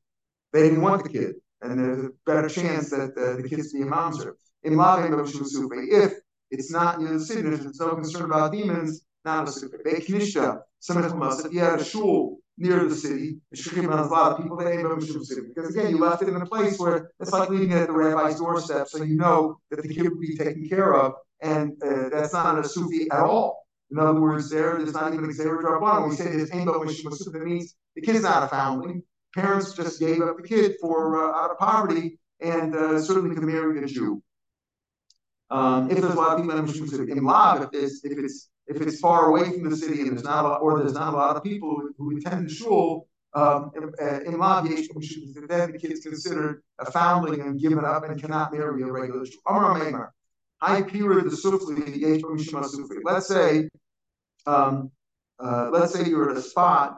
they 0.53 0.63
didn't 0.63 0.81
want 0.81 1.03
the 1.03 1.09
kid, 1.09 1.35
and 1.61 1.79
there's 1.79 2.05
a 2.05 2.09
better 2.25 2.49
chance 2.49 2.89
that 2.89 3.17
uh, 3.17 3.41
the 3.41 3.47
kid's 3.47 3.71
be 3.71 3.81
a 3.81 3.85
monster 3.85 4.35
Sufi. 4.65 5.91
If 5.91 6.13
it's 6.51 6.71
not 6.71 7.01
near 7.01 7.13
the 7.13 7.19
city, 7.19 7.41
there's 7.43 7.79
no 7.79 7.95
concern 7.95 8.25
about 8.25 8.51
demons, 8.51 9.05
not 9.25 9.47
a 9.47 9.51
Sufi. 9.51 9.77
Beknishta, 9.85 10.61
if 10.89 11.53
you 11.53 11.59
had 11.59 11.79
a 11.79 11.85
shul 11.85 12.39
near 12.59 12.85
the 12.85 12.95
city. 12.95 13.37
There's 13.51 13.67
a 13.67 13.81
lot 13.87 14.33
of 14.33 14.37
people 14.37 14.57
that 14.57 14.71
ain't 14.71 14.83
Mishum 14.83 15.23
City. 15.23 15.41
Because 15.47 15.73
again, 15.73 15.91
you 15.91 15.97
left 15.97 16.21
it 16.21 16.27
in 16.27 16.35
a 16.35 16.45
place 16.45 16.77
where 16.77 17.11
it's 17.19 17.31
like 17.31 17.49
leaving 17.49 17.71
it 17.71 17.77
at 17.77 17.87
the 17.87 17.93
rabbi's 17.93 18.35
doorstep, 18.35 18.87
so 18.87 19.03
you 19.03 19.15
know 19.15 19.59
that 19.71 19.81
the 19.81 19.87
kid 19.87 20.09
will 20.09 20.19
be 20.19 20.35
taken 20.35 20.67
care 20.67 20.93
of. 20.93 21.13
And 21.41 21.81
uh, 21.81 22.09
that's 22.09 22.33
not 22.33 22.59
a 22.59 22.67
Sufi 22.67 23.09
at 23.11 23.21
all. 23.21 23.65
In 23.91 23.97
other 23.97 24.19
words, 24.19 24.49
there, 24.49 24.77
there's 24.77 24.93
not 24.93 25.13
even 25.13 25.29
a 25.29 25.33
Xavier 25.33 25.79
When 25.79 26.09
we 26.09 26.15
say 26.15 26.25
there's 26.25 26.53
Ain't 26.53 26.67
Mishum 26.67 27.13
Sufi, 27.13 27.39
means 27.39 27.75
the 27.95 28.01
kid's 28.01 28.23
not 28.23 28.43
a 28.43 28.47
foundling. 28.47 29.03
Parents 29.33 29.73
just 29.73 29.99
gave 29.99 30.21
up 30.21 30.37
the 30.37 30.47
kid 30.47 30.75
for 30.81 31.23
uh, 31.23 31.39
out 31.39 31.51
of 31.51 31.57
poverty 31.57 32.19
and 32.41 32.75
uh, 32.75 32.99
certainly 32.99 33.35
could 33.35 33.43
marry 33.43 33.81
a 33.81 33.87
Jew. 33.87 34.21
Um, 35.51 35.89
if 35.89 35.99
there's 35.99 36.13
a 36.13 36.17
lot 36.17 36.33
of 36.33 36.41
people 36.41 36.57
in 36.57 36.65
Mishum 36.65 37.09
in 37.09 37.23
Lav, 37.23 37.61
if, 37.61 37.69
it's 37.73 38.49
if 38.67 38.81
it's 38.81 38.99
far 38.99 39.29
away 39.29 39.45
from 39.51 39.69
the 39.69 39.75
city 39.75 40.01
and 40.01 40.11
there's 40.11 40.23
not 40.23 40.45
a 40.45 40.47
lot, 40.47 40.61
or 40.61 40.79
there's 40.79 40.93
not 40.93 41.13
a 41.13 41.17
lot 41.17 41.35
of 41.35 41.43
people 41.43 41.81
who 41.97 42.17
attend 42.17 42.49
the 42.49 42.53
shul, 42.53 43.07
um, 43.33 43.71
in 43.75 44.37
Lav 44.37 44.67
then 44.67 45.71
the 45.71 45.77
kid's 45.79 46.01
considered 46.01 46.61
a 46.79 46.91
foundling 46.91 47.41
and 47.41 47.59
given 47.59 47.83
up 47.83 48.03
and 48.03 48.21
cannot 48.21 48.53
marry 48.53 48.83
a 48.83 48.91
regular 48.91 49.25
shul. 49.25 49.41
Amar 49.47 49.79
Meimar. 49.79 50.09
I 50.61 50.81
period 50.81 51.25
the 51.25 51.35
sufli 51.35 51.99
yesh 51.99 52.21
sufli. 52.21 52.97
Let's 53.03 53.27
say, 53.27 53.69
um, 54.45 54.91
uh, 55.39 55.69
let's 55.71 55.93
say 55.93 56.05
you're 56.05 56.29
at 56.31 56.37
a 56.37 56.41
spot. 56.41 56.97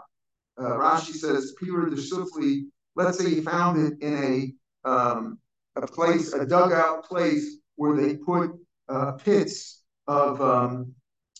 Uh, 0.58 0.64
Rashi 0.64 1.14
says 1.14 1.54
period 1.62 1.92
the 1.92 2.02
sufli. 2.02 2.64
Let's 2.96 3.20
say 3.20 3.30
you 3.30 3.44
found 3.44 3.80
it 3.80 4.02
in 4.02 4.54
a 4.86 4.90
um, 4.90 5.38
a 5.76 5.88
place, 5.88 6.34
a 6.34 6.46
dugout 6.46 7.06
place 7.06 7.61
where 7.82 7.96
they 8.00 8.16
put 8.16 8.52
uh, 8.90 9.14
pits 9.14 9.82
of 10.08 10.40
um, 10.40 10.94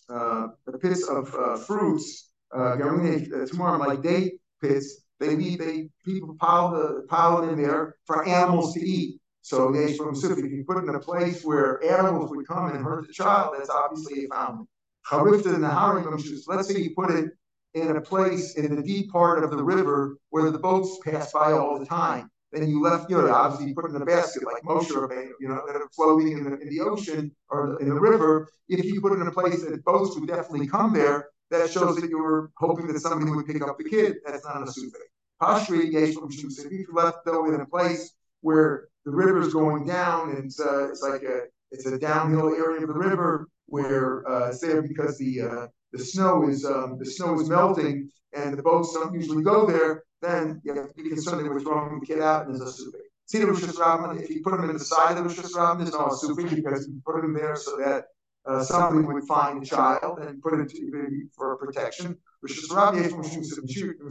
uh, 0.08 0.48
pits 0.80 1.08
of 1.08 1.32
uh, 1.36 1.56
fruits, 1.56 2.32
uh, 2.52 2.74
uh 2.74 3.46
tomorrow 3.46 3.78
like 3.78 4.02
date 4.02 4.32
pits. 4.60 5.04
They 5.20 5.36
need 5.36 5.60
they 5.60 5.88
people 6.04 6.34
pile 6.40 6.72
the 6.72 7.06
pile 7.08 7.44
it 7.44 7.52
in 7.52 7.62
there 7.62 7.94
for 8.06 8.26
animals 8.26 8.74
to 8.74 8.80
eat. 8.80 9.20
So 9.42 9.70
they 9.70 9.96
from 9.96 10.16
if 10.16 10.22
you 10.22 10.64
put 10.66 10.82
it 10.82 10.88
in 10.88 10.96
a 10.96 11.00
place 11.00 11.44
where 11.44 11.80
animals 11.84 12.30
would 12.34 12.48
come 12.48 12.74
and 12.74 12.84
hurt 12.84 13.06
the 13.06 13.12
child, 13.12 13.54
that's 13.56 13.70
obviously 13.70 14.24
a 14.24 14.28
fountain. 14.34 14.66
Let's 15.12 16.68
say 16.68 16.78
you 16.80 16.92
put 16.96 17.10
it 17.12 17.30
in 17.74 17.96
a 17.96 18.00
place 18.00 18.56
in 18.56 18.74
the 18.74 18.82
deep 18.82 19.12
part 19.12 19.44
of 19.44 19.52
the 19.52 19.62
river 19.62 20.16
where 20.30 20.50
the 20.50 20.58
boats 20.58 20.98
pass 21.04 21.32
by 21.32 21.52
all 21.52 21.78
the 21.78 21.86
time 21.86 22.31
then 22.52 22.68
you 22.68 22.82
left, 22.82 23.10
you 23.10 23.16
know, 23.16 23.32
obviously 23.32 23.68
you 23.68 23.74
put 23.74 23.90
in 23.90 24.00
a 24.00 24.04
basket 24.04 24.44
like 24.44 24.62
Moshe 24.62 24.90
Rabbeinu, 24.90 25.32
you 25.40 25.48
know, 25.48 25.62
that 25.66 25.76
are 25.76 25.88
floating 25.94 26.32
in 26.32 26.44
the, 26.44 26.58
in 26.58 26.68
the 26.68 26.80
ocean 26.80 27.34
or 27.48 27.80
in 27.80 27.88
the 27.88 27.94
river. 27.94 28.48
If 28.68 28.84
you 28.84 29.00
put 29.00 29.12
it 29.12 29.20
in 29.20 29.26
a 29.26 29.32
place 29.32 29.64
that 29.64 29.84
boats 29.84 30.18
would 30.18 30.28
definitely 30.28 30.66
come 30.66 30.92
there, 30.92 31.28
that 31.50 31.70
shows 31.70 31.96
that 31.96 32.08
you 32.08 32.18
were 32.18 32.50
hoping 32.56 32.86
that 32.88 33.00
somebody 33.00 33.30
would 33.30 33.46
pick 33.46 33.62
up 33.62 33.76
the 33.78 33.88
kid. 33.88 34.16
That's 34.26 34.44
not 34.44 34.66
a 34.66 34.70
suve. 34.70 34.92
Pashri 35.40 35.92
yesh 35.92 36.14
If 36.14 36.72
you 36.72 36.86
left 36.92 37.24
though 37.24 37.52
in 37.52 37.60
a 37.60 37.66
place 37.66 38.14
where 38.42 38.88
the 39.04 39.10
river 39.10 39.40
is 39.40 39.52
going 39.52 39.86
down 39.86 40.30
and 40.30 40.44
it's, 40.44 40.60
uh, 40.60 40.88
it's 40.88 41.02
like 41.02 41.22
a 41.22 41.42
it's 41.70 41.86
a 41.86 41.98
downhill 41.98 42.54
area 42.54 42.82
of 42.82 42.88
the 42.88 42.94
river 42.94 43.48
where 43.66 44.28
uh, 44.28 44.54
there 44.60 44.82
because 44.82 45.18
the 45.18 45.40
uh, 45.40 45.66
the 45.92 45.98
snow 45.98 46.48
is 46.48 46.64
um, 46.64 46.98
the 46.98 47.06
snow 47.06 47.40
is 47.40 47.48
melting 47.48 48.10
and 48.34 48.56
the 48.56 48.62
boats 48.62 48.92
don't 48.94 49.14
usually 49.14 49.42
go 49.42 49.66
there 49.66 50.04
then 50.22 50.62
you 50.64 50.74
have 50.74 50.94
to 50.94 51.02
be 51.02 51.10
concerned 51.10 51.44
that 51.44 51.50
we're 51.50 51.60
throwing 51.60 52.00
the 52.00 52.06
kid 52.06 52.20
out 52.20 52.46
and 52.46 52.54
there's 52.54 52.68
a 52.68 52.72
sufi. 52.72 52.98
See 53.26 53.38
the 53.38 53.46
Rosh 53.46 53.62
Hashanah, 53.62 54.22
if 54.22 54.30
you 54.30 54.42
put 54.42 54.54
him 54.54 54.64
in 54.70 54.72
the 54.72 54.78
side 54.78 55.18
of 55.18 55.24
the 55.24 55.30
Rosh 55.30 55.38
Hashanah, 55.38 55.78
there's 55.78 55.92
no 55.92 56.08
sufi 56.10 56.54
because 56.56 56.88
you 56.88 57.02
put 57.04 57.24
him 57.24 57.34
there 57.34 57.56
so 57.56 57.76
that 57.76 58.06
uh, 58.46 58.62
somebody 58.62 59.06
would 59.06 59.24
find 59.24 59.62
the 59.62 59.66
child 59.66 60.18
and 60.20 60.40
put 60.40 60.58
it 60.58 60.68
to, 60.70 61.28
for 61.34 61.56
protection. 61.56 62.16
Rosh 62.42 62.58
Hashanah, 62.70 63.12
Rosh 63.12 63.36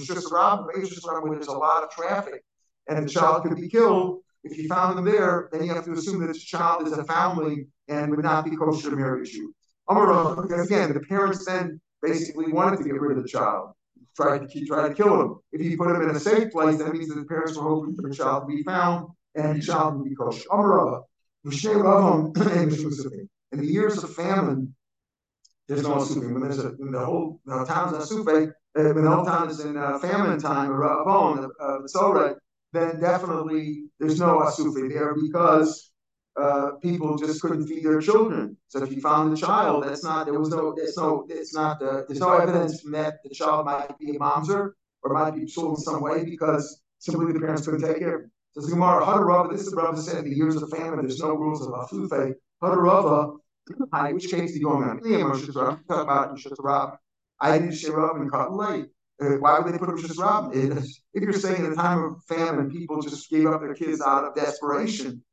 Hashanah, 0.05 1.23
when 1.23 1.33
there's 1.33 1.47
a 1.47 1.53
lot 1.53 1.83
of 1.83 1.91
traffic 1.91 2.43
and 2.87 3.07
the 3.07 3.09
child 3.09 3.43
could 3.43 3.55
be 3.55 3.69
killed, 3.69 4.21
if 4.43 4.57
you 4.57 4.67
found 4.67 4.97
them 4.97 5.05
there, 5.05 5.49
then 5.51 5.63
you 5.63 5.73
have 5.73 5.85
to 5.85 5.91
assume 5.91 6.19
that 6.21 6.27
the 6.27 6.39
child 6.39 6.87
is 6.87 6.93
a 6.93 7.03
family 7.05 7.67
and 7.87 8.09
would 8.09 8.23
not 8.23 8.43
be 8.43 8.55
kosher 8.55 8.89
to 8.89 8.95
marry 8.95 9.29
you. 9.29 9.53
Because 9.87 10.65
again, 10.65 10.93
the 10.93 11.01
parents 11.01 11.45
then 11.45 11.79
basically 12.01 12.51
wanted 12.51 12.77
to 12.77 12.83
get 12.83 12.99
rid 12.99 13.17
of 13.17 13.23
the 13.23 13.29
child 13.29 13.73
tried 14.15 14.39
to 14.39 14.47
keep, 14.47 14.67
tried 14.67 14.89
to 14.89 14.93
kill 14.93 15.21
him. 15.21 15.35
If 15.51 15.61
you 15.61 15.77
put 15.77 15.95
him 15.95 16.01
in 16.01 16.15
a 16.15 16.19
safe 16.19 16.51
place, 16.51 16.77
that 16.77 16.93
means 16.93 17.07
that 17.09 17.15
the 17.15 17.25
parents 17.25 17.57
were 17.57 17.63
hoping 17.63 17.95
for 17.95 18.07
the 18.07 18.13
child 18.13 18.43
to 18.43 18.55
be 18.55 18.63
found 18.63 19.09
and 19.35 19.61
the 19.61 19.65
child 19.65 19.95
would 19.95 20.09
be 20.09 20.15
kosher. 20.15 20.47
Amarava, 20.49 21.03
in 23.51 23.59
the 23.59 23.65
years 23.65 24.03
of 24.03 24.13
famine, 24.13 24.75
there's 25.67 25.81
no 25.83 26.03
sufi. 26.03 26.27
When 26.27 26.41
there's 26.41 26.59
a, 26.59 26.69
when 26.69 26.91
the 26.91 27.03
whole 27.03 27.39
the 27.45 27.65
town's 27.65 27.93
uh, 27.93 28.05
when 28.73 29.03
the 29.03 29.09
whole 29.09 29.25
town 29.25 29.49
is 29.49 29.59
in 29.61 29.77
uh, 29.77 29.97
famine 29.99 30.39
time 30.39 30.71
or 30.71 30.83
uh, 30.83 31.03
uh, 31.07 32.33
then 32.73 32.99
definitely 32.99 33.85
there's 33.99 34.19
no 34.19 34.39
asufi 34.39 34.89
there 34.89 35.13
because 35.15 35.90
uh, 36.41 36.71
people 36.81 37.17
just 37.17 37.41
couldn't 37.41 37.67
feed 37.67 37.83
their 37.85 38.01
children. 38.01 38.57
So 38.69 38.83
if 38.83 38.91
you 38.91 39.01
found 39.01 39.31
the 39.31 39.37
child, 39.37 39.83
that's 39.83 40.03
not 40.03 40.25
there 40.25 40.39
was 40.39 40.49
no 40.49 40.73
there's 40.75 40.97
no 40.97 41.25
it's 41.29 41.53
not 41.53 41.81
uh, 41.81 42.01
there's 42.07 42.19
no 42.19 42.31
evidence 42.33 42.81
that 42.83 43.23
the 43.23 43.29
child 43.29 43.65
might 43.65 43.97
be 43.99 44.15
a 44.15 44.19
mamzer 44.19 44.71
or 45.03 45.13
might 45.13 45.35
be 45.35 45.47
sold 45.47 45.77
in 45.77 45.83
some 45.83 46.01
way 46.01 46.23
because 46.23 46.81
simply 46.99 47.31
the 47.33 47.39
parents 47.39 47.65
couldn't 47.65 47.81
take 47.87 47.99
care. 47.99 48.29
Says 48.53 48.69
Gemara, 48.69 49.05
Hadarava, 49.05 49.51
this 49.51 49.61
is 49.61 49.73
brother 49.73 50.01
said 50.01 50.25
in 50.25 50.29
the 50.29 50.35
years 50.35 50.55
of 50.61 50.69
famine, 50.69 50.99
there's 50.99 51.19
no 51.19 51.33
rules 51.35 51.65
of 51.65 51.73
afufe. 51.73 52.33
Hadarava, 52.61 53.37
in 54.09 54.15
which 54.15 54.29
case 54.29 54.53
do 54.53 54.59
you 54.59 54.65
go 54.65 54.71
on? 54.71 54.99
Talk 55.87 56.03
about 56.03 56.37
Rab. 56.59 56.97
I 57.39 57.57
didn't 57.57 57.75
share 57.75 58.03
up 58.05 58.17
and 58.17 58.31
cut 58.31 58.51
late. 58.53 58.87
Uh, 59.21 59.37
why 59.37 59.59
would 59.59 59.73
they 59.73 59.77
put 59.77 60.17
Rab? 60.17 60.51
If 60.53 60.97
you're 61.13 61.33
saying 61.33 61.65
in 61.65 61.71
a 61.71 61.75
time 61.75 62.03
of 62.03 62.23
famine, 62.25 62.69
people 62.71 63.01
just 63.01 63.29
gave 63.29 63.47
up 63.47 63.61
their 63.61 63.73
kids 63.73 64.01
out 64.01 64.25
of 64.25 64.35
desperation, 64.35 65.23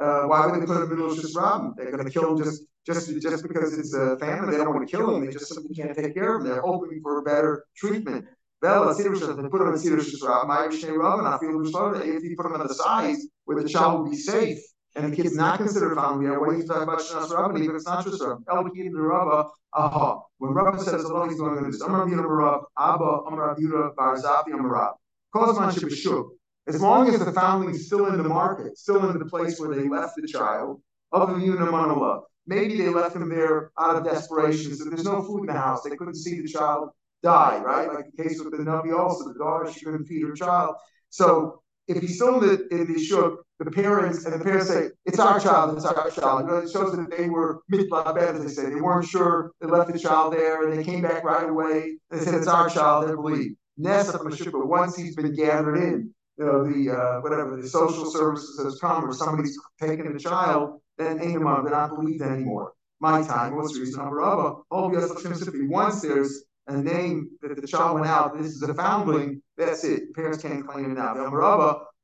uh, 0.00 0.22
why 0.24 0.46
would 0.46 0.60
they 0.60 0.66
put 0.66 0.82
him 0.82 0.92
in 0.92 1.14
just 1.16 1.36
Robin? 1.36 1.74
They're 1.76 1.90
going 1.90 2.04
to 2.04 2.10
kill 2.10 2.36
him 2.36 2.44
just 2.44 2.62
just 2.86 3.20
just 3.20 3.42
because 3.42 3.76
it's 3.78 3.94
a 3.94 4.16
family. 4.18 4.52
They 4.52 4.58
don't 4.58 4.74
want 4.74 4.88
to 4.88 4.96
kill 4.96 5.14
him. 5.14 5.26
They 5.26 5.32
just 5.32 5.52
simply 5.52 5.74
can't 5.74 5.96
take 5.96 6.14
care 6.14 6.36
of 6.36 6.42
him. 6.42 6.48
They're 6.48 6.62
hoping 6.62 7.00
for 7.02 7.22
better 7.22 7.64
treatment. 7.76 8.26
Bella, 8.60 8.94
they 8.94 9.04
put 9.04 9.62
him 9.62 9.68
in 9.68 9.78
Cedar 9.78 9.98
Shishra. 9.98 10.46
My 10.46 10.66
Robin, 10.96 11.26
I 11.26 11.38
feel 11.38 11.60
if 11.60 12.24
you 12.24 12.36
put 12.36 12.46
him 12.46 12.52
on 12.54 12.66
the 12.66 12.74
sides 12.74 13.28
where 13.44 13.62
the 13.62 13.68
child 13.68 14.00
will 14.00 14.10
be 14.10 14.16
safe 14.16 14.58
and 14.96 15.12
the 15.12 15.16
kid's 15.16 15.36
not 15.36 15.58
considered 15.58 15.94
family, 15.94 16.26
yeah, 16.26 16.38
when 16.38 16.58
you 16.58 16.66
talk 16.66 16.82
about 16.82 16.98
Shnas 16.98 17.28
Rabban, 17.28 17.58
even 17.58 17.70
if 17.70 17.76
it's 17.76 17.86
not 17.86 18.04
just 18.04 18.20
Rabban, 18.20 18.42
Elkin 18.48 18.92
the 18.92 19.00
Rabba, 19.00 19.48
aha. 19.74 20.20
When 20.38 20.52
Rabba 20.52 20.82
says, 20.82 21.04
Allah, 21.04 21.28
he's 21.28 21.38
going 21.38 21.54
to 21.56 21.64
do 21.64 21.70
this. 21.70 21.80
Amar 21.82 22.06
Bina 22.06 22.26
Rab, 22.26 22.62
Abba, 22.76 23.22
Amar 23.28 23.54
Abira, 23.54 23.94
Barzafi, 23.94 24.52
Amar 24.54 24.72
Rab. 24.72 24.94
Kozman 25.34 25.72
Shibashuk. 25.72 26.30
As 26.68 26.82
long 26.82 27.08
as 27.08 27.18
the 27.18 27.70
is 27.70 27.86
still 27.86 28.06
in 28.06 28.18
the 28.18 28.28
market, 28.28 28.76
still 28.76 29.08
in 29.08 29.18
the 29.18 29.24
place 29.24 29.58
where 29.58 29.74
they 29.74 29.88
left 29.88 30.14
the 30.16 30.28
child, 30.28 30.82
of 31.12 31.28
the 31.28 31.34
Yunamanala, 31.36 32.22
maybe 32.46 32.76
they 32.76 32.88
left 32.88 33.16
him 33.16 33.28
there 33.28 33.70
out 33.78 33.96
of 33.96 34.04
desperation. 34.04 34.74
So 34.74 34.84
there's 34.84 35.04
no 35.04 35.22
food 35.22 35.40
in 35.40 35.46
the 35.46 35.52
house. 35.52 35.82
They 35.82 35.96
couldn't 35.96 36.16
see 36.16 36.40
the 36.40 36.48
child 36.48 36.90
die, 37.22 37.60
right? 37.64 37.88
Like 37.88 38.06
the 38.14 38.22
case 38.22 38.40
with 38.42 38.52
the 38.52 38.58
Navi 38.58 38.96
also, 38.96 39.32
the 39.32 39.38
daughter, 39.38 39.70
she 39.72 39.84
couldn't 39.84 40.04
feed 40.04 40.22
her 40.22 40.34
child. 40.34 40.76
So 41.10 41.62
if 41.86 42.00
he's 42.00 42.16
still 42.16 42.40
in 42.40 42.46
the, 42.46 42.68
in 42.68 42.92
the 42.92 43.02
shuk, 43.02 43.40
the 43.58 43.70
parents 43.70 44.24
and 44.24 44.38
the 44.38 44.44
parents 44.44 44.68
say, 44.68 44.90
it's 45.04 45.18
our 45.18 45.40
child, 45.40 45.76
it's 45.76 45.86
our 45.86 46.10
child. 46.10 46.42
You 46.42 46.46
know, 46.46 46.58
it 46.58 46.70
shows 46.70 46.94
that 46.94 47.10
they 47.16 47.28
were 47.28 47.62
mitla 47.72 48.16
as 48.16 48.40
they 48.40 48.48
say. 48.48 48.70
They 48.70 48.80
weren't 48.80 49.08
sure. 49.08 49.52
They 49.60 49.66
left 49.66 49.92
the 49.92 49.98
child 49.98 50.34
there 50.34 50.68
and 50.68 50.78
they 50.78 50.84
came 50.84 51.02
back 51.02 51.24
right 51.24 51.48
away. 51.48 51.98
They 52.10 52.18
said, 52.18 52.34
it's 52.34 52.46
our 52.46 52.68
child. 52.68 53.08
They 53.08 53.14
believe. 53.14 53.56
Nessa 53.78 54.18
from 54.18 54.30
the 54.30 54.36
shuk, 54.36 54.52
but 54.52 54.68
once 54.68 54.96
he's 54.96 55.16
been 55.16 55.34
gathered 55.34 55.76
in, 55.76 56.12
you 56.38 56.44
know, 56.44 56.64
the 56.64 56.90
uh, 56.90 57.20
whatever 57.20 57.60
the 57.60 57.68
social 57.68 58.06
services 58.10 58.62
has 58.62 58.78
come 58.80 59.04
or 59.04 59.12
somebody's 59.12 59.58
taken 59.80 60.12
the 60.12 60.18
child, 60.18 60.80
then 60.96 61.18
Ainamah, 61.18 61.64
they're 61.64 61.72
not 61.72 61.94
believed 61.96 62.22
anymore. 62.22 62.72
My 63.00 63.22
time, 63.22 63.56
the 63.56 63.80
reason? 63.80 65.68
Once 65.68 66.00
there's 66.00 66.44
a 66.66 66.76
name 66.76 67.30
that 67.42 67.60
the 67.60 67.66
child 67.66 67.94
went 67.94 68.06
out, 68.06 68.36
this 68.36 68.48
is 68.48 68.62
a 68.62 68.74
foundling, 68.74 69.42
that's 69.56 69.84
it. 69.84 70.14
Parents 70.14 70.42
can't 70.42 70.66
claim 70.66 70.92
it 70.92 70.94
now. 70.94 71.14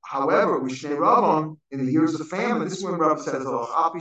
However, 0.07 0.61
we 0.61 0.74
should 0.74 0.99
Rabban 0.99 1.57
in 1.70 1.87
the 1.87 1.91
years 1.91 2.14
of 2.18 2.28
famine. 2.28 2.64
This 2.64 2.78
is 2.78 2.85
when 2.85 2.95
Rabbi 2.95 3.20
says, 3.22 3.45
oh, 3.47 3.93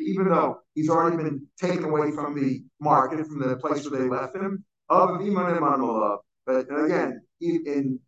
even 0.00 0.28
though 0.28 0.58
he's 0.74 0.90
already 0.90 1.16
been 1.16 1.46
taken 1.60 1.84
away 1.84 2.10
from 2.12 2.34
the 2.40 2.62
market, 2.80 3.26
from 3.26 3.40
the 3.40 3.56
place 3.56 3.88
where 3.88 4.00
they 4.00 4.08
left 4.08 4.36
him. 4.36 4.64
But 4.88 6.66
again, 6.84 7.22
in 7.40 8.00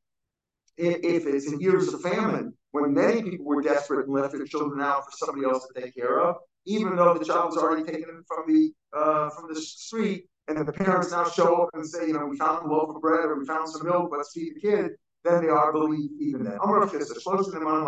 if 0.76 1.26
it's 1.26 1.50
in 1.50 1.60
years 1.60 1.92
of 1.92 2.00
famine, 2.02 2.54
when 2.72 2.94
many 2.94 3.22
people 3.22 3.46
were 3.46 3.62
desperate 3.62 4.06
and 4.06 4.14
left 4.14 4.32
their 4.32 4.44
children 4.46 4.80
out 4.80 5.04
for 5.04 5.10
somebody 5.12 5.46
else 5.46 5.66
to 5.68 5.80
take 5.80 5.94
care 5.94 6.20
of, 6.20 6.36
even 6.66 6.96
though 6.96 7.14
the 7.14 7.24
child 7.24 7.50
was 7.50 7.58
already 7.58 7.82
taken 7.84 8.22
from 8.26 8.44
the 8.46 8.72
uh, 8.96 9.30
from 9.30 9.52
the 9.52 9.60
street, 9.60 10.26
and 10.48 10.66
the 10.66 10.72
parents 10.72 11.10
now 11.10 11.28
show 11.28 11.62
up 11.62 11.70
and 11.74 11.86
say, 11.86 12.06
you 12.06 12.12
know, 12.12 12.26
we 12.26 12.36
found 12.36 12.66
a 12.66 12.68
loaf 12.68 12.94
of 12.94 13.00
bread 13.00 13.24
or 13.24 13.38
we 13.38 13.46
found 13.46 13.68
some 13.68 13.86
milk, 13.86 14.12
let's 14.14 14.32
feed 14.32 14.54
the 14.56 14.60
kid, 14.60 14.90
then 15.24 15.42
they 15.42 15.48
are 15.48 15.72
believed 15.72 16.12
even 16.20 16.44
then. 16.44 16.58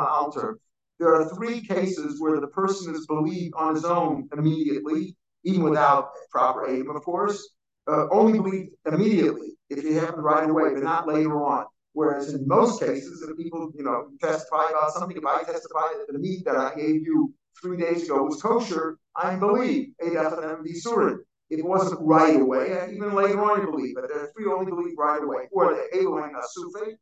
altar. 0.08 0.58
There 0.98 1.14
are 1.14 1.28
three 1.34 1.60
cases 1.60 2.20
where 2.20 2.40
the 2.40 2.46
person 2.48 2.94
is 2.94 3.06
believed 3.06 3.54
on 3.56 3.74
his 3.74 3.84
own 3.84 4.28
immediately, 4.36 5.16
even 5.44 5.64
without 5.64 6.10
proper 6.30 6.68
aid, 6.68 6.86
of 6.86 7.02
course. 7.02 7.56
uh, 7.88 8.06
only 8.10 8.38
believed 8.38 8.70
immediately 8.86 9.48
if 9.68 9.84
it 9.84 10.00
happened 10.00 10.24
right 10.24 10.48
away, 10.48 10.72
but 10.72 10.82
not 10.82 11.08
later 11.08 11.42
on. 11.44 11.66
Whereas 11.94 12.34
in 12.34 12.46
most 12.46 12.80
cases, 12.80 13.22
if 13.22 13.36
people, 13.36 13.70
you 13.74 13.84
know, 13.84 14.08
testify 14.20 14.68
about 14.70 14.92
something, 14.92 15.16
if 15.16 15.24
I 15.24 15.44
testify 15.44 15.94
that 15.96 16.12
the 16.12 16.18
meat 16.18 16.44
that 16.44 16.56
I 16.56 16.74
gave 16.74 17.06
you 17.06 17.32
three 17.62 17.76
days 17.76 18.02
ago 18.04 18.24
was 18.24 18.42
kosher, 18.42 18.98
I 19.16 19.36
believe 19.36 19.92
Eidach 20.02 20.36
Bisurin. 20.66 21.18
If 21.50 21.60
it 21.60 21.64
wasn't 21.64 22.00
right 22.00 22.40
away, 22.40 22.88
even 22.92 23.14
later 23.14 23.40
on 23.44 23.60
you 23.60 23.70
believe, 23.70 23.94
but 23.94 24.08
the 24.08 24.28
three 24.34 24.50
only 24.50 24.72
believe 24.72 24.94
right 24.98 25.22
away. 25.22 25.46
Or 25.52 25.72
the 25.72 25.86
Elohim 25.96 26.34
Asufe, 26.34 26.94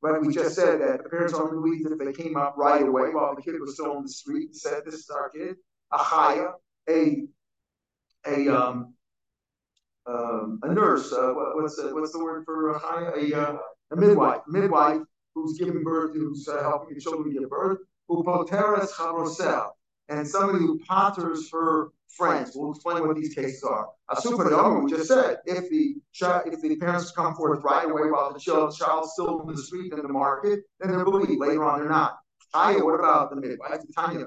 but 0.00 0.20
we 0.24 0.32
just 0.32 0.54
said 0.54 0.80
that 0.82 1.02
the 1.02 1.08
parents 1.08 1.34
only 1.34 1.52
believed 1.52 1.90
if 1.90 1.98
they 1.98 2.12
came 2.12 2.36
up 2.36 2.54
right 2.56 2.82
away 2.82 3.10
while 3.12 3.34
the 3.34 3.42
kid 3.42 3.60
was 3.60 3.74
still 3.74 3.96
in 3.96 4.04
the 4.04 4.08
street 4.08 4.50
and 4.50 4.56
said, 4.56 4.82
This 4.84 4.94
is 4.94 5.10
our 5.10 5.30
kid. 5.30 5.56
A 5.92 6.52
a 6.88 7.26
a 8.26 8.48
um, 8.48 8.94
um, 10.06 10.60
a 10.62 10.72
nurse, 10.72 11.12
uh, 11.12 11.32
what, 11.32 11.56
what's 11.56 11.76
the, 11.76 11.94
what's 11.94 12.12
the 12.12 12.22
word 12.22 12.44
for 12.44 12.70
a? 12.70 12.78
A, 13.18 13.34
uh, 13.34 13.58
a 13.90 13.96
midwife, 13.96 14.40
midwife 14.46 15.00
who's 15.34 15.58
giving 15.58 15.82
birth, 15.82 16.14
who's 16.14 16.48
uh, 16.48 16.62
helping 16.62 16.94
the 16.94 17.00
children 17.00 17.32
give 17.32 17.48
birth, 17.48 17.78
who 18.08 18.22
poteres 18.24 18.92
charosel, 18.92 19.70
and 20.08 20.26
somebody 20.26 20.58
who 20.58 20.78
potters 20.80 21.50
her 21.52 21.88
friends. 22.08 22.52
We'll 22.54 22.72
explain 22.72 23.06
what 23.06 23.16
these 23.16 23.34
cases 23.34 23.62
are. 23.62 23.88
A 24.10 24.20
super 24.20 24.82
we 24.82 24.90
just 24.90 25.08
said, 25.08 25.38
if 25.46 25.68
the 25.70 25.96
if 26.46 26.60
the 26.60 26.76
parents 26.76 27.12
come 27.12 27.34
forth 27.34 27.62
right 27.62 27.88
away 27.88 28.10
while 28.10 28.32
the 28.32 28.40
child, 28.40 28.74
child's 28.76 29.12
still 29.12 29.40
in 29.42 29.54
the 29.54 29.62
street 29.62 29.92
in 29.92 29.98
the 29.98 30.08
market, 30.08 30.60
then 30.80 30.90
they're 30.90 31.04
believed. 31.04 31.40
Later 31.40 31.64
on, 31.64 31.80
they're 31.80 31.88
not. 31.88 32.18
Chaya, 32.54 32.82
what 32.82 32.98
about 32.98 33.30
the 33.30 33.36
midwife? 33.36 33.80
Tanya, 33.94 34.26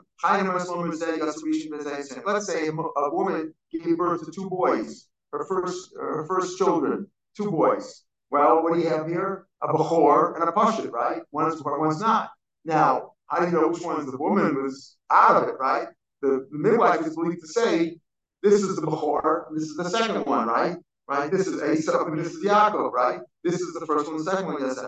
Let's 2.24 2.46
say 2.46 2.68
a, 2.68 2.72
a 2.72 3.16
woman 3.16 3.54
gave 3.72 3.98
birth 3.98 4.24
to 4.26 4.32
two 4.32 4.48
boys, 4.48 5.08
her 5.34 5.44
first 5.46 5.92
her 6.00 6.26
first 6.28 6.58
children, 6.58 7.08
two 7.36 7.50
boys. 7.50 8.04
Well, 8.30 8.64
what 8.64 8.74
do 8.74 8.80
you 8.80 8.90
have 8.90 9.08
here? 9.08 9.48
A 9.64 9.68
Bechor 9.68 10.36
and 10.40 10.50
a 10.50 10.52
Pashut, 10.52 10.92
right? 10.92 11.22
One's 11.32 11.62
one's 11.64 12.00
not. 12.00 12.32
Now, 12.66 13.14
how 13.28 13.40
do 13.40 13.46
you 13.46 13.52
know 13.52 13.68
which 13.68 13.82
one 13.84 14.06
the 14.06 14.18
woman 14.18 14.62
was 14.62 14.98
out 15.10 15.42
of 15.42 15.50
it, 15.50 15.56
right? 15.60 15.88
The, 16.22 16.48
the 16.52 16.58
midwife 16.58 17.02
is 17.06 17.16
believed 17.16 17.42
to 17.42 17.48
say, 17.48 17.98
this 18.44 18.62
is 18.64 18.76
the 18.76 18.82
Bechor, 18.82 19.46
this 19.54 19.64
is 19.64 19.78
the 19.78 19.90
second 19.90 20.26
one, 20.26 20.48
right? 20.48 20.78
Right? 21.08 21.32
This 21.32 21.48
is 21.48 21.62
Esau 21.62 22.06
and 22.06 22.20
this 22.20 22.34
is 22.34 22.46
Yaakov, 22.46 22.92
right? 22.92 23.20
This 23.44 23.60
is 23.60 23.74
the 23.74 23.86
first 23.86 24.08
one, 24.08 24.18
the 24.18 24.24
second 24.24 24.46
one, 24.46 24.62
yes. 24.62 24.80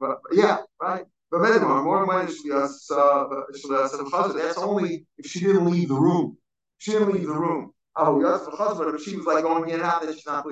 But, 0.00 0.18
but 0.22 0.32
yeah, 0.32 0.58
right? 0.80 1.04
But 1.30 1.40
more 1.62 2.06
when 2.06 2.26
uh, 2.26 2.68
that's 4.32 4.58
only 4.58 5.06
if 5.18 5.26
she 5.26 5.40
didn't 5.40 5.70
leave 5.70 5.88
the 5.88 5.94
room. 5.94 6.38
She 6.78 6.92
didn't 6.92 7.12
leave 7.12 7.26
the 7.26 7.34
room. 7.34 7.72
Oh, 7.96 8.20
yes, 8.20 8.46
if 8.94 9.02
she 9.02 9.16
was 9.16 9.26
like 9.26 9.42
going 9.44 9.68
in 9.68 9.76
and 9.76 9.82
out, 9.82 10.02
then 10.02 10.14
she's 10.14 10.24
not 10.24 10.46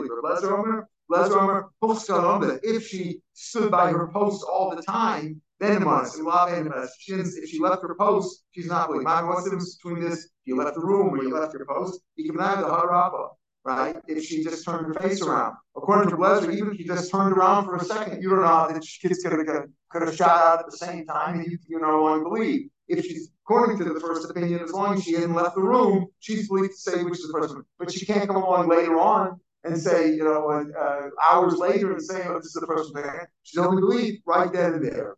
believing. 1.09 2.61
If 2.63 2.87
she 2.89 3.21
stood 3.33 3.71
by 3.71 3.91
her 3.93 4.09
post 4.09 4.45
all 4.51 4.75
the 4.75 4.83
time, 4.83 5.41
then 5.59 5.81
the 5.83 6.91
She 6.99 7.13
if 7.15 7.49
she 7.49 7.59
left 7.61 7.83
her 7.83 7.95
post, 7.95 8.45
she's 8.53 8.67
not 8.67 8.89
believing. 8.89 9.07
What's 9.07 9.45
the 9.45 9.51
difference 9.51 9.77
between 9.77 10.03
this? 10.03 10.29
You 10.45 10.57
left 10.57 10.75
the 10.75 10.81
room 10.81 11.15
or 11.15 11.23
you 11.23 11.35
left 11.35 11.55
your 11.55 11.65
post, 11.67 12.01
you 12.17 12.31
can 12.31 12.41
have 12.41 12.61
the 12.61 12.67
harapa, 12.67 13.31
right? 13.65 13.97
If 14.07 14.25
she 14.25 14.45
just 14.45 14.65
turned 14.65 14.87
her 14.87 14.95
face 14.95 15.23
around. 15.23 15.57
According 15.77 16.11
to 16.11 16.17
Blezer, 16.17 16.53
even 16.53 16.73
if 16.73 16.79
you 16.79 16.87
just 16.87 17.11
turned 17.11 17.33
around 17.33 17.65
for 17.65 17.77
a 17.77 17.85
second, 17.85 18.23
you 18.23 18.31
don't 18.31 18.43
know 18.43 18.69
that 18.71 18.83
kids 19.01 19.23
could 19.23 19.49
have, 19.49 20.15
shot 20.15 20.45
out 20.45 20.61
at 20.61 20.71
the 20.71 20.77
same 20.77 21.07
time 21.07 21.41
and 21.41 21.51
you, 21.51 21.59
you 21.67 21.81
no 21.81 22.03
longer 22.03 22.25
believe. 22.25 22.69
If 22.89 23.05
she's, 23.05 23.31
according 23.45 23.79
to 23.79 23.85
the 23.93 23.99
first 23.99 24.31
opinion, 24.31 24.61
as 24.61 24.73
long 24.73 24.95
as 24.95 25.05
she 25.05 25.15
hadn't 25.15 25.35
left 25.35 25.57
the 25.57 25.63
room, 25.63 26.07
she's 26.21 26.49
believed 26.49 26.75
to 26.75 26.79
say 26.79 27.03
which 27.03 27.19
is 27.19 27.27
the 27.27 27.33
first 27.33 27.55
one. 27.55 27.65
But 27.79 27.93
she 27.93 28.07
can't 28.07 28.29
come 28.29 28.37
along 28.37 28.69
later 28.69 29.01
on 29.01 29.41
and 29.67 29.81
say, 29.81 30.15
you 30.15 30.25
know, 30.25 30.49
uh, 30.51 31.09
hours 31.29 31.57
later 31.57 31.93
and 31.93 32.03
say, 32.03 32.23
oh, 32.27 32.37
this 32.37 32.47
is 32.47 32.53
the 32.53 32.67
first 32.67 32.95
one. 32.95 33.05
She's 33.43 33.59
only 33.59 33.81
believed 33.81 34.23
right 34.27 34.53
then 34.53 34.75
and 34.75 34.85
there. 34.85 35.17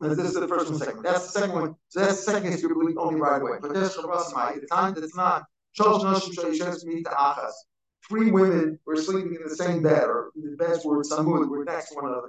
And 0.00 0.12
this 0.12 0.26
is 0.26 0.34
the 0.34 0.48
first 0.48 0.68
one, 0.68 0.78
second. 0.78 1.02
That's 1.02 1.32
the 1.32 1.40
second 1.40 1.54
one. 1.54 1.74
So 1.88 2.00
that's 2.00 2.24
the 2.24 2.32
second 2.32 2.50
case 2.50 2.62
you 2.62 2.96
only 2.98 3.20
right 3.20 3.40
away. 3.40 3.58
But 3.60 3.72
there's 3.72 3.94
the 3.94 4.66
time 4.70 4.94
that's 4.94 5.16
not. 5.16 5.44
Three 8.08 8.30
women 8.32 8.78
were 8.84 8.96
sleeping 8.96 9.36
in 9.36 9.48
the 9.48 9.54
same 9.54 9.82
bed, 9.82 10.02
or 10.04 10.32
the 10.34 10.56
beds 10.56 10.84
were 10.84 11.02
samud, 11.02 11.48
were 11.48 11.64
next 11.64 11.90
to 11.90 11.94
one 11.94 12.06
another. 12.06 12.28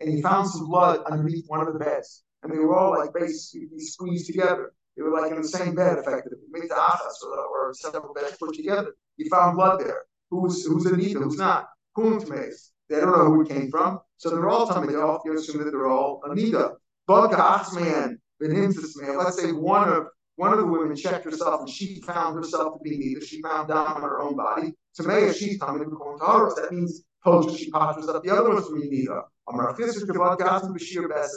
And 0.00 0.10
he 0.10 0.20
found 0.20 0.50
some 0.50 0.66
blood 0.66 1.00
underneath 1.10 1.46
one 1.48 1.66
of 1.66 1.72
the 1.72 1.78
beds. 1.78 2.22
And 2.42 2.52
they 2.52 2.58
were 2.58 2.76
all 2.76 2.90
like 2.90 3.14
basically 3.14 3.80
squeezed 3.80 4.26
together. 4.26 4.74
They 4.96 5.02
were 5.02 5.10
like 5.10 5.32
in 5.32 5.42
the 5.42 5.48
same 5.48 5.74
bed, 5.74 5.98
effectively. 5.98 6.38
Made 6.50 6.70
the 6.70 6.74
achas, 6.74 7.22
or, 7.26 7.38
or 7.38 7.74
several 7.74 8.14
beds 8.14 8.36
put 8.36 8.54
together. 8.54 8.94
He 9.16 9.28
found 9.28 9.56
blood 9.56 9.80
there. 9.80 10.02
Who's 10.30 10.64
who's 10.64 10.86
Anita? 10.86 11.20
Who's 11.20 11.38
not? 11.38 11.68
Kuntumes. 11.96 12.70
They 12.88 13.00
don't 13.00 13.16
know 13.16 13.26
who 13.26 13.42
it 13.42 13.48
came 13.48 13.70
from. 13.70 14.00
So 14.18 14.30
they're 14.30 14.48
all 14.48 14.80
me, 14.80 14.88
they 14.88 14.98
all 14.98 15.20
you 15.24 15.36
assume 15.36 15.64
that 15.64 15.70
they're 15.70 15.86
all 15.86 16.20
Anita. 16.24 16.72
But 17.06 17.30
man, 17.74 18.18
man. 18.96 19.18
Let's 19.18 19.40
say 19.40 19.52
one 19.52 19.88
of 19.88 20.06
one 20.36 20.52
of 20.52 20.58
the 20.58 20.66
women 20.66 20.96
checked 20.96 21.24
herself 21.24 21.60
and 21.60 21.70
she 21.70 22.00
found 22.02 22.36
herself 22.36 22.78
to 22.78 22.82
be 22.82 22.94
Anita. 22.96 23.24
She 23.24 23.40
found 23.42 23.68
down 23.68 23.86
on 23.86 24.02
her 24.02 24.20
own 24.20 24.36
body. 24.36 24.72
Maya, 25.00 25.32
she's 25.32 25.58
to 25.58 26.26
her. 26.26 26.54
That 26.54 26.72
means 26.72 27.02
post 27.22 27.58
she 27.58 27.70
popped 27.70 28.00
herself. 28.00 28.22
The 28.22 28.30
other 28.30 28.50
one's 28.50 28.66
from 28.66 28.82
Anita. 28.82 29.22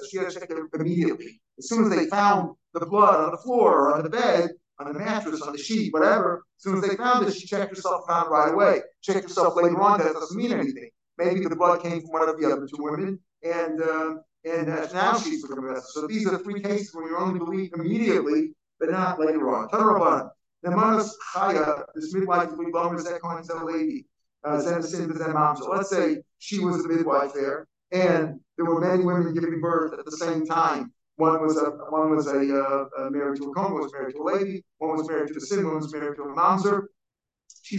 She 0.09 0.17
had 0.17 0.29
checked 0.31 0.51
it 0.51 0.57
immediately. 0.73 1.41
As 1.57 1.69
soon 1.69 1.83
as 1.85 1.89
they 1.89 2.07
found 2.07 2.55
the 2.79 2.85
blood 2.85 3.19
on 3.19 3.31
the 3.31 3.37
floor 3.37 3.89
or 3.89 3.95
on 3.95 4.03
the 4.03 4.09
bed, 4.09 4.51
on 4.79 4.91
the 4.91 4.99
mattress, 4.99 5.41
on 5.41 5.53
the 5.53 5.57
sheet, 5.57 5.93
whatever, 5.93 6.43
as 6.57 6.63
soon 6.63 6.77
as 6.77 6.87
they 6.87 6.95
found 6.95 7.27
it, 7.27 7.33
she 7.33 7.47
checked 7.47 7.75
herself, 7.75 8.07
found 8.07 8.29
right 8.29 8.53
away. 8.53 8.81
Checked 9.01 9.23
herself 9.23 9.55
later 9.55 9.81
on, 9.81 9.99
that 9.99 10.13
doesn't 10.13 10.37
mean 10.37 10.51
anything. 10.51 10.89
Maybe 11.17 11.41
the 11.41 11.55
blood 11.55 11.81
came 11.81 12.01
from 12.01 12.11
one 12.11 12.29
of 12.29 12.39
the 12.39 12.47
other 12.51 12.67
two 12.67 12.83
women, 12.83 13.19
and 13.43 13.81
uh, 13.81 14.15
and 14.45 14.69
uh, 14.69 14.87
now 14.93 15.17
she's 15.17 15.41
the 15.41 15.55
vessel. 15.59 16.01
So 16.01 16.07
these 16.07 16.27
are 16.27 16.37
three 16.37 16.61
cases 16.61 16.93
where 16.93 17.09
you 17.09 17.17
only 17.17 17.39
believe 17.39 17.71
immediately, 17.73 18.53
but 18.79 18.91
not 18.91 19.19
later 19.19 19.53
on. 19.55 19.67
Tanaraban. 19.69 20.29
The 20.63 20.71
manas 20.71 21.15
chaya, 21.33 21.83
this 21.95 22.13
midwife 22.13 22.49
we 22.57 22.71
believe 22.71 23.03
that 23.03 23.21
kind 23.21 23.49
of 23.49 23.63
lady, 23.63 24.05
uh, 24.43 24.59
so 24.61 25.69
let's 25.69 25.89
say 25.89 26.17
she 26.39 26.59
was 26.59 26.83
the 26.83 26.89
midwife 26.89 27.33
there, 27.33 27.67
and 27.91 28.39
there 28.55 28.65
were 28.65 28.79
many 28.79 29.03
women 29.03 29.33
giving 29.33 29.59
birth 29.59 29.93
at 29.97 30.05
the 30.05 30.11
same 30.11 30.45
time. 30.45 30.91
One 31.17 31.41
was 31.41 31.57
a 31.57 31.71
one 31.89 32.15
was 32.15 32.27
a, 32.27 32.37
uh, 32.37 33.09
married 33.09 33.41
to 33.41 33.49
a 33.49 33.53
Kohen, 33.53 33.73
was 33.73 33.91
married 33.91 34.13
to 34.15 34.21
a 34.21 34.23
lady. 34.23 34.63
One 34.77 34.97
was 34.97 35.09
married 35.09 35.29
to 35.29 35.37
a 35.37 35.41
sin, 35.41 35.65
one 35.65 35.77
was 35.77 35.91
married 35.91 36.15
to 36.15 36.23
a 36.23 36.35
mamzer. 36.35 36.83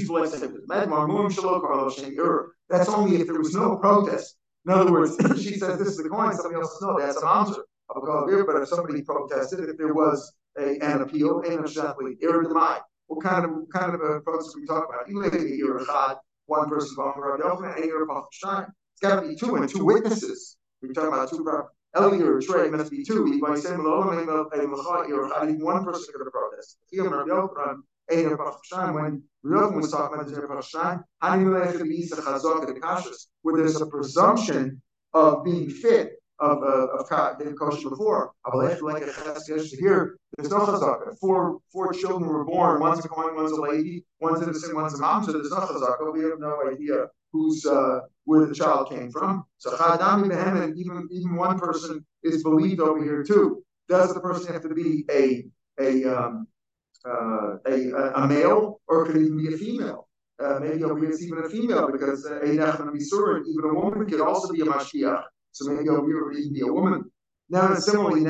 Blessed 0.06 0.40
with 0.42 0.66
That's 2.68 2.88
only 2.88 3.16
if 3.20 3.26
there 3.28 3.38
was 3.38 3.54
no 3.54 3.76
protest. 3.76 4.36
In 4.66 4.72
other 4.72 4.90
words, 4.92 5.16
she 5.42 5.56
says 5.56 5.78
this 5.78 5.88
is 5.88 5.96
the 5.98 6.08
coin, 6.08 6.34
somebody 6.34 6.56
else 6.56 6.72
says 6.72 6.82
no, 6.82 6.98
that's 6.98 7.16
a 7.16 7.20
mamzer. 7.20 7.62
But 8.44 8.62
if 8.62 8.68
somebody 8.68 9.02
protested, 9.02 9.60
if 9.68 9.78
there 9.78 9.94
was 9.94 10.32
a, 10.58 10.76
an 10.80 11.02
appeal, 11.02 11.36
what 11.36 13.22
kind 13.22 13.44
of 13.44 13.50
what 13.52 13.72
kind 13.72 13.94
of 13.94 14.00
a 14.00 14.20
protest 14.20 14.56
are 14.56 14.60
we 14.60 14.66
talking 14.66 14.94
about? 14.94 15.08
You 15.08 15.22
lady 15.22 15.62
Irachad, 15.62 16.16
one 16.46 16.68
person, 16.68 16.96
it's 18.92 19.00
got 19.00 19.22
to 19.22 19.28
be 19.28 19.36
two 19.36 19.54
and 19.54 19.68
two 19.68 19.84
witnesses. 19.84 20.56
We're 20.82 20.92
talking 20.92 21.12
about 21.12 21.30
two 21.30 21.44
Eli 21.96 22.22
or 22.22 22.40
Trey 22.40 22.70
must 22.70 22.90
be 22.90 23.02
two. 23.02 23.26
If 23.32 23.42
I 23.42 23.56
say 23.56 23.74
Malone, 23.76 24.18
I 24.18 24.20
need 25.46 25.62
one 25.62 25.84
person 25.84 26.12
to 26.12 26.18
protest. 26.30 26.76
When 26.90 27.10
Reuven 29.44 29.76
was 29.76 29.90
talking 29.90 30.20
about 30.20 30.26
the 30.26 30.34
Kashas, 32.80 33.26
where 33.42 33.56
there's 33.56 33.80
a 33.80 33.86
presumption 33.86 34.82
of 35.14 35.44
being 35.44 35.70
fit 35.70 36.12
of 36.40 36.62
uh, 36.62 36.86
of 36.98 37.38
being 37.38 37.56
kosher 37.56 37.90
before. 37.90 38.32
Like 38.52 38.78
here, 38.78 40.16
there's 40.36 40.50
no 40.50 40.60
chazaka. 40.60 41.18
Four 41.18 41.58
four 41.72 41.92
children 41.92 42.28
were 42.28 42.44
born. 42.44 42.80
One's 42.80 43.04
a 43.04 43.08
coin, 43.08 43.34
one's 43.34 43.52
a 43.52 43.60
lady, 43.60 44.04
one's 44.20 44.42
innocent, 44.42 44.74
one's 44.74 44.94
a 44.94 44.98
mom. 44.98 45.24
So 45.24 45.32
there's 45.32 45.50
no 45.50 45.56
chazaka. 45.56 46.12
We 46.12 46.22
have 46.24 46.38
no 46.38 46.70
idea 46.70 47.06
who's 47.32 47.64
uh, 47.66 48.00
where 48.24 48.46
the 48.46 48.54
child 48.54 48.90
came 48.90 49.10
from. 49.10 49.44
So 49.58 49.70
chadami 49.76 50.28
behemet, 50.28 50.76
even 50.76 51.08
even 51.10 51.36
one 51.36 51.58
person 51.58 52.04
is 52.22 52.42
believed 52.42 52.80
over 52.80 53.02
here 53.02 53.22
too. 53.22 53.64
Does 53.88 54.12
the 54.14 54.20
person 54.20 54.52
have 54.52 54.62
to 54.62 54.74
be 54.74 55.04
a 55.10 55.44
a 55.80 56.04
um, 56.04 56.46
uh, 57.06 57.56
a, 57.66 58.12
a 58.16 58.26
male 58.26 58.80
or 58.88 59.06
could 59.06 59.16
it 59.16 59.22
even 59.22 59.38
be 59.38 59.54
a 59.54 59.56
female? 59.58 60.08
Uh, 60.42 60.58
maybe 60.60 60.84
over 60.84 60.98
here 61.00 61.10
it's 61.10 61.22
even 61.22 61.38
a 61.44 61.48
female 61.48 61.90
because 61.90 62.24
uh, 62.26 62.44
even 62.44 62.60
a 62.60 63.74
woman 63.74 64.06
could 64.08 64.20
also 64.20 64.52
be 64.52 64.60
a 64.60 64.64
mashkiach. 64.64 65.24
So 65.52 65.72
maybe 65.72 65.88
over 65.88 66.06
here 66.06 66.24
would 66.24 66.36
even 66.36 66.52
be 66.52 66.60
a 66.60 66.72
woman. 66.72 67.10
Now, 67.50 67.74
similarly, 67.76 68.22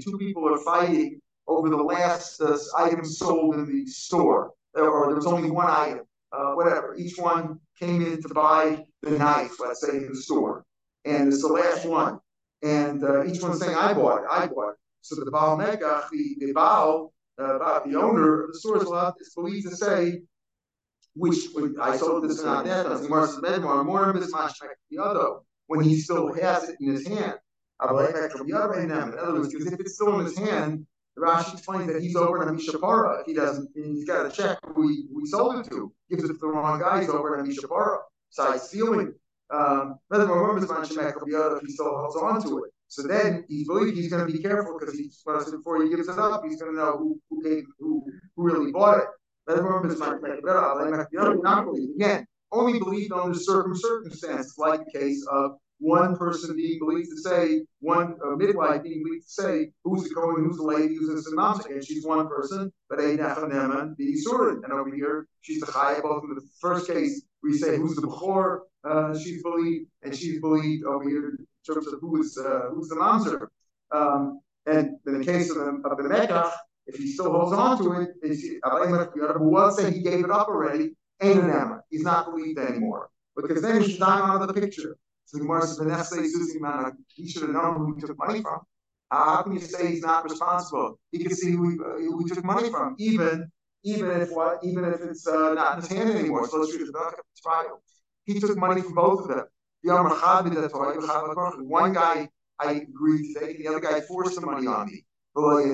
two 0.00 0.18
people 0.18 0.48
are 0.48 0.58
fighting 0.58 1.20
over 1.48 1.68
the 1.68 1.76
last 1.76 2.40
uh, 2.40 2.56
item 2.78 3.04
sold 3.04 3.56
in 3.56 3.66
the 3.66 3.84
store, 3.86 4.52
or 4.74 5.06
there 5.08 5.16
was 5.16 5.26
only 5.26 5.50
one 5.50 5.68
item 5.68 6.06
uh, 6.32 6.52
whatever. 6.52 6.94
Each 6.96 7.18
one 7.18 7.60
came 7.78 8.02
in 8.02 8.22
to 8.22 8.28
buy 8.28 8.84
the 9.02 9.12
knife, 9.12 9.52
let's 9.60 9.80
say, 9.80 9.96
in 9.96 10.08
the 10.08 10.16
store. 10.16 10.64
And 11.04 11.28
it's 11.28 11.42
the 11.42 11.48
last 11.48 11.86
one. 11.86 12.20
And 12.62 13.02
uh, 13.02 13.24
each 13.24 13.42
one's 13.42 13.58
saying, 13.60 13.76
I 13.76 13.94
bought 13.94 14.22
it, 14.22 14.28
I 14.30 14.46
bought 14.46 14.70
it. 14.70 14.76
So 15.00 15.16
the 15.16 15.30
Baal 15.30 15.56
Megach, 15.56 16.10
the, 16.10 16.36
the 16.38 16.52
Baal, 16.52 17.12
uh, 17.38 17.80
the 17.86 17.96
owner 17.98 18.44
of 18.44 18.52
the 18.52 18.58
store, 18.58 18.76
is 19.18 19.34
believed 19.34 19.68
to 19.68 19.76
say, 19.76 20.22
which 21.14 21.46
when 21.54 21.74
I 21.80 21.96
sold 21.96 22.24
this 22.24 22.42
not 22.44 22.66
that, 22.66 22.86
more 22.86 23.26
the 24.90 25.02
other 25.02 25.40
when 25.66 25.84
he 25.84 25.98
still 25.98 26.32
has 26.34 26.68
it 26.68 26.76
in 26.80 26.92
his 26.92 27.06
hand. 27.06 27.34
In 27.82 27.88
other 27.88 27.94
words, 27.94 29.48
because 29.48 29.72
if 29.72 29.80
it's 29.80 29.94
still 29.94 30.18
in 30.20 30.26
his 30.26 30.36
hand, 30.36 30.86
Rashi 31.20 31.52
explains 31.54 31.92
that 31.92 32.02
he's 32.02 32.16
over 32.16 32.44
to 32.44 32.50
Mishapara. 32.50 33.22
He 33.26 33.34
doesn't, 33.34 33.68
and 33.76 33.96
he's 33.96 34.04
got 34.04 34.22
to 34.22 34.30
check 34.30 34.58
who 34.74 34.86
we, 34.86 35.04
we 35.12 35.26
sold 35.26 35.56
it 35.56 35.70
to. 35.70 35.92
Gives 36.08 36.24
it 36.24 36.28
to 36.28 36.34
the 36.34 36.48
wrong 36.48 36.80
guy, 36.80 37.00
he's 37.00 37.10
over 37.10 37.36
to 37.36 37.42
Mishapara. 37.42 37.98
Besides 38.30 38.62
stealing. 38.64 39.14
Um, 39.52 39.98
if 40.12 41.62
he 41.62 41.72
still 41.72 41.88
holds 41.88 42.16
on 42.16 42.42
to 42.42 42.64
it. 42.64 42.70
So 42.86 43.02
then 43.02 43.44
he 43.48 43.64
believes 43.64 43.96
he's 43.98 44.10
going 44.10 44.26
to 44.26 44.32
be 44.32 44.42
careful 44.42 44.78
because 44.78 44.96
he 44.96 45.10
before 45.50 45.82
he 45.82 45.88
gives 45.88 46.08
it 46.08 46.18
up, 46.18 46.42
he's 46.44 46.60
going 46.60 46.74
to 46.74 46.78
know 46.78 46.96
who 46.98 47.20
who 47.30 47.42
gave 47.42 47.64
who, 47.78 48.04
who 48.36 48.42
really 48.42 48.72
bought 48.72 48.98
it. 48.98 49.06
Again, 51.96 52.26
only 52.52 52.78
believed 52.78 53.12
under 53.12 53.38
certain 53.38 53.74
circumstances, 53.74 54.54
like 54.58 54.84
the 54.84 54.98
case 54.98 55.26
of 55.30 55.52
one 55.80 56.16
person 56.16 56.54
being 56.54 56.78
believed 56.78 57.08
to 57.10 57.16
say, 57.16 57.62
one 57.80 58.16
uh, 58.24 58.36
midwife 58.36 58.82
being 58.82 59.02
believed 59.02 59.24
to 59.24 59.30
say, 59.30 59.72
who's 59.82 60.04
the 60.04 60.14
Kohen, 60.14 60.44
who's 60.44 60.58
the 60.58 60.62
lady, 60.62 60.94
who's 60.94 61.24
the 61.24 61.30
Samamsik, 61.30 61.70
and 61.70 61.84
she's 61.84 62.04
one 62.04 62.28
person, 62.28 62.70
but 62.88 63.00
a 63.00 63.02
Nechaneman 63.02 63.96
being 63.96 64.16
Surin. 64.16 64.62
And 64.62 64.72
over 64.72 64.94
here, 64.94 65.26
she's 65.40 65.60
the 65.60 65.66
Chaya, 65.66 66.02
both 66.02 66.22
in 66.24 66.34
the 66.34 66.46
first 66.60 66.86
case, 66.86 67.22
we 67.42 67.56
say 67.56 67.76
who's 67.76 67.96
the 67.96 68.02
Bechor, 68.02 68.60
uh, 68.84 69.18
she's 69.18 69.42
believed, 69.42 69.86
and 70.02 70.14
she's 70.14 70.40
believed 70.40 70.84
over 70.84 71.08
here 71.08 71.30
in 71.30 71.46
terms 71.66 71.86
of 71.86 72.00
who 72.00 72.20
is 72.20 72.38
uh, 72.38 72.68
who's 72.74 72.88
the 72.88 72.96
Mamzer. 72.96 73.48
Um, 73.92 74.40
and 74.66 74.96
in 75.06 75.20
the 75.20 75.24
case 75.24 75.50
of 75.50 75.56
the, 75.56 75.88
of 75.88 75.96
the 75.96 76.04
Mekach, 76.04 76.52
if 76.86 76.96
he 76.96 77.10
still 77.12 77.32
holds 77.32 77.52
on 77.52 77.78
to 77.78 77.92
it, 78.02 78.10
was 79.40 79.76
say 79.76 79.92
he 79.92 80.02
gave 80.02 80.24
it 80.24 80.30
up 80.30 80.48
already, 80.48 80.90
ain't 81.22 81.40
an 81.40 81.80
He's 81.90 82.02
not 82.02 82.26
believed 82.26 82.58
anymore. 82.58 83.10
Because 83.36 83.62
then 83.62 83.82
he's 83.82 83.98
not 83.98 84.28
out 84.28 84.42
of 84.42 84.48
the 84.48 84.60
picture. 84.60 84.96
So 85.30 85.38
the 85.38 85.44
Gemara 85.44 85.62
says, 85.62 86.34
he 87.14 87.28
should 87.28 87.42
have 87.42 87.50
known 87.52 87.76
who 87.76 87.94
he 87.94 88.00
took 88.00 88.18
money 88.18 88.42
from. 88.42 88.62
How 89.12 89.42
can 89.42 89.52
you 89.52 89.60
say 89.60 89.86
he's 89.86 90.02
not 90.02 90.24
responsible? 90.24 90.98
He 91.12 91.22
can 91.22 91.36
see 91.36 91.52
who 91.52 91.70
he, 91.70 91.78
uh, 91.78 91.98
who 91.98 92.24
he 92.24 92.30
took 92.30 92.42
money 92.44 92.68
from, 92.68 92.96
even 92.98 93.48
even 93.84 94.10
if 94.22 94.32
what, 94.32 94.58
even 94.64 94.84
if 94.86 95.00
it's 95.00 95.28
uh, 95.28 95.54
not 95.54 95.76
in 95.76 95.82
his 95.82 95.92
hand 95.92 96.10
anymore. 96.10 96.48
So 96.48 96.58
let's 96.58 96.72
read 96.72 96.84
the 96.84 97.14
trial. 97.40 97.80
He 98.24 98.40
took 98.40 98.56
money 98.56 98.82
from 98.82 98.94
both 98.94 99.20
of 99.20 99.28
them. 99.28 99.46
One 101.68 101.92
guy 101.92 102.28
I 102.58 102.72
agreed 102.72 103.34
to 103.34 103.40
take, 103.40 103.58
the 103.58 103.68
other 103.68 103.78
guy 103.78 104.00
forced 104.00 104.34
the 104.34 104.44
money 104.44 104.66
on 104.66 104.86
me. 104.86 105.04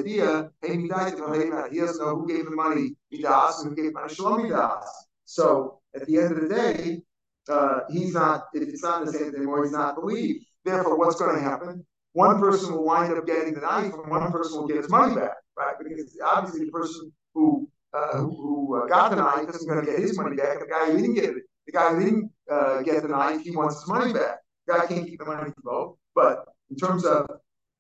He 0.05 0.19
doesn't 0.19 1.99
know 1.99 2.17
who 2.17 2.27
gave 2.29 2.45
the 2.45 2.51
money, 2.51 2.95
Das, 3.23 3.63
and 3.63 3.71
who 3.71 3.75
gave 3.83 3.95
money 3.95 4.15
Shlomi 4.15 4.51
Das. 4.51 5.07
So 5.25 5.81
at 5.95 6.07
the 6.07 6.19
end 6.19 6.33
of 6.37 6.43
the 6.43 6.55
day, 6.55 7.03
uh, 7.49 7.81
he's 7.91 8.15
not, 8.15 8.47
if 8.55 8.69
it's 8.69 8.83
not 8.83 9.03
in 9.03 9.07
his 9.09 9.19
hands 9.19 9.35
anymore, 9.35 9.65
he's 9.65 9.73
not 9.73 9.95
believed. 9.95 10.45
Therefore, 10.65 10.99
what's 10.99 11.17
going 11.17 11.37
to 11.37 11.43
happen? 11.43 11.85
One 12.13 12.41
person 12.41 12.73
will 12.73 12.85
wind 12.85 13.13
up 13.13 13.27
getting 13.27 13.55
the 13.55 13.61
knife, 13.61 13.93
and 13.93 14.11
one 14.11 14.33
person 14.33 14.61
will 14.61 14.67
get 14.67 14.79
his 14.79 14.89
money 14.89 15.15
back, 15.15 15.37
right? 15.57 15.75
Because 15.79 16.19
obviously 16.25 16.65
the 16.65 16.73
person 16.73 17.13
who 17.35 17.69
uh, 17.93 18.19
who, 18.19 18.83
uh, 18.83 18.87
got 18.87 19.11
the 19.11 19.17
knife 19.17 19.49
isn't 19.49 19.69
going 19.69 19.85
to 19.85 19.91
get 19.91 20.01
his 20.01 20.19
money 20.19 20.37
back. 20.37 20.61
The 20.61 20.67
guy 20.67 20.91
who 20.91 20.99
didn't 20.99 21.15
get 21.15 21.25
it, 21.25 21.45
the 21.67 21.73
guy 21.73 21.95
who 21.95 22.05
didn't 22.05 22.31
uh, 22.51 22.83
get 22.83 23.03
the 23.03 23.09
knife, 23.09 23.43
he 23.43 23.51
wants 23.51 23.81
his 23.81 23.89
money 23.89 24.13
back. 24.13 24.39
The 24.67 24.75
guy 24.75 24.87
can't 24.87 25.07
keep 25.07 25.19
the 25.19 25.25
money 25.25 25.53
both. 25.63 25.97
But 26.15 26.45
in 26.71 26.77
terms 26.77 27.05
of 27.05 27.27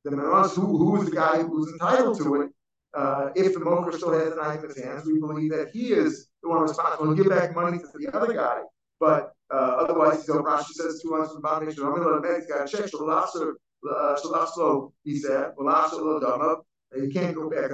the 0.04 0.10
menos, 0.10 0.54
who 0.54 0.78
who 0.78 1.02
is 1.02 1.10
the 1.10 1.16
guy 1.16 1.42
who's 1.42 1.72
entitled 1.72 2.18
to 2.18 2.42
it? 2.42 2.50
Uh, 2.94 3.30
if 3.34 3.52
the 3.52 3.60
mocher 3.60 3.92
still 3.92 4.12
has 4.12 4.30
the 4.30 4.36
knife 4.36 4.62
in 4.62 4.68
his 4.68 4.82
hands, 4.82 5.04
we 5.04 5.18
believe 5.20 5.50
that 5.50 5.68
he 5.72 5.92
is 5.92 6.28
the 6.42 6.48
one 6.48 6.62
responsible 6.62 7.14
to 7.14 7.22
give 7.22 7.30
back 7.30 7.54
money 7.54 7.78
to 7.78 7.86
the 7.98 8.14
other 8.16 8.32
guy. 8.32 8.60
But 8.98 9.34
uh, 9.52 9.54
otherwise, 9.54 10.26
he's 10.26 10.28
Rashi 10.28 10.72
says 10.72 11.00
two 11.02 11.10
months 11.10 11.32
from. 11.32 11.46
I'm 11.46 11.64
going 11.64 12.22
to 12.22 12.34
he's 12.34 12.46
got 12.46 12.66
to 12.66 12.76
check. 12.76 12.90
Shalachso, 12.90 13.54
uh, 13.88 14.16
he 15.04 15.18
said, 15.18 15.52
Shalachso, 15.56 16.20
Dama. 16.20 16.56
You 16.96 17.10
can't 17.10 17.34
go 17.34 17.50
back. 17.50 17.70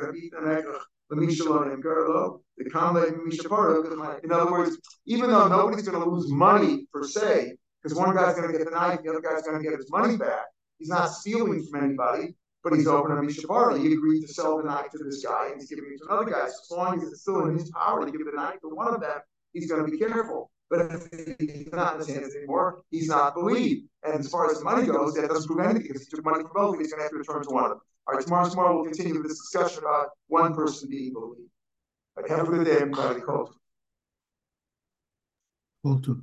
In 4.23 4.33
other 4.33 4.51
words, 4.51 4.79
even 5.07 5.31
though 5.31 5.49
nobody's 5.49 5.87
going 5.89 6.03
to 6.03 6.09
lose 6.09 6.31
money 6.31 6.87
per 6.93 7.05
se, 7.05 7.57
because 7.83 7.99
one 7.99 8.15
guy's 8.15 8.35
going 8.35 8.51
to 8.51 8.57
get 8.57 8.65
the 8.65 8.71
knife, 8.71 9.03
the 9.03 9.11
other 9.11 9.21
guy's 9.21 9.43
going 9.43 9.63
to 9.63 9.69
get 9.69 9.77
his 9.77 9.91
money 9.91 10.17
back. 10.17 10.47
He's 10.79 10.89
not 10.89 11.11
stealing 11.11 11.67
from 11.71 11.85
anybody, 11.85 12.35
but 12.65 12.73
he's 12.73 12.87
over 12.87 13.09
to 13.09 13.15
Mishabara. 13.15 13.79
He 13.81 13.93
agreed 13.93 14.23
to 14.23 14.29
sell 14.29 14.57
the 14.59 14.65
knife 14.65 14.91
to 14.93 14.99
this 15.05 15.25
guy, 15.25 15.49
and 15.51 15.61
he's 15.61 15.69
giving 15.69 15.85
it 15.93 15.99
to 15.99 16.07
another 16.07 16.31
guy. 16.31 16.47
So 16.49 16.55
as 16.63 16.71
long 16.71 17.03
as 17.03 17.09
it's 17.09 17.21
still 17.23 17.47
in 17.47 17.59
his 17.59 17.71
power 17.71 18.05
to 18.05 18.11
give 18.11 18.25
the 18.25 18.33
knife 18.33 18.61
to 18.61 18.69
one 18.69 18.95
of 18.95 19.01
them, 19.01 19.21
he's 19.53 19.71
going 19.71 19.85
to 19.85 19.91
be 19.91 19.99
careful. 19.99 20.51
But 20.73 20.91
if 20.91 21.37
he's 21.39 21.71
not 21.71 21.97
in 21.97 21.99
his 21.99 22.09
hands 22.09 22.35
anymore, 22.35 22.83
he's 22.91 23.07
not 23.07 23.35
believed. 23.35 23.89
And 24.05 24.21
as 24.21 24.31
far 24.31 24.51
as 24.51 24.61
the 24.61 24.65
money 24.65 24.87
goes, 24.87 25.13
that 25.13 25.29
doesn't 25.29 25.47
prove 25.47 25.63
anything 25.63 25.83
because 25.83 26.05
he 26.05 26.09
took 26.09 26.25
money 26.25 26.41
from 26.43 26.51
both. 26.55 26.79
He's 26.79 26.91
going 26.91 27.01
to 27.01 27.03
have 27.03 27.11
to 27.11 27.19
return 27.19 27.43
to 27.43 27.51
one 27.51 27.65
of 27.65 27.71
them. 27.73 27.81
All 28.07 28.15
right, 28.15 28.25
tomorrow, 28.25 28.49
tomorrow 28.49 28.77
we'll 28.77 28.85
continue 28.87 29.23
this 29.23 29.39
discussion 29.39 29.81
about 29.81 30.09
one 30.29 30.55
person 30.55 30.89
being 30.89 31.13
believed. 31.13 31.51
Right, 32.17 32.27
have 32.31 32.49
a 32.49 32.51
good 32.51 32.65
day, 32.65 32.77
everybody. 32.77 33.21
Call 33.21 33.53
to. 35.85 36.23